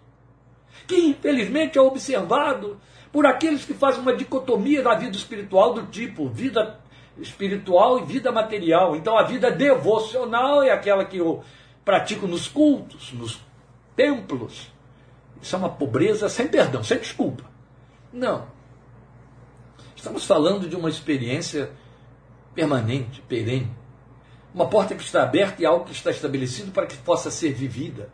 que 0.86 0.96
infelizmente 0.96 1.78
é 1.78 1.80
observado 1.80 2.78
por 3.16 3.24
aqueles 3.24 3.64
que 3.64 3.72
fazem 3.72 4.02
uma 4.02 4.14
dicotomia 4.14 4.82
da 4.82 4.94
vida 4.94 5.16
espiritual 5.16 5.72
do 5.72 5.86
tipo 5.86 6.28
vida 6.28 6.78
espiritual 7.16 7.98
e 7.98 8.04
vida 8.04 8.30
material. 8.30 8.94
Então 8.94 9.16
a 9.16 9.22
vida 9.22 9.50
devocional 9.50 10.62
é 10.62 10.70
aquela 10.70 11.02
que 11.02 11.16
eu 11.16 11.42
pratico 11.82 12.26
nos 12.26 12.46
cultos, 12.46 13.14
nos 13.14 13.40
templos. 13.96 14.70
Isso 15.40 15.56
é 15.56 15.58
uma 15.58 15.70
pobreza 15.70 16.28
sem 16.28 16.46
perdão, 16.46 16.84
sem 16.84 16.98
desculpa. 16.98 17.42
Não. 18.12 18.48
Estamos 19.96 20.26
falando 20.26 20.68
de 20.68 20.76
uma 20.76 20.90
experiência 20.90 21.70
permanente, 22.54 23.22
perene. 23.22 23.74
Uma 24.52 24.68
porta 24.68 24.94
que 24.94 25.02
está 25.02 25.22
aberta 25.22 25.62
e 25.62 25.64
algo 25.64 25.86
que 25.86 25.92
está 25.92 26.10
estabelecido 26.10 26.70
para 26.70 26.84
que 26.84 26.98
possa 26.98 27.30
ser 27.30 27.54
vivida. 27.54 28.10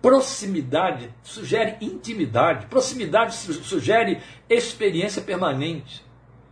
Proximidade 0.00 1.12
sugere 1.22 1.76
intimidade. 1.80 2.66
Proximidade 2.66 3.34
sugere 3.34 4.20
experiência 4.48 5.22
permanente. 5.22 6.04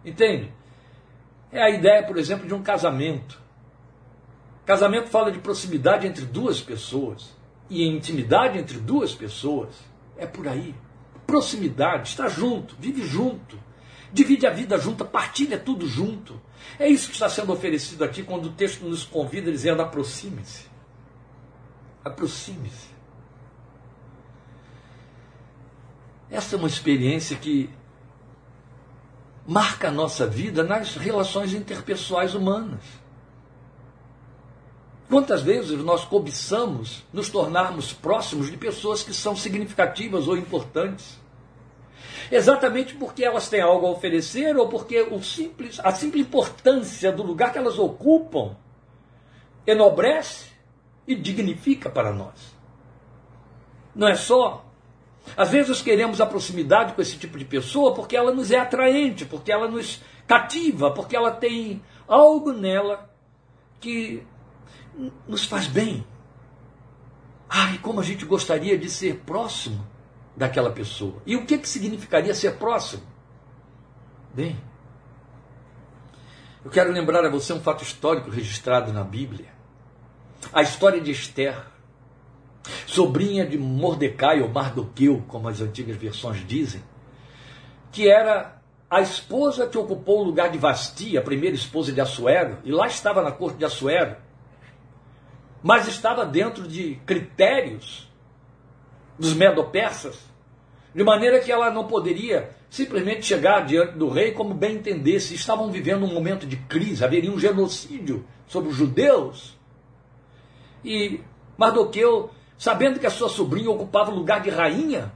Entende? 0.05 0.53
É 1.51 1.63
a 1.63 1.71
ideia, 1.71 2.03
por 2.03 2.17
exemplo, 2.17 2.47
de 2.47 2.55
um 2.55 2.63
casamento. 2.63 3.41
Casamento 4.65 5.09
fala 5.09 5.33
de 5.33 5.39
proximidade 5.39 6.07
entre 6.07 6.25
duas 6.25 6.61
pessoas. 6.61 7.37
E 7.69 7.87
intimidade 7.87 8.59
entre 8.59 8.79
duas 8.79 9.15
pessoas. 9.15 9.75
É 10.17 10.27
por 10.27 10.47
aí. 10.47 10.75
Proximidade, 11.27 12.09
está 12.09 12.29
junto, 12.29 12.77
vive 12.79 13.03
junto 13.03 13.59
divide 14.13 14.47
a 14.47 14.51
vida 14.51 14.79
junto, 14.79 15.05
partilha 15.05 15.59
tudo 15.59 15.87
junto. 15.87 16.41
É 16.79 16.89
isso 16.89 17.09
que 17.09 17.15
está 17.15 17.29
sendo 17.29 17.53
oferecido 17.53 18.05
aqui 18.05 18.23
quando 18.23 18.47
o 18.47 18.53
texto 18.53 18.85
nos 18.85 19.05
convida 19.05 19.51
dizendo: 19.51 19.83
aproxime-se. 19.83 20.67
Aproxime-se. 22.05 22.90
Essa 26.31 26.57
é 26.57 26.59
uma 26.59 26.69
experiência 26.69 27.37
que 27.37 27.69
marca 29.47 29.89
a 29.89 29.91
nossa 29.91 30.27
vida 30.27 30.63
nas 30.63 30.95
relações 30.97 31.53
interpessoais 31.53 32.35
humanas. 32.35 32.83
Quantas 35.09 35.43
vezes 35.43 35.83
nós 35.83 36.05
cobiçamos 36.05 37.03
nos 37.13 37.29
tornarmos 37.29 37.93
próximos 37.93 38.51
de 38.51 38.57
pessoas 38.57 39.03
que 39.03 39.13
são 39.13 39.35
significativas 39.35 40.29
ou 40.29 40.37
importantes? 40.37 41.19
exatamente 42.31 42.95
porque 42.95 43.25
elas 43.25 43.49
têm 43.49 43.61
algo 43.61 43.87
a 43.87 43.91
oferecer 43.91 44.57
ou 44.57 44.69
porque 44.69 45.03
o 45.03 45.23
simples, 45.23 45.81
a 45.83 45.93
simples 45.93 46.27
importância 46.27 47.11
do 47.11 47.23
lugar 47.23 47.53
que 47.53 47.59
elas 47.59 47.79
ocupam 47.79 48.57
enobrece 49.67 50.51
e 51.07 51.15
dignifica 51.15 51.91
para 51.91 52.13
nós. 52.13 52.55
Não 53.95 54.09
é 54.09 54.15
só. 54.15 54.65
Às 55.37 55.51
vezes 55.51 55.83
queremos 55.83 56.21
a 56.21 56.27
proximidade 56.27 56.95
com 56.95 57.03
esse 57.03 57.17
tipo 57.17 57.39
de 57.39 57.45
pessoa 57.45 57.95
porque 57.95 58.17
ela 58.17 58.33
nos 58.33 58.51
é 58.51 58.59
atraente, 58.59 59.25
porque 59.25 59.53
ela 59.53 59.69
nos 59.69 60.03
cativa, 60.27 60.91
porque 60.91 61.17
ela 61.17 61.31
tem 61.31 61.83
algo 62.07 62.53
nela 62.53 63.11
que 63.81 64.23
nos 65.27 65.45
faz 65.45 65.67
bem. 65.67 66.07
Ai, 67.49 67.79
como 67.79 68.01
a 68.01 68.05
gente 68.05 68.25
gostaria 68.25 68.79
de 68.79 68.89
ser 68.89 69.21
próximo 69.21 69.87
daquela 70.37 70.71
pessoa. 70.71 71.21
E 71.27 71.37
o 71.37 71.45
que, 71.45 71.59
que 71.59 71.69
significaria 71.69 72.35
ser 72.35 72.57
próximo? 72.57 73.03
Bem, 74.33 74.57
eu 76.65 76.71
quero 76.71 76.93
lembrar 76.93 77.25
a 77.25 77.31
você 77.31 77.53
um 77.53 77.61
fato 77.61 77.83
histórico 77.83 78.31
registrado 78.31 78.93
na 78.93 79.03
Bíblia. 79.03 79.49
A 80.53 80.63
história 80.63 81.01
de 81.01 81.11
Esther. 81.11 81.57
Sobrinha 82.87 83.47
de 83.47 83.59
Mordecai 83.59 84.41
ou 84.41 84.49
Mardoqueu, 84.49 85.23
como 85.29 85.49
as 85.49 85.61
antigas 85.61 85.97
versões 85.97 86.47
dizem, 86.47 86.83
que 87.93 88.09
era 88.09 88.61
a 88.89 89.01
esposa 89.01 89.67
que 89.67 89.79
ocupou 89.79 90.21
o 90.21 90.25
lugar 90.25 90.51
de 90.51 90.59
Vasti, 90.59 91.17
a 91.17 91.23
primeira 91.23 91.55
esposa 91.55 91.93
de 91.93 92.01
Assuero, 92.01 92.59
e 92.65 92.73
lá 92.73 92.87
estava 92.87 93.23
na 93.23 93.31
corte 93.31 93.59
de 93.59 93.65
Assuero, 93.65 94.17
mas 95.63 95.87
estava 95.87 96.25
dentro 96.25 96.67
de 96.67 96.97
critérios 97.07 98.11
dos 99.19 99.35
medo-persas, 99.35 100.19
de 100.95 101.05
maneira 101.05 101.39
que 101.41 101.53
ela 101.53 101.71
não 101.71 101.87
poderia 101.87 102.57
simplesmente 102.71 103.27
chegar 103.27 103.67
diante 103.67 103.93
do 103.99 104.09
rei 104.09 104.33
como 104.33 104.55
bem 104.55 104.77
entendesse. 104.77 105.35
Estavam 105.35 105.71
vivendo 105.71 106.05
um 106.05 106.13
momento 106.13 106.47
de 106.47 106.57
crise, 106.57 107.05
haveria 107.05 107.31
um 107.31 107.39
genocídio 107.39 108.25
sobre 108.47 108.71
os 108.71 108.77
judeus. 108.77 109.59
E 110.85 111.21
Mardoqueu, 111.59 112.31
sabendo 112.61 113.01
que 113.01 113.07
a 113.07 113.11
sua 113.11 113.31
sobrinha 113.31 113.71
ocupava 113.71 114.11
o 114.11 114.15
lugar 114.15 114.43
de 114.43 114.51
rainha, 114.51 115.11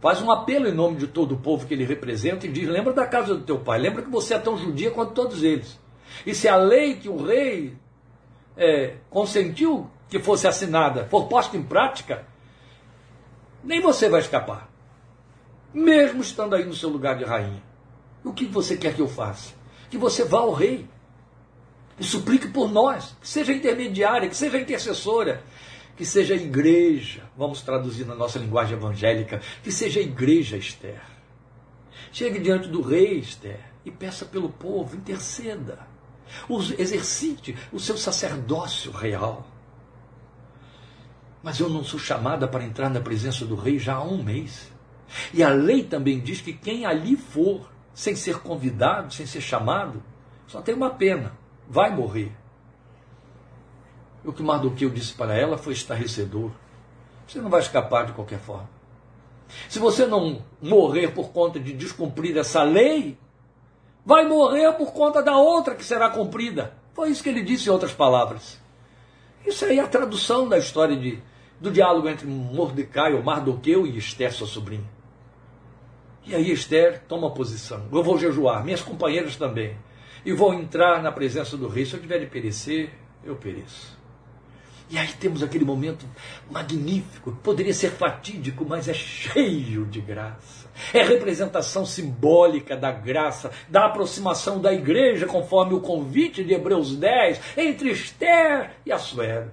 faz 0.00 0.22
um 0.22 0.30
apelo 0.30 0.68
em 0.68 0.72
nome 0.72 0.96
de 0.96 1.08
todo 1.08 1.34
o 1.34 1.38
povo 1.38 1.66
que 1.66 1.74
ele 1.74 1.84
representa 1.84 2.46
e 2.46 2.48
diz: 2.48 2.68
Lembra 2.68 2.92
da 2.92 3.04
casa 3.04 3.34
do 3.34 3.42
teu 3.42 3.58
pai, 3.58 3.80
lembra 3.80 4.02
que 4.02 4.08
você 4.08 4.34
é 4.34 4.38
tão 4.38 4.56
judia 4.56 4.92
quanto 4.92 5.12
todos 5.12 5.42
eles. 5.42 5.76
E 6.24 6.32
se 6.32 6.46
a 6.46 6.54
lei 6.54 6.94
que 6.94 7.08
o 7.08 7.20
rei 7.20 7.76
é, 8.56 8.94
consentiu 9.10 9.90
que 10.08 10.20
fosse 10.20 10.46
assinada 10.46 11.06
for 11.06 11.26
posta 11.26 11.56
em 11.56 11.64
prática, 11.64 12.24
nem 13.64 13.80
você 13.80 14.08
vai 14.08 14.20
escapar. 14.20 14.70
Mesmo 15.74 16.22
estando 16.22 16.54
aí 16.54 16.64
no 16.64 16.74
seu 16.74 16.88
lugar 16.88 17.18
de 17.18 17.24
rainha. 17.24 17.60
O 18.22 18.32
que 18.32 18.46
você 18.46 18.76
quer 18.76 18.94
que 18.94 19.02
eu 19.02 19.08
faça? 19.08 19.52
Que 19.90 19.98
você 19.98 20.24
vá 20.24 20.38
ao 20.38 20.52
rei 20.52 20.88
e 21.98 22.04
suplique 22.04 22.48
por 22.48 22.70
nós, 22.70 23.16
que 23.20 23.28
seja 23.28 23.52
intermediária, 23.52 24.28
que 24.28 24.36
seja 24.36 24.58
intercessora, 24.58 25.42
que 25.96 26.04
seja 26.04 26.34
igreja, 26.34 27.24
vamos 27.36 27.62
traduzir 27.62 28.06
na 28.06 28.14
nossa 28.14 28.38
linguagem 28.38 28.76
evangélica, 28.76 29.40
que 29.62 29.72
seja 29.72 30.00
igreja, 30.00 30.56
Esther. 30.56 31.00
Chegue 32.12 32.38
diante 32.38 32.68
do 32.68 32.82
rei, 32.82 33.18
Esther, 33.18 33.60
e 33.84 33.90
peça 33.90 34.24
pelo 34.26 34.50
povo, 34.50 34.94
interceda. 34.94 35.86
Exercite 36.78 37.56
o 37.72 37.80
seu 37.80 37.96
sacerdócio 37.96 38.90
real. 38.90 39.46
Mas 41.42 41.60
eu 41.60 41.68
não 41.68 41.84
sou 41.84 41.98
chamada 41.98 42.46
para 42.46 42.64
entrar 42.64 42.90
na 42.90 43.00
presença 43.00 43.46
do 43.46 43.54
rei 43.54 43.78
já 43.78 43.94
há 43.94 44.04
um 44.04 44.22
mês. 44.22 44.72
E 45.32 45.42
a 45.42 45.48
lei 45.48 45.84
também 45.84 46.20
diz 46.20 46.40
que 46.40 46.52
quem 46.52 46.84
ali 46.84 47.16
for, 47.16 47.70
sem 47.94 48.16
ser 48.16 48.40
convidado, 48.40 49.14
sem 49.14 49.24
ser 49.24 49.40
chamado, 49.40 50.02
só 50.46 50.60
tem 50.60 50.74
uma 50.74 50.90
pena: 50.90 51.32
vai 51.68 51.94
morrer. 51.94 52.32
O 54.26 54.32
que 54.32 54.42
Mardoqueu 54.42 54.90
disse 54.90 55.14
para 55.14 55.36
ela 55.36 55.56
foi 55.56 55.72
estarrecedor. 55.72 56.50
Você 57.26 57.40
não 57.40 57.48
vai 57.48 57.60
escapar 57.60 58.06
de 58.06 58.12
qualquer 58.12 58.40
forma. 58.40 58.68
Se 59.68 59.78
você 59.78 60.04
não 60.04 60.42
morrer 60.60 61.12
por 61.12 61.30
conta 61.30 61.60
de 61.60 61.72
descumprir 61.72 62.36
essa 62.36 62.64
lei, 62.64 63.16
vai 64.04 64.26
morrer 64.26 64.72
por 64.72 64.92
conta 64.92 65.22
da 65.22 65.36
outra 65.36 65.76
que 65.76 65.84
será 65.84 66.10
cumprida. 66.10 66.74
Foi 66.92 67.08
isso 67.10 67.22
que 67.22 67.28
ele 67.28 67.42
disse 67.42 67.68
em 67.68 67.72
outras 67.72 67.92
palavras. 67.92 68.60
Isso 69.46 69.64
aí 69.64 69.78
é 69.78 69.82
a 69.82 69.86
tradução 69.86 70.48
da 70.48 70.58
história 70.58 70.96
de, 70.96 71.22
do 71.60 71.70
diálogo 71.70 72.08
entre 72.08 72.26
Mordecai, 72.26 73.14
ou 73.14 73.22
Mardoqueu 73.22 73.86
e 73.86 73.96
Esther, 73.96 74.32
sua 74.32 74.48
sobrinha. 74.48 74.90
E 76.24 76.34
aí 76.34 76.50
Esther 76.50 77.04
toma 77.06 77.30
posição. 77.30 77.84
Eu 77.92 78.02
vou 78.02 78.18
jejuar, 78.18 78.64
minhas 78.64 78.82
companheiras 78.82 79.36
também. 79.36 79.78
E 80.24 80.32
vou 80.32 80.52
entrar 80.52 81.00
na 81.00 81.12
presença 81.12 81.56
do 81.56 81.68
rei. 81.68 81.86
Se 81.86 81.94
eu 81.94 82.00
tiver 82.00 82.18
de 82.18 82.26
perecer, 82.26 82.90
eu 83.22 83.36
pereço. 83.36 83.95
E 84.88 84.96
aí 84.96 85.08
temos 85.14 85.42
aquele 85.42 85.64
momento 85.64 86.06
magnífico, 86.48 87.32
poderia 87.42 87.74
ser 87.74 87.90
fatídico, 87.90 88.64
mas 88.64 88.86
é 88.86 88.94
cheio 88.94 89.84
de 89.84 90.00
graça. 90.00 90.68
É 90.94 91.02
representação 91.02 91.84
simbólica 91.84 92.76
da 92.76 92.92
graça, 92.92 93.50
da 93.68 93.86
aproximação 93.86 94.60
da 94.60 94.72
igreja, 94.72 95.26
conforme 95.26 95.74
o 95.74 95.80
convite 95.80 96.44
de 96.44 96.54
Hebreus 96.54 96.94
10, 96.94 97.40
entre 97.56 97.90
Esther 97.90 98.76
e 98.86 98.92
Assuero. 98.92 99.52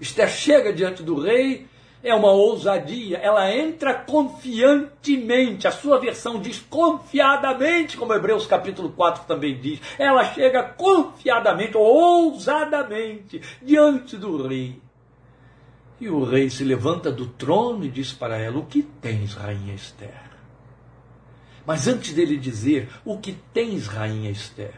Esther 0.00 0.30
chega 0.30 0.72
diante 0.72 1.02
do 1.02 1.20
rei 1.20 1.66
é 2.02 2.14
uma 2.14 2.30
ousadia, 2.30 3.18
ela 3.18 3.52
entra 3.52 3.94
confiantemente. 3.94 5.66
A 5.66 5.72
sua 5.72 5.98
versão 5.98 6.40
diz 6.40 6.60
confiadamente, 6.60 7.96
como 7.96 8.14
Hebreus 8.14 8.46
capítulo 8.46 8.90
4 8.90 9.24
também 9.24 9.60
diz. 9.60 9.80
Ela 9.98 10.24
chega 10.32 10.62
confiadamente, 10.62 11.76
ousadamente, 11.76 13.40
diante 13.60 14.16
do 14.16 14.46
rei. 14.46 14.80
E 16.00 16.08
o 16.08 16.22
rei 16.22 16.48
se 16.48 16.62
levanta 16.62 17.10
do 17.10 17.26
trono 17.26 17.84
e 17.84 17.90
diz 17.90 18.12
para 18.12 18.38
ela: 18.38 18.58
O 18.58 18.66
que 18.66 18.82
tens, 18.82 19.34
rainha 19.34 19.74
Esther? 19.74 20.22
Mas 21.66 21.88
antes 21.88 22.14
dele 22.14 22.36
dizer: 22.36 22.88
O 23.04 23.18
que 23.18 23.36
tens, 23.52 23.88
rainha 23.88 24.30
Esther? 24.30 24.74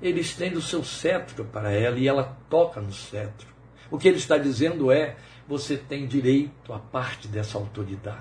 Ele 0.00 0.20
estende 0.20 0.56
o 0.56 0.62
seu 0.62 0.84
cetro 0.84 1.44
para 1.46 1.72
ela 1.72 1.98
e 1.98 2.06
ela 2.06 2.36
toca 2.50 2.80
no 2.80 2.92
cetro. 2.92 3.46
O 3.90 3.96
que 3.96 4.08
ele 4.08 4.18
está 4.18 4.36
dizendo 4.36 4.92
é: 4.92 5.16
você 5.52 5.76
tem 5.76 6.06
direito 6.06 6.72
a 6.72 6.78
parte 6.78 7.28
dessa 7.28 7.58
autoridade. 7.58 8.16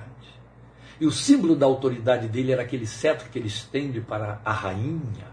E 1.00 1.06
o 1.06 1.12
símbolo 1.12 1.56
da 1.56 1.66
autoridade 1.66 2.28
dele 2.28 2.52
era 2.52 2.62
aquele 2.62 2.86
cetro 2.86 3.30
que 3.30 3.40
ele 3.40 3.48
estende 3.48 4.02
para 4.02 4.42
a 4.44 4.52
rainha. 4.52 5.32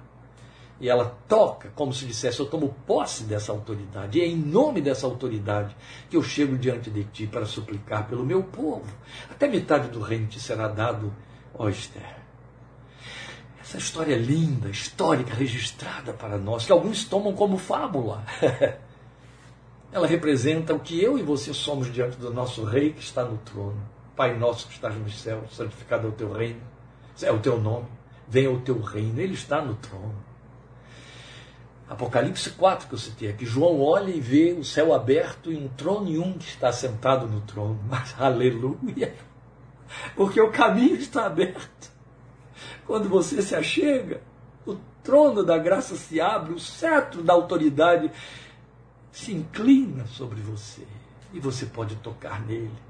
E 0.80 0.88
ela 0.88 1.18
toca, 1.26 1.72
como 1.74 1.92
se 1.92 2.06
dissesse: 2.06 2.38
Eu 2.38 2.46
tomo 2.46 2.72
posse 2.86 3.24
dessa 3.24 3.50
autoridade. 3.50 4.16
E 4.16 4.22
é 4.22 4.26
em 4.26 4.36
nome 4.36 4.80
dessa 4.80 5.08
autoridade 5.08 5.76
que 6.08 6.16
eu 6.16 6.22
chego 6.22 6.56
diante 6.56 6.88
de 6.88 7.02
ti 7.02 7.26
para 7.26 7.44
suplicar 7.44 8.06
pelo 8.06 8.24
meu 8.24 8.44
povo. 8.44 8.86
Até 9.28 9.48
metade 9.48 9.88
do 9.88 10.00
reino 10.00 10.28
te 10.28 10.38
será 10.38 10.68
dado, 10.68 11.12
ó 11.52 11.68
Esther. 11.68 12.16
Essa 13.60 13.76
história 13.76 14.16
linda, 14.16 14.70
histórica, 14.70 15.34
registrada 15.34 16.12
para 16.12 16.38
nós, 16.38 16.64
que 16.64 16.70
alguns 16.70 17.02
tomam 17.04 17.34
como 17.34 17.58
fábula. 17.58 18.24
Ela 19.90 20.06
representa 20.06 20.74
o 20.74 20.80
que 20.80 21.02
eu 21.02 21.18
e 21.18 21.22
você 21.22 21.54
somos 21.54 21.92
diante 21.92 22.16
do 22.18 22.32
nosso 22.32 22.62
Rei 22.64 22.92
que 22.92 23.02
está 23.02 23.24
no 23.24 23.38
trono. 23.38 23.80
Pai 24.14 24.36
nosso 24.36 24.66
que 24.66 24.74
estás 24.74 24.94
nos 24.96 25.18
céus, 25.20 25.54
santificado 25.56 26.06
é 26.06 26.10
o 26.10 26.12
teu 26.12 26.32
reino, 26.32 26.60
é 27.22 27.30
o 27.30 27.38
teu 27.38 27.58
nome, 27.60 27.86
venha 28.26 28.50
o 28.50 28.60
teu 28.60 28.80
reino, 28.80 29.20
ele 29.20 29.34
está 29.34 29.62
no 29.62 29.76
trono. 29.76 30.28
Apocalipse 31.88 32.50
4 32.50 32.88
que 32.88 32.94
eu 32.94 32.98
citei 32.98 33.30
aqui, 33.30 33.46
João 33.46 33.80
olha 33.80 34.10
e 34.10 34.20
vê 34.20 34.52
o 34.52 34.64
céu 34.64 34.92
aberto 34.92 35.50
e 35.50 35.56
um 35.56 35.68
trono 35.68 36.10
e 36.10 36.18
um 36.18 36.34
que 36.34 36.48
está 36.48 36.70
sentado 36.70 37.26
no 37.26 37.40
trono. 37.42 37.80
Mas 37.88 38.14
aleluia! 38.18 39.14
Porque 40.14 40.38
o 40.38 40.50
caminho 40.50 40.96
está 40.96 41.24
aberto. 41.26 41.90
Quando 42.86 43.08
você 43.08 43.40
se 43.40 43.54
achega, 43.54 44.20
o 44.66 44.76
trono 45.02 45.42
da 45.42 45.56
graça 45.56 45.96
se 45.96 46.20
abre, 46.20 46.52
o 46.52 46.60
cetro 46.60 47.22
da 47.22 47.32
autoridade 47.32 48.10
se 49.10 49.32
inclina 49.32 50.06
sobre 50.06 50.40
você 50.40 50.86
e 51.32 51.40
você 51.40 51.66
pode 51.66 51.96
tocar 51.96 52.44
nele 52.46 52.88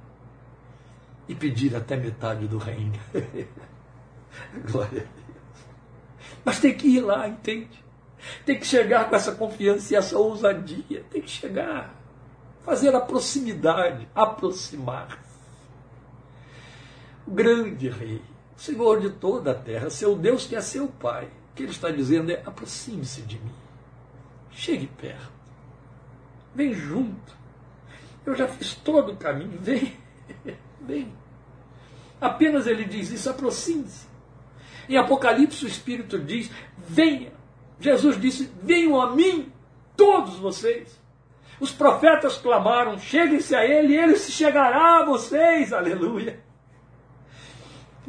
e 1.28 1.34
pedir 1.34 1.76
até 1.76 1.96
metade 1.96 2.46
do 2.46 2.58
reino. 2.58 2.98
Glória 4.70 5.02
a 5.02 5.04
Deus. 5.04 5.28
Mas 6.44 6.60
tem 6.60 6.74
que 6.74 6.88
ir 6.88 7.00
lá, 7.00 7.28
entende? 7.28 7.84
Tem 8.44 8.58
que 8.58 8.66
chegar 8.66 9.08
com 9.08 9.16
essa 9.16 9.32
confiança 9.32 9.92
e 9.92 9.96
essa 9.96 10.18
ousadia. 10.18 11.04
Tem 11.10 11.22
que 11.22 11.30
chegar. 11.30 11.94
Fazer 12.64 12.94
a 12.94 13.00
proximidade, 13.00 14.08
aproximar. 14.14 15.22
O 17.26 17.30
grande 17.30 17.88
rei, 17.88 18.22
o 18.56 18.60
Senhor 18.60 19.00
de 19.00 19.10
toda 19.10 19.52
a 19.52 19.54
terra, 19.54 19.90
seu 19.90 20.16
Deus 20.16 20.46
que 20.46 20.56
é 20.56 20.60
seu 20.60 20.88
Pai. 20.88 21.26
O 21.26 21.54
que 21.54 21.62
ele 21.62 21.72
está 21.72 21.90
dizendo 21.90 22.30
é: 22.30 22.42
aproxime-se 22.44 23.22
de 23.22 23.38
mim. 23.38 23.54
Chegue 24.50 24.86
perto. 24.86 25.37
Vem 26.58 26.74
junto. 26.74 27.38
Eu 28.26 28.34
já 28.34 28.48
fiz 28.48 28.74
todo 28.74 29.12
o 29.12 29.16
caminho. 29.16 29.56
Vem. 29.60 29.96
Vem. 30.80 31.12
Apenas 32.20 32.66
ele 32.66 32.84
diz 32.84 33.12
isso, 33.12 33.30
aproxime-se. 33.30 34.08
Em 34.88 34.96
Apocalipse 34.96 35.64
o 35.64 35.68
Espírito 35.68 36.18
diz: 36.18 36.50
venha. 36.76 37.32
Jesus 37.78 38.20
disse: 38.20 38.50
venham 38.60 39.00
a 39.00 39.14
mim, 39.14 39.52
todos 39.96 40.34
vocês. 40.34 41.00
Os 41.60 41.70
profetas 41.70 42.38
clamaram: 42.38 42.98
cheguem-se 42.98 43.54
a 43.54 43.64
ele, 43.64 43.96
ele 43.96 44.16
se 44.16 44.32
chegará 44.32 44.98
a 44.98 45.04
vocês. 45.04 45.72
Aleluia. 45.72 46.40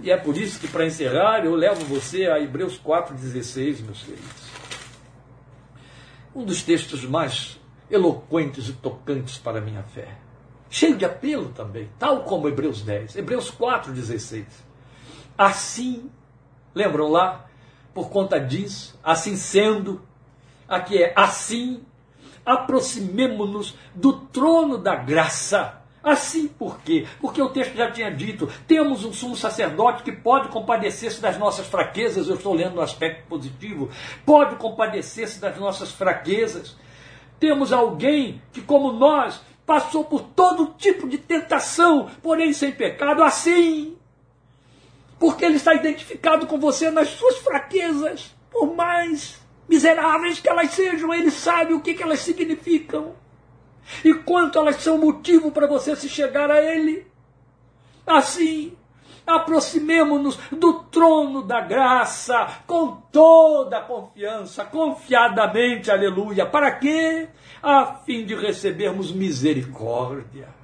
E 0.01 0.09
é 0.09 0.17
por 0.17 0.35
isso 0.35 0.59
que, 0.59 0.67
para 0.67 0.87
encerrar, 0.87 1.45
eu 1.45 1.53
levo 1.53 1.85
você 1.85 2.25
a 2.25 2.39
Hebreus 2.39 2.81
4,16, 2.81 3.83
meus 3.83 4.01
queridos. 4.01 4.49
Um 6.33 6.43
dos 6.43 6.63
textos 6.63 7.05
mais 7.05 7.58
eloquentes 7.89 8.69
e 8.69 8.73
tocantes 8.73 9.37
para 9.37 9.59
a 9.59 9.61
minha 9.61 9.83
fé. 9.83 10.17
Cheio 10.69 10.95
de 10.95 11.05
apelo 11.05 11.49
também, 11.49 11.89
tal 11.97 12.23
como 12.23 12.47
Hebreus 12.47 12.81
10, 12.81 13.15
Hebreus 13.15 13.49
4, 13.49 13.91
16. 13.91 14.45
Assim, 15.37 16.09
lembram 16.75 17.09
lá? 17.09 17.45
Por 17.93 18.09
conta 18.09 18.39
disso, 18.39 18.97
assim 19.03 19.35
sendo, 19.35 20.01
aqui 20.67 21.01
é 21.01 21.11
assim, 21.15 21.81
aproximemo-nos 22.45 23.75
do 23.95 24.13
trono 24.13 24.77
da 24.77 24.95
graça. 24.95 25.79
Assim 26.03 26.47
por 26.47 26.79
quê? 26.79 27.05
Porque 27.19 27.41
o 27.41 27.49
texto 27.49 27.75
já 27.75 27.91
tinha 27.91 28.09
dito: 28.09 28.47
temos 28.67 29.03
um 29.03 29.11
sumo 29.11 29.35
sacerdote 29.35 30.03
que 30.03 30.11
pode 30.11 30.47
compadecer-se 30.49 31.19
das 31.19 31.37
nossas 31.37 31.67
fraquezas, 31.67 32.27
eu 32.27 32.35
estou 32.35 32.53
lendo 32.53 32.75
no 32.75 32.81
aspecto 32.81 33.27
positivo, 33.27 33.89
pode 34.25 34.55
compadecer-se 34.55 35.41
das 35.41 35.57
nossas 35.57 35.91
fraquezas. 35.91 36.77
Temos 37.39 37.71
alguém 37.71 38.41
que, 38.51 38.61
como 38.61 38.91
nós, 38.91 39.41
passou 39.65 40.03
por 40.03 40.21
todo 40.21 40.73
tipo 40.77 41.07
de 41.07 41.17
tentação, 41.17 42.09
porém 42.21 42.51
sem 42.51 42.71
pecado, 42.71 43.23
assim. 43.23 43.97
Porque 45.19 45.45
ele 45.45 45.55
está 45.55 45.73
identificado 45.73 46.47
com 46.47 46.59
você 46.59 46.89
nas 46.89 47.09
suas 47.09 47.37
fraquezas, 47.37 48.35
por 48.51 48.75
mais 48.75 49.39
miseráveis 49.67 50.39
que 50.39 50.49
elas 50.49 50.71
sejam, 50.71 51.13
ele 51.13 51.29
sabe 51.29 51.73
o 51.73 51.81
que, 51.81 51.93
que 51.93 52.01
elas 52.01 52.19
significam 52.19 53.13
e 54.03 54.13
quanto 54.13 54.57
elas 54.57 54.77
são 54.77 54.97
motivo 54.97 55.51
para 55.51 55.67
você 55.67 55.95
se 55.95 56.09
chegar 56.09 56.49
a 56.49 56.61
ele. 56.61 57.05
Assim, 58.05 58.75
aproximemo-nos 59.25 60.37
do 60.51 60.73
trono 60.83 61.41
da 61.41 61.61
graça 61.61 62.61
com 62.65 63.01
toda 63.11 63.77
a 63.77 63.81
confiança, 63.81 64.65
confiadamente, 64.65 65.91
aleluia. 65.91 66.45
Para 66.45 66.71
quê? 66.71 67.27
A 67.61 67.85
fim 68.05 68.25
de 68.25 68.35
recebermos 68.35 69.11
misericórdia 69.11 70.59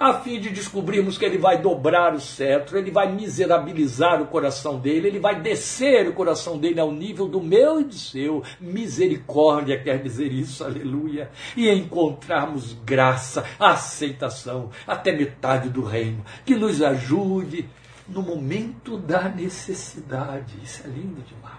a 0.00 0.14
fim 0.14 0.40
de 0.40 0.48
descobrirmos 0.48 1.18
que 1.18 1.26
ele 1.26 1.36
vai 1.36 1.58
dobrar 1.58 2.14
o 2.14 2.20
cetro, 2.20 2.78
ele 2.78 2.90
vai 2.90 3.12
miserabilizar 3.12 4.22
o 4.22 4.28
coração 4.28 4.78
dele, 4.78 5.08
ele 5.08 5.18
vai 5.18 5.38
descer 5.38 6.08
o 6.08 6.14
coração 6.14 6.56
dele 6.56 6.80
ao 6.80 6.90
nível 6.90 7.28
do 7.28 7.38
meu 7.38 7.82
e 7.82 7.84
do 7.84 7.94
seu. 7.94 8.42
Misericórdia 8.58 9.78
quer 9.78 10.02
dizer 10.02 10.32
isso, 10.32 10.64
aleluia. 10.64 11.30
E 11.54 11.68
encontrarmos 11.68 12.72
graça, 12.82 13.44
aceitação, 13.58 14.70
até 14.86 15.12
metade 15.12 15.68
do 15.68 15.84
reino, 15.84 16.24
que 16.46 16.56
nos 16.56 16.80
ajude 16.80 17.68
no 18.10 18.22
momento 18.22 18.98
da 18.98 19.28
necessidade. 19.28 20.58
Isso 20.62 20.82
é 20.84 20.88
lindo 20.88 21.22
demais. 21.22 21.58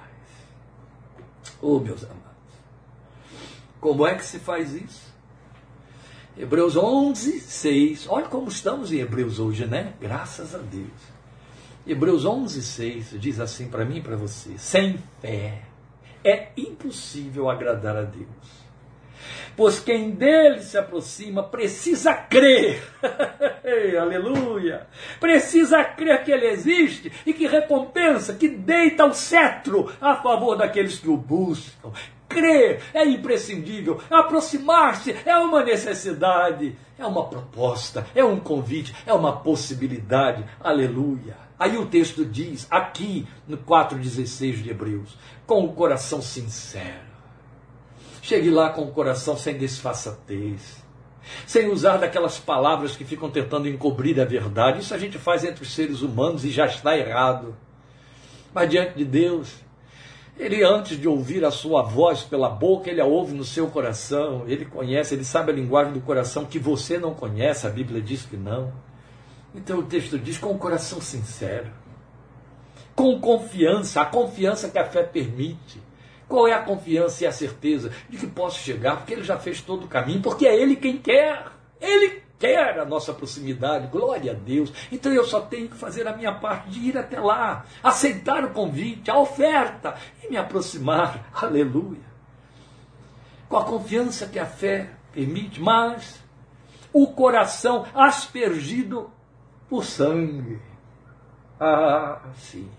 Oh, 1.62 1.80
meus 1.80 2.04
amados. 2.04 2.22
Como 3.80 4.06
é 4.06 4.16
que 4.16 4.26
se 4.26 4.40
faz 4.40 4.74
isso? 4.74 5.12
Hebreus 6.38 6.76
11, 6.76 7.40
6. 7.40 8.08
Olha 8.10 8.28
como 8.28 8.48
estamos 8.48 8.92
em 8.92 9.00
Hebreus 9.00 9.40
hoje, 9.40 9.66
né? 9.66 9.94
Graças 10.00 10.54
a 10.56 10.60
Deus. 10.60 11.12
Hebreus 11.86 12.26
11, 12.26 12.62
6 12.62 13.16
diz 13.20 13.40
assim 13.40 13.68
para 13.68 13.84
mim 13.84 13.98
e 13.98 14.02
para 14.02 14.16
você: 14.16 14.58
sem 14.58 15.00
fé 15.20 15.64
é 16.24 16.50
impossível 16.56 17.50
agradar 17.50 17.98
a 17.98 18.04
Deus. 18.04 18.28
Pois 19.56 19.80
quem 19.80 20.12
dele 20.12 20.62
se 20.62 20.78
aproxima 20.78 21.44
precisa 21.44 22.14
crer, 22.14 22.82
aleluia, 24.00 24.88
precisa 25.20 25.84
crer 25.84 26.24
que 26.24 26.32
ele 26.32 26.48
existe 26.48 27.12
e 27.26 27.34
que 27.34 27.48
recompensa, 27.48 28.34
que 28.34 28.48
deita 28.48 29.06
o 29.06 29.14
cetro 29.14 29.92
a 30.00 30.16
favor 30.16 30.56
daqueles 30.56 31.00
que 31.00 31.10
o 31.10 31.18
buscam 31.18 31.92
crer 32.32 32.82
é 32.94 33.06
imprescindível, 33.06 34.02
aproximar-se 34.10 35.16
é 35.26 35.38
uma 35.38 35.64
necessidade, 35.64 36.76
é 36.98 37.06
uma 37.06 37.26
proposta, 37.26 38.08
é 38.16 38.24
um 38.24 38.40
convite, 38.40 38.96
é 39.06 39.14
uma 39.14 39.38
possibilidade. 39.38 40.46
Aleluia. 40.60 41.36
Aí 41.60 41.78
o 41.78 41.86
texto 41.86 42.26
diz, 42.26 42.66
aqui 42.72 43.28
no 43.48 43.58
4,16 43.58 44.64
de 44.64 44.70
Hebreus, 44.72 45.18
com 45.46 45.64
o 45.66 45.74
coração 45.74 46.22
sincero. 46.22 47.11
Chegue 48.22 48.50
lá 48.50 48.70
com 48.70 48.84
o 48.84 48.92
coração 48.92 49.36
sem 49.36 49.58
desfaçatez, 49.58 50.84
sem 51.48 51.70
usar 51.70 51.98
daquelas 51.98 52.40
palavras 52.40 52.96
que 52.96 53.04
ficam 53.04 53.32
tentando 53.32 53.68
encobrir 53.68 54.20
a 54.22 54.26
verdade. 54.26 54.82
Isso 54.82 54.94
a 54.94 54.98
gente 54.98 55.18
faz 55.18 55.44
entre 55.44 55.64
os 55.64 55.74
seres 55.74 56.02
humanos 56.02 56.46
e 56.46 56.52
já 56.52 56.68
está 56.68 56.96
errado. 56.96 57.56
Mas 58.54 58.70
diante 58.70 58.98
de 58.98 59.06
Deus, 59.06 59.56
ele, 60.38 60.64
antes 60.64 61.00
de 61.00 61.08
ouvir 61.08 61.44
a 61.46 61.52
sua 61.52 61.82
voz 61.82 62.22
pela 62.22 62.50
boca, 62.50 62.90
ele 62.90 63.02
a 63.02 63.06
ouve 63.06 63.34
no 63.34 63.44
seu 63.44 63.68
coração. 63.68 64.44
Ele 64.48 64.66
conhece, 64.66 65.14
ele 65.14 65.24
sabe 65.24 65.52
a 65.52 65.56
linguagem 65.56 65.94
do 65.94 66.02
coração 66.02 66.46
que 66.46 66.60
você 66.60 66.98
não 66.98 67.14
conhece, 67.14 67.68
a 67.68 67.70
Bíblia 67.70 68.02
diz 68.02 68.26
que 68.26 68.38
não. 68.38 68.72
Então 69.54 69.80
o 69.80 69.84
texto 69.84 70.18
diz 70.18 70.38
com 70.38 70.52
o 70.52 70.58
coração 70.58 71.02
sincero, 71.02 71.72
com 72.96 73.20
confiança, 73.20 74.02
a 74.02 74.06
confiança 74.06 74.70
que 74.70 74.80
a 74.80 74.86
fé 74.86 75.04
permite. 75.04 75.82
Qual 76.32 76.48
é 76.48 76.54
a 76.54 76.64
confiança 76.64 77.26
e 77.26 77.28
a 77.28 77.32
certeza 77.34 77.92
de 78.10 78.16
que 78.18 78.26
posso 78.26 78.58
chegar? 78.60 78.96
Porque 78.96 79.12
ele 79.12 79.24
já 79.24 79.38
fez 79.38 79.60
todo 79.60 79.84
o 79.84 79.88
caminho, 79.90 80.22
porque 80.22 80.48
é 80.48 80.56
ele 80.56 80.78
quem 80.78 80.98
quer. 80.98 81.46
Ele 81.78 82.24
quer 82.40 82.80
a 82.80 82.86
nossa 82.86 83.14
proximidade, 83.14 83.88
glória 83.88 84.32
a 84.32 84.34
Deus. 84.34 84.72
Então 84.90 85.12
eu 85.12 85.26
só 85.26 85.42
tenho 85.42 85.68
que 85.68 85.76
fazer 85.76 86.08
a 86.08 86.16
minha 86.16 86.34
parte 86.34 86.70
de 86.70 86.80
ir 86.80 86.98
até 86.98 87.20
lá, 87.20 87.66
aceitar 87.84 88.46
o 88.46 88.52
convite, 88.52 89.12
a 89.12 89.20
oferta 89.20 89.96
e 90.24 90.30
me 90.30 90.38
aproximar, 90.38 91.30
aleluia. 91.36 92.00
Com 93.50 93.58
a 93.58 93.66
confiança 93.66 94.26
que 94.26 94.40
a 94.40 94.46
fé 94.46 94.90
permite, 95.12 95.60
mas 95.60 96.24
o 96.94 97.08
coração 97.08 97.86
aspergido 97.94 99.12
por 99.68 99.84
sangue. 99.84 100.62
Ah, 101.60 102.22
sim. 102.38 102.70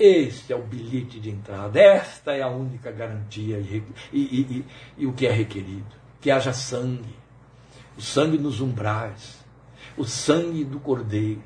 Este 0.00 0.52
é 0.52 0.56
o 0.56 0.62
bilhete 0.62 1.20
de 1.20 1.30
entrada, 1.30 1.78
esta 1.78 2.32
é 2.32 2.40
a 2.40 2.48
única 2.48 2.90
garantia 2.90 3.58
e, 3.58 3.84
e, 4.10 4.18
e, 4.18 4.64
e 4.96 5.06
o 5.06 5.12
que 5.12 5.26
é 5.26 5.30
requerido: 5.30 5.94
que 6.20 6.30
haja 6.30 6.54
sangue 6.54 7.20
o 8.00 8.02
sangue 8.02 8.38
nos 8.38 8.62
umbrais, 8.62 9.44
o 9.94 10.04
sangue 10.06 10.64
do 10.64 10.80
cordeiro. 10.80 11.42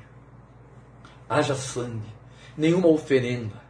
Haja 1.27 1.53
sangue, 1.53 2.07
nenhuma 2.55 2.87
oferenda. 2.87 3.61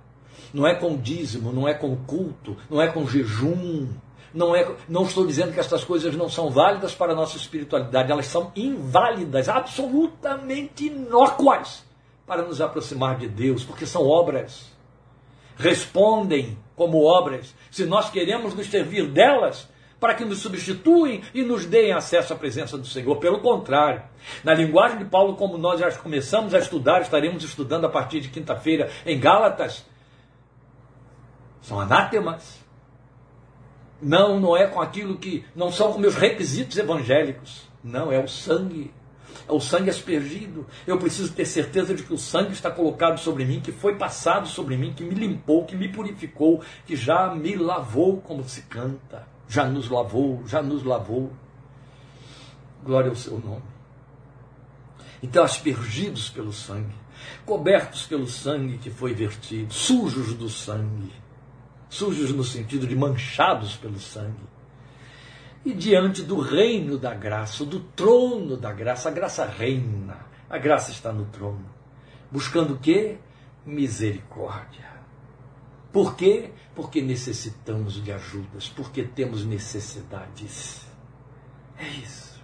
Não 0.53 0.67
é 0.67 0.75
com 0.75 0.95
dízimo, 0.95 1.51
não 1.51 1.67
é 1.67 1.73
com 1.73 1.95
culto, 1.95 2.55
não 2.69 2.79
é 2.79 2.87
com 2.87 3.07
jejum. 3.07 3.89
Não, 4.31 4.55
é, 4.55 4.75
não 4.87 5.03
estou 5.03 5.25
dizendo 5.25 5.53
que 5.53 5.59
estas 5.59 5.83
coisas 5.83 6.15
não 6.15 6.29
são 6.29 6.51
válidas 6.51 6.93
para 6.93 7.13
a 7.13 7.15
nossa 7.15 7.37
espiritualidade, 7.37 8.11
elas 8.11 8.27
são 8.27 8.51
inválidas, 8.55 9.47
absolutamente 9.47 10.87
inócuas 10.87 11.83
para 12.27 12.43
nos 12.43 12.59
aproximar 12.59 13.17
de 13.17 13.29
Deus, 13.29 13.63
porque 13.63 13.85
são 13.85 14.05
obras. 14.05 14.74
Respondem 15.57 16.57
como 16.75 17.03
obras. 17.03 17.53
Se 17.71 17.85
nós 17.85 18.09
queremos 18.09 18.53
nos 18.53 18.67
servir 18.67 19.07
delas, 19.07 19.67
para 19.99 20.13
que 20.13 20.25
nos 20.25 20.39
substituem 20.39 21.23
e 21.33 21.41
nos 21.41 21.65
deem 21.65 21.93
acesso 21.93 22.33
à 22.33 22.35
presença 22.35 22.77
do 22.77 22.85
Senhor. 22.85 23.15
Pelo 23.17 23.39
contrário, 23.39 24.03
na 24.43 24.53
linguagem 24.53 24.99
de 24.99 25.05
Paulo, 25.05 25.35
como 25.35 25.57
nós 25.57 25.79
já 25.79 25.91
começamos 25.93 26.53
a 26.53 26.59
estudar, 26.59 27.01
estaremos 27.01 27.43
estudando 27.43 27.85
a 27.85 27.89
partir 27.89 28.19
de 28.19 28.29
quinta-feira 28.29 28.91
em 29.05 29.19
Gálatas, 29.19 29.85
são 31.61 31.79
anátemas. 31.79 32.63
Não, 33.99 34.39
não 34.39 34.55
é 34.55 34.67
com 34.67 34.79
aquilo 34.79 35.17
que. 35.17 35.43
Não 35.55 35.71
são 35.71 35.91
com 35.91 35.99
meus 35.99 36.15
requisitos 36.15 36.77
evangélicos. 36.77 37.63
Não, 37.83 38.11
é 38.11 38.19
o 38.19 38.27
sangue. 38.27 38.93
É 39.47 39.51
o 39.51 39.59
sangue 39.59 39.89
aspergido. 39.89 40.65
Eu 40.87 40.97
preciso 40.97 41.31
ter 41.33 41.45
certeza 41.45 41.93
de 41.93 42.03
que 42.03 42.13
o 42.13 42.17
sangue 42.17 42.53
está 42.53 42.71
colocado 42.71 43.19
sobre 43.19 43.45
mim, 43.45 43.61
que 43.61 43.71
foi 43.71 43.95
passado 43.95 44.47
sobre 44.47 44.75
mim, 44.75 44.93
que 44.93 45.03
me 45.03 45.13
limpou, 45.13 45.65
que 45.65 45.75
me 45.75 45.87
purificou, 45.87 46.61
que 46.85 46.95
já 46.95 47.33
me 47.33 47.55
lavou, 47.55 48.21
como 48.21 48.43
se 48.43 48.63
canta 48.63 49.35
já 49.47 49.65
nos 49.65 49.89
lavou, 49.89 50.43
já 50.47 50.61
nos 50.61 50.83
lavou. 50.83 51.31
Glória 52.83 53.09
ao 53.09 53.15
seu 53.15 53.39
nome. 53.39 53.63
Então, 55.21 55.43
aspergidos 55.43 56.29
pelo 56.29 56.53
sangue, 56.53 56.93
cobertos 57.45 58.05
pelo 58.05 58.27
sangue 58.27 58.77
que 58.77 58.91
foi 58.91 59.13
vertido, 59.13 59.73
sujos 59.73 60.33
do 60.33 60.49
sangue, 60.49 61.11
sujos 61.89 62.31
no 62.31 62.43
sentido 62.43 62.85
de 62.85 62.95
manchados 62.95 63.75
pelo 63.75 63.99
sangue, 63.99 64.43
e 65.65 65.73
diante 65.73 66.21
do 66.21 66.39
reino 66.39 66.95
da 66.95 67.15
graça, 67.15 67.65
do 67.65 67.79
trono 67.79 68.55
da 68.55 68.71
graça, 68.71 69.09
a 69.09 69.11
graça 69.11 69.45
reina, 69.45 70.27
a 70.47 70.59
graça 70.59 70.91
está 70.91 71.11
no 71.11 71.25
trono, 71.25 71.65
buscando 72.31 72.77
o? 72.77 73.17
Misericórdia. 73.65 74.85
Por 75.91 76.15
quê? 76.15 76.51
Porque 76.75 77.01
necessitamos 77.01 78.03
de 78.03 78.11
ajudas, 78.11 78.69
porque 78.69 79.01
temos 79.03 79.43
necessidades. 79.43 80.85
É 81.79 81.87
isso. 81.87 82.43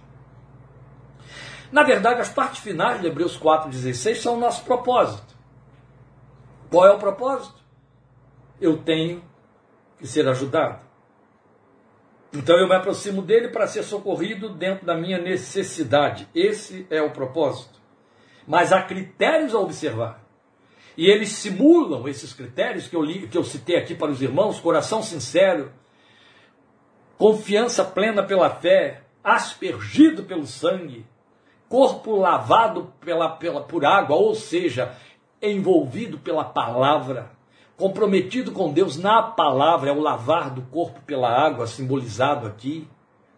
Na 1.70 1.84
verdade, 1.84 2.20
as 2.20 2.28
partes 2.28 2.60
finais 2.60 3.00
de 3.00 3.06
Hebreus 3.06 3.38
4,16 3.38 4.16
são 4.16 4.36
o 4.36 4.40
nosso 4.40 4.64
propósito. 4.64 5.32
Qual 6.70 6.84
é 6.84 6.90
o 6.90 6.98
propósito? 6.98 7.62
Eu 8.60 8.78
tenho 8.78 9.22
que 9.98 10.06
ser 10.06 10.26
ajudado. 10.26 10.82
Então 12.34 12.56
eu 12.56 12.66
me 12.66 12.74
aproximo 12.74 13.20
dele 13.20 13.48
para 13.48 13.66
ser 13.66 13.82
socorrido 13.82 14.48
dentro 14.48 14.86
da 14.86 14.96
minha 14.96 15.18
necessidade. 15.18 16.26
Esse 16.34 16.86
é 16.88 17.02
o 17.02 17.10
propósito. 17.10 17.80
Mas 18.46 18.72
há 18.72 18.82
critérios 18.82 19.54
a 19.54 19.58
observar. 19.58 20.22
E 20.96 21.06
eles 21.08 21.30
simulam 21.30 22.08
esses 22.08 22.32
critérios 22.32 22.88
que 22.88 22.96
eu, 22.96 23.02
li, 23.02 23.26
que 23.28 23.36
eu 23.36 23.44
citei 23.44 23.76
aqui 23.76 23.94
para 23.94 24.10
os 24.10 24.20
irmãos: 24.20 24.60
coração 24.60 25.02
sincero, 25.02 25.72
confiança 27.18 27.84
plena 27.84 28.22
pela 28.22 28.50
fé, 28.50 29.02
aspergido 29.22 30.24
pelo 30.24 30.46
sangue, 30.46 31.06
corpo 31.68 32.16
lavado 32.16 32.92
pela, 33.00 33.28
pela, 33.30 33.62
por 33.62 33.84
água, 33.84 34.16
ou 34.16 34.34
seja, 34.34 34.94
envolvido 35.40 36.18
pela 36.18 36.44
palavra, 36.44 37.30
comprometido 37.76 38.52
com 38.52 38.72
Deus 38.72 38.96
na 38.96 39.22
palavra, 39.22 39.90
é 39.90 39.92
o 39.92 40.00
lavar 40.00 40.50
do 40.50 40.62
corpo 40.62 41.00
pela 41.02 41.28
água, 41.28 41.66
simbolizado 41.66 42.46
aqui. 42.46 42.88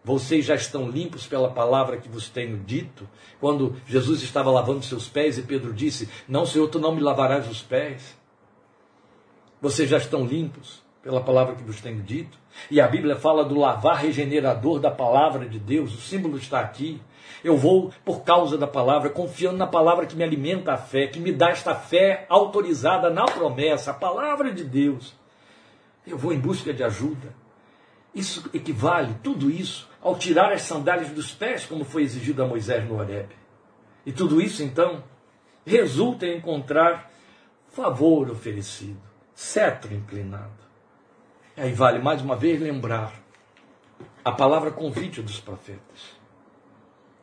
Vocês 0.03 0.45
já 0.45 0.53
estão 0.53 0.87
limpos 0.89 1.25
pela 1.25 1.49
palavra 1.49 1.97
que 1.97 2.07
vos 2.07 2.29
tenho 2.29 2.57
dito. 2.57 3.09
Quando 3.39 3.75
Jesus 3.87 4.21
estava 4.21 4.51
lavando 4.51 4.85
seus 4.85 5.07
pés 5.07 5.37
e 5.37 5.41
Pedro 5.41 5.73
disse: 5.73 6.07
Não, 6.27 6.45
Senhor, 6.45 6.67
tu 6.67 6.79
não 6.79 6.93
me 6.93 7.01
lavarás 7.01 7.49
os 7.49 7.61
pés. 7.61 8.15
Vocês 9.59 9.89
já 9.89 9.97
estão 9.97 10.23
limpos 10.23 10.84
pela 11.05 11.21
palavra 11.21 11.53
que 11.53 11.61
vos 11.61 11.79
tenho 11.79 12.01
dito. 12.01 12.35
E 12.69 12.81
a 12.81 12.87
Bíblia 12.87 13.15
fala 13.15 13.45
do 13.45 13.59
lavar 13.59 13.97
regenerador 13.97 14.79
da 14.79 14.89
palavra 14.89 15.47
de 15.47 15.59
Deus. 15.59 15.93
O 15.93 16.01
símbolo 16.01 16.35
está 16.35 16.59
aqui. 16.59 16.99
Eu 17.43 17.55
vou 17.55 17.93
por 18.03 18.23
causa 18.23 18.57
da 18.57 18.65
palavra, 18.65 19.11
confiando 19.11 19.55
na 19.55 19.67
palavra 19.67 20.07
que 20.07 20.15
me 20.15 20.23
alimenta 20.23 20.73
a 20.73 20.77
fé, 20.77 21.05
que 21.05 21.19
me 21.19 21.31
dá 21.31 21.51
esta 21.51 21.75
fé 21.75 22.25
autorizada 22.27 23.11
na 23.11 23.25
promessa, 23.25 23.91
a 23.91 23.93
palavra 23.93 24.51
de 24.51 24.63
Deus. 24.63 25.13
Eu 26.07 26.17
vou 26.17 26.33
em 26.33 26.39
busca 26.39 26.73
de 26.73 26.83
ajuda. 26.83 27.35
Isso 28.11 28.49
equivale, 28.51 29.15
tudo 29.21 29.51
isso, 29.51 29.87
ao 30.01 30.17
tirar 30.17 30.51
as 30.51 30.63
sandálias 30.63 31.09
dos 31.09 31.31
pés, 31.31 31.67
como 31.67 31.85
foi 31.85 32.01
exigido 32.01 32.41
a 32.41 32.47
Moisés 32.47 32.83
no 32.89 32.97
Horeb. 32.97 33.29
E 34.07 34.11
tudo 34.11 34.41
isso, 34.41 34.63
então, 34.63 35.03
resulta 35.63 36.25
em 36.25 36.37
encontrar 36.37 37.11
favor 37.67 38.31
oferecido, 38.31 39.01
cetro 39.35 39.93
inclinado. 39.93 40.64
Aí 41.57 41.71
vale 41.71 41.99
mais 41.99 42.21
uma 42.21 42.35
vez 42.35 42.59
lembrar 42.59 43.13
a 44.25 44.31
palavra 44.31 44.71
convite 44.71 45.21
dos 45.21 45.39
profetas. 45.39 46.17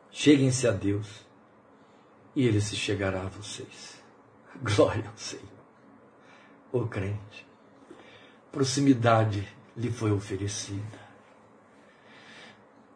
Cheguem-se 0.09 0.67
a 0.67 0.71
Deus 0.71 1.23
e 2.35 2.47
ele 2.47 2.59
se 2.59 2.75
chegará 2.75 3.21
a 3.21 3.29
vocês. 3.29 4.01
Glória 4.63 5.07
ao 5.07 5.17
Senhor. 5.17 5.45
O 6.71 6.87
crente, 6.87 7.45
proximidade 8.51 9.47
lhe 9.77 9.91
foi 9.91 10.11
oferecida. 10.11 11.03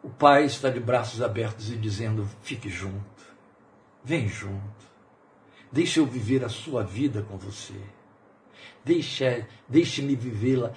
O 0.02 0.10
Pai 0.10 0.44
está 0.44 0.68
de 0.70 0.80
braços 0.80 1.22
abertos 1.22 1.70
e 1.70 1.76
dizendo: 1.76 2.28
fique 2.42 2.68
junto, 2.68 3.22
vem 4.02 4.26
junto, 4.26 4.86
deixe 5.70 6.00
eu 6.00 6.06
viver 6.06 6.44
a 6.44 6.48
sua 6.48 6.82
vida 6.82 7.22
com 7.22 7.36
você, 7.36 7.80
deixe, 8.84 9.46
deixe-me 9.68 10.16
vivê-la 10.16 10.72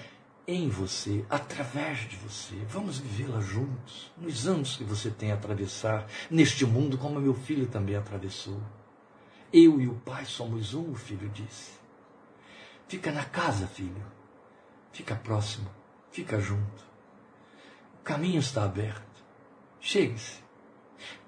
em 0.47 0.69
você, 0.69 1.25
através 1.29 1.99
de 2.09 2.15
você. 2.17 2.55
Vamos 2.67 2.97
vivê-la 2.97 3.39
juntos, 3.41 4.11
nos 4.17 4.47
anos 4.47 4.75
que 4.75 4.83
você 4.83 5.09
tem 5.09 5.31
a 5.31 5.35
atravessar, 5.35 6.07
neste 6.29 6.65
mundo, 6.65 6.97
como 6.97 7.19
meu 7.19 7.33
filho 7.33 7.67
também 7.67 7.95
atravessou. 7.95 8.61
Eu 9.53 9.79
e 9.79 9.87
o 9.87 9.95
Pai 9.95 10.25
somos 10.25 10.73
um, 10.73 10.91
o 10.91 10.95
filho 10.95 11.29
disse. 11.29 11.71
Fica 12.87 13.11
na 13.11 13.23
casa, 13.23 13.67
filho. 13.67 14.05
Fica 14.91 15.15
próximo, 15.15 15.69
fica 16.11 16.39
junto. 16.39 16.83
O 17.99 18.03
caminho 18.03 18.39
está 18.39 18.63
aberto. 18.63 19.23
Chegue-se. 19.79 20.41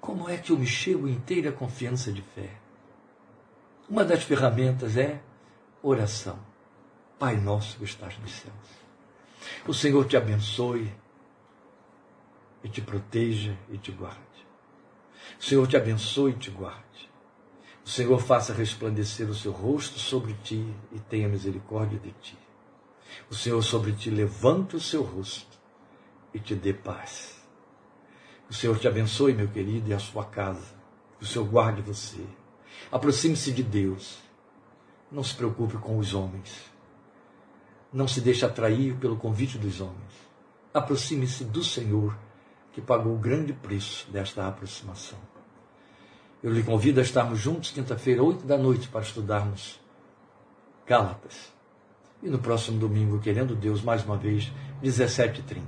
Como 0.00 0.28
é 0.28 0.36
que 0.36 0.52
eu 0.52 0.58
me 0.58 0.66
chego 0.66 1.08
inteira 1.08 1.50
confiança 1.50 2.12
de 2.12 2.22
fé? 2.22 2.50
Uma 3.88 4.04
das 4.04 4.22
ferramentas 4.22 4.96
é 4.96 5.20
oração. 5.82 6.38
Pai 7.18 7.36
nosso 7.36 7.78
que 7.78 7.84
estás 7.84 8.18
nos 8.18 8.32
céus 8.32 8.83
o 9.66 9.74
Senhor 9.74 10.06
te 10.06 10.16
abençoe 10.16 10.92
e 12.62 12.68
te 12.68 12.80
proteja 12.80 13.56
e 13.70 13.78
te 13.78 13.92
guarde. 13.92 14.20
O 15.38 15.42
Senhor 15.42 15.66
te 15.66 15.76
abençoe 15.76 16.32
e 16.32 16.36
te 16.36 16.50
guarde. 16.50 17.10
O 17.84 17.88
Senhor 17.88 18.18
faça 18.18 18.54
resplandecer 18.54 19.28
o 19.28 19.34
seu 19.34 19.52
rosto 19.52 19.98
sobre 19.98 20.34
ti 20.42 20.66
e 20.90 20.98
tenha 20.98 21.28
misericórdia 21.28 21.98
de 21.98 22.12
ti. 22.12 22.38
O 23.30 23.34
Senhor 23.34 23.62
sobre 23.62 23.92
ti 23.92 24.10
levante 24.10 24.76
o 24.76 24.80
seu 24.80 25.02
rosto 25.02 25.58
e 26.32 26.40
te 26.40 26.54
dê 26.54 26.72
paz. 26.72 27.42
O 28.48 28.54
Senhor 28.54 28.78
te 28.78 28.88
abençoe, 28.88 29.34
meu 29.34 29.48
querido, 29.48 29.90
e 29.90 29.94
a 29.94 29.98
sua 29.98 30.24
casa. 30.24 30.74
O 31.20 31.26
Senhor 31.26 31.46
guarde 31.46 31.82
você. 31.82 32.24
Aproxime-se 32.90 33.52
de 33.52 33.62
Deus. 33.62 34.18
Não 35.10 35.22
se 35.22 35.34
preocupe 35.34 35.76
com 35.76 35.98
os 35.98 36.14
homens. 36.14 36.73
Não 37.94 38.08
se 38.08 38.20
deixe 38.20 38.44
atrair 38.44 38.96
pelo 38.96 39.14
convite 39.14 39.56
dos 39.56 39.80
homens. 39.80 39.94
Aproxime-se 40.74 41.44
do 41.44 41.62
Senhor, 41.62 42.18
que 42.72 42.80
pagou 42.80 43.14
o 43.14 43.18
grande 43.18 43.52
preço 43.52 44.10
desta 44.10 44.48
aproximação. 44.48 45.18
Eu 46.42 46.52
lhe 46.52 46.64
convido 46.64 46.98
a 46.98 47.04
estarmos 47.04 47.38
juntos 47.38 47.70
quinta-feira, 47.70 48.20
oito 48.20 48.44
da 48.44 48.58
noite, 48.58 48.88
para 48.88 49.02
estudarmos 49.02 49.80
Gálatas. 50.84 51.52
E 52.20 52.28
no 52.28 52.40
próximo 52.40 52.80
domingo, 52.80 53.20
querendo 53.20 53.54
Deus, 53.54 53.80
mais 53.80 54.04
uma 54.04 54.16
vez, 54.16 54.52
17h30. 54.82 55.62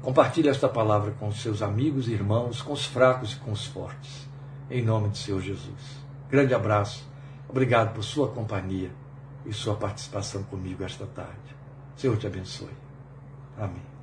Compartilhe 0.00 0.48
esta 0.48 0.68
palavra 0.68 1.10
com 1.18 1.26
os 1.26 1.42
seus 1.42 1.60
amigos 1.60 2.06
e 2.06 2.12
irmãos, 2.12 2.62
com 2.62 2.72
os 2.72 2.86
fracos 2.86 3.32
e 3.32 3.36
com 3.40 3.50
os 3.50 3.66
fortes. 3.66 4.28
Em 4.70 4.80
nome 4.80 5.08
do 5.08 5.16
Senhor 5.18 5.40
Jesus. 5.40 5.98
Grande 6.30 6.54
abraço. 6.54 7.04
Obrigado 7.48 7.94
por 7.94 8.04
sua 8.04 8.28
companhia 8.28 8.92
e 9.48 9.52
sua 9.52 9.74
participação 9.74 10.42
comigo 10.44 10.84
esta 10.84 11.06
tarde. 11.06 11.56
Senhor 11.96 12.16
te 12.18 12.26
abençoe. 12.26 12.68
Amém. 13.56 13.97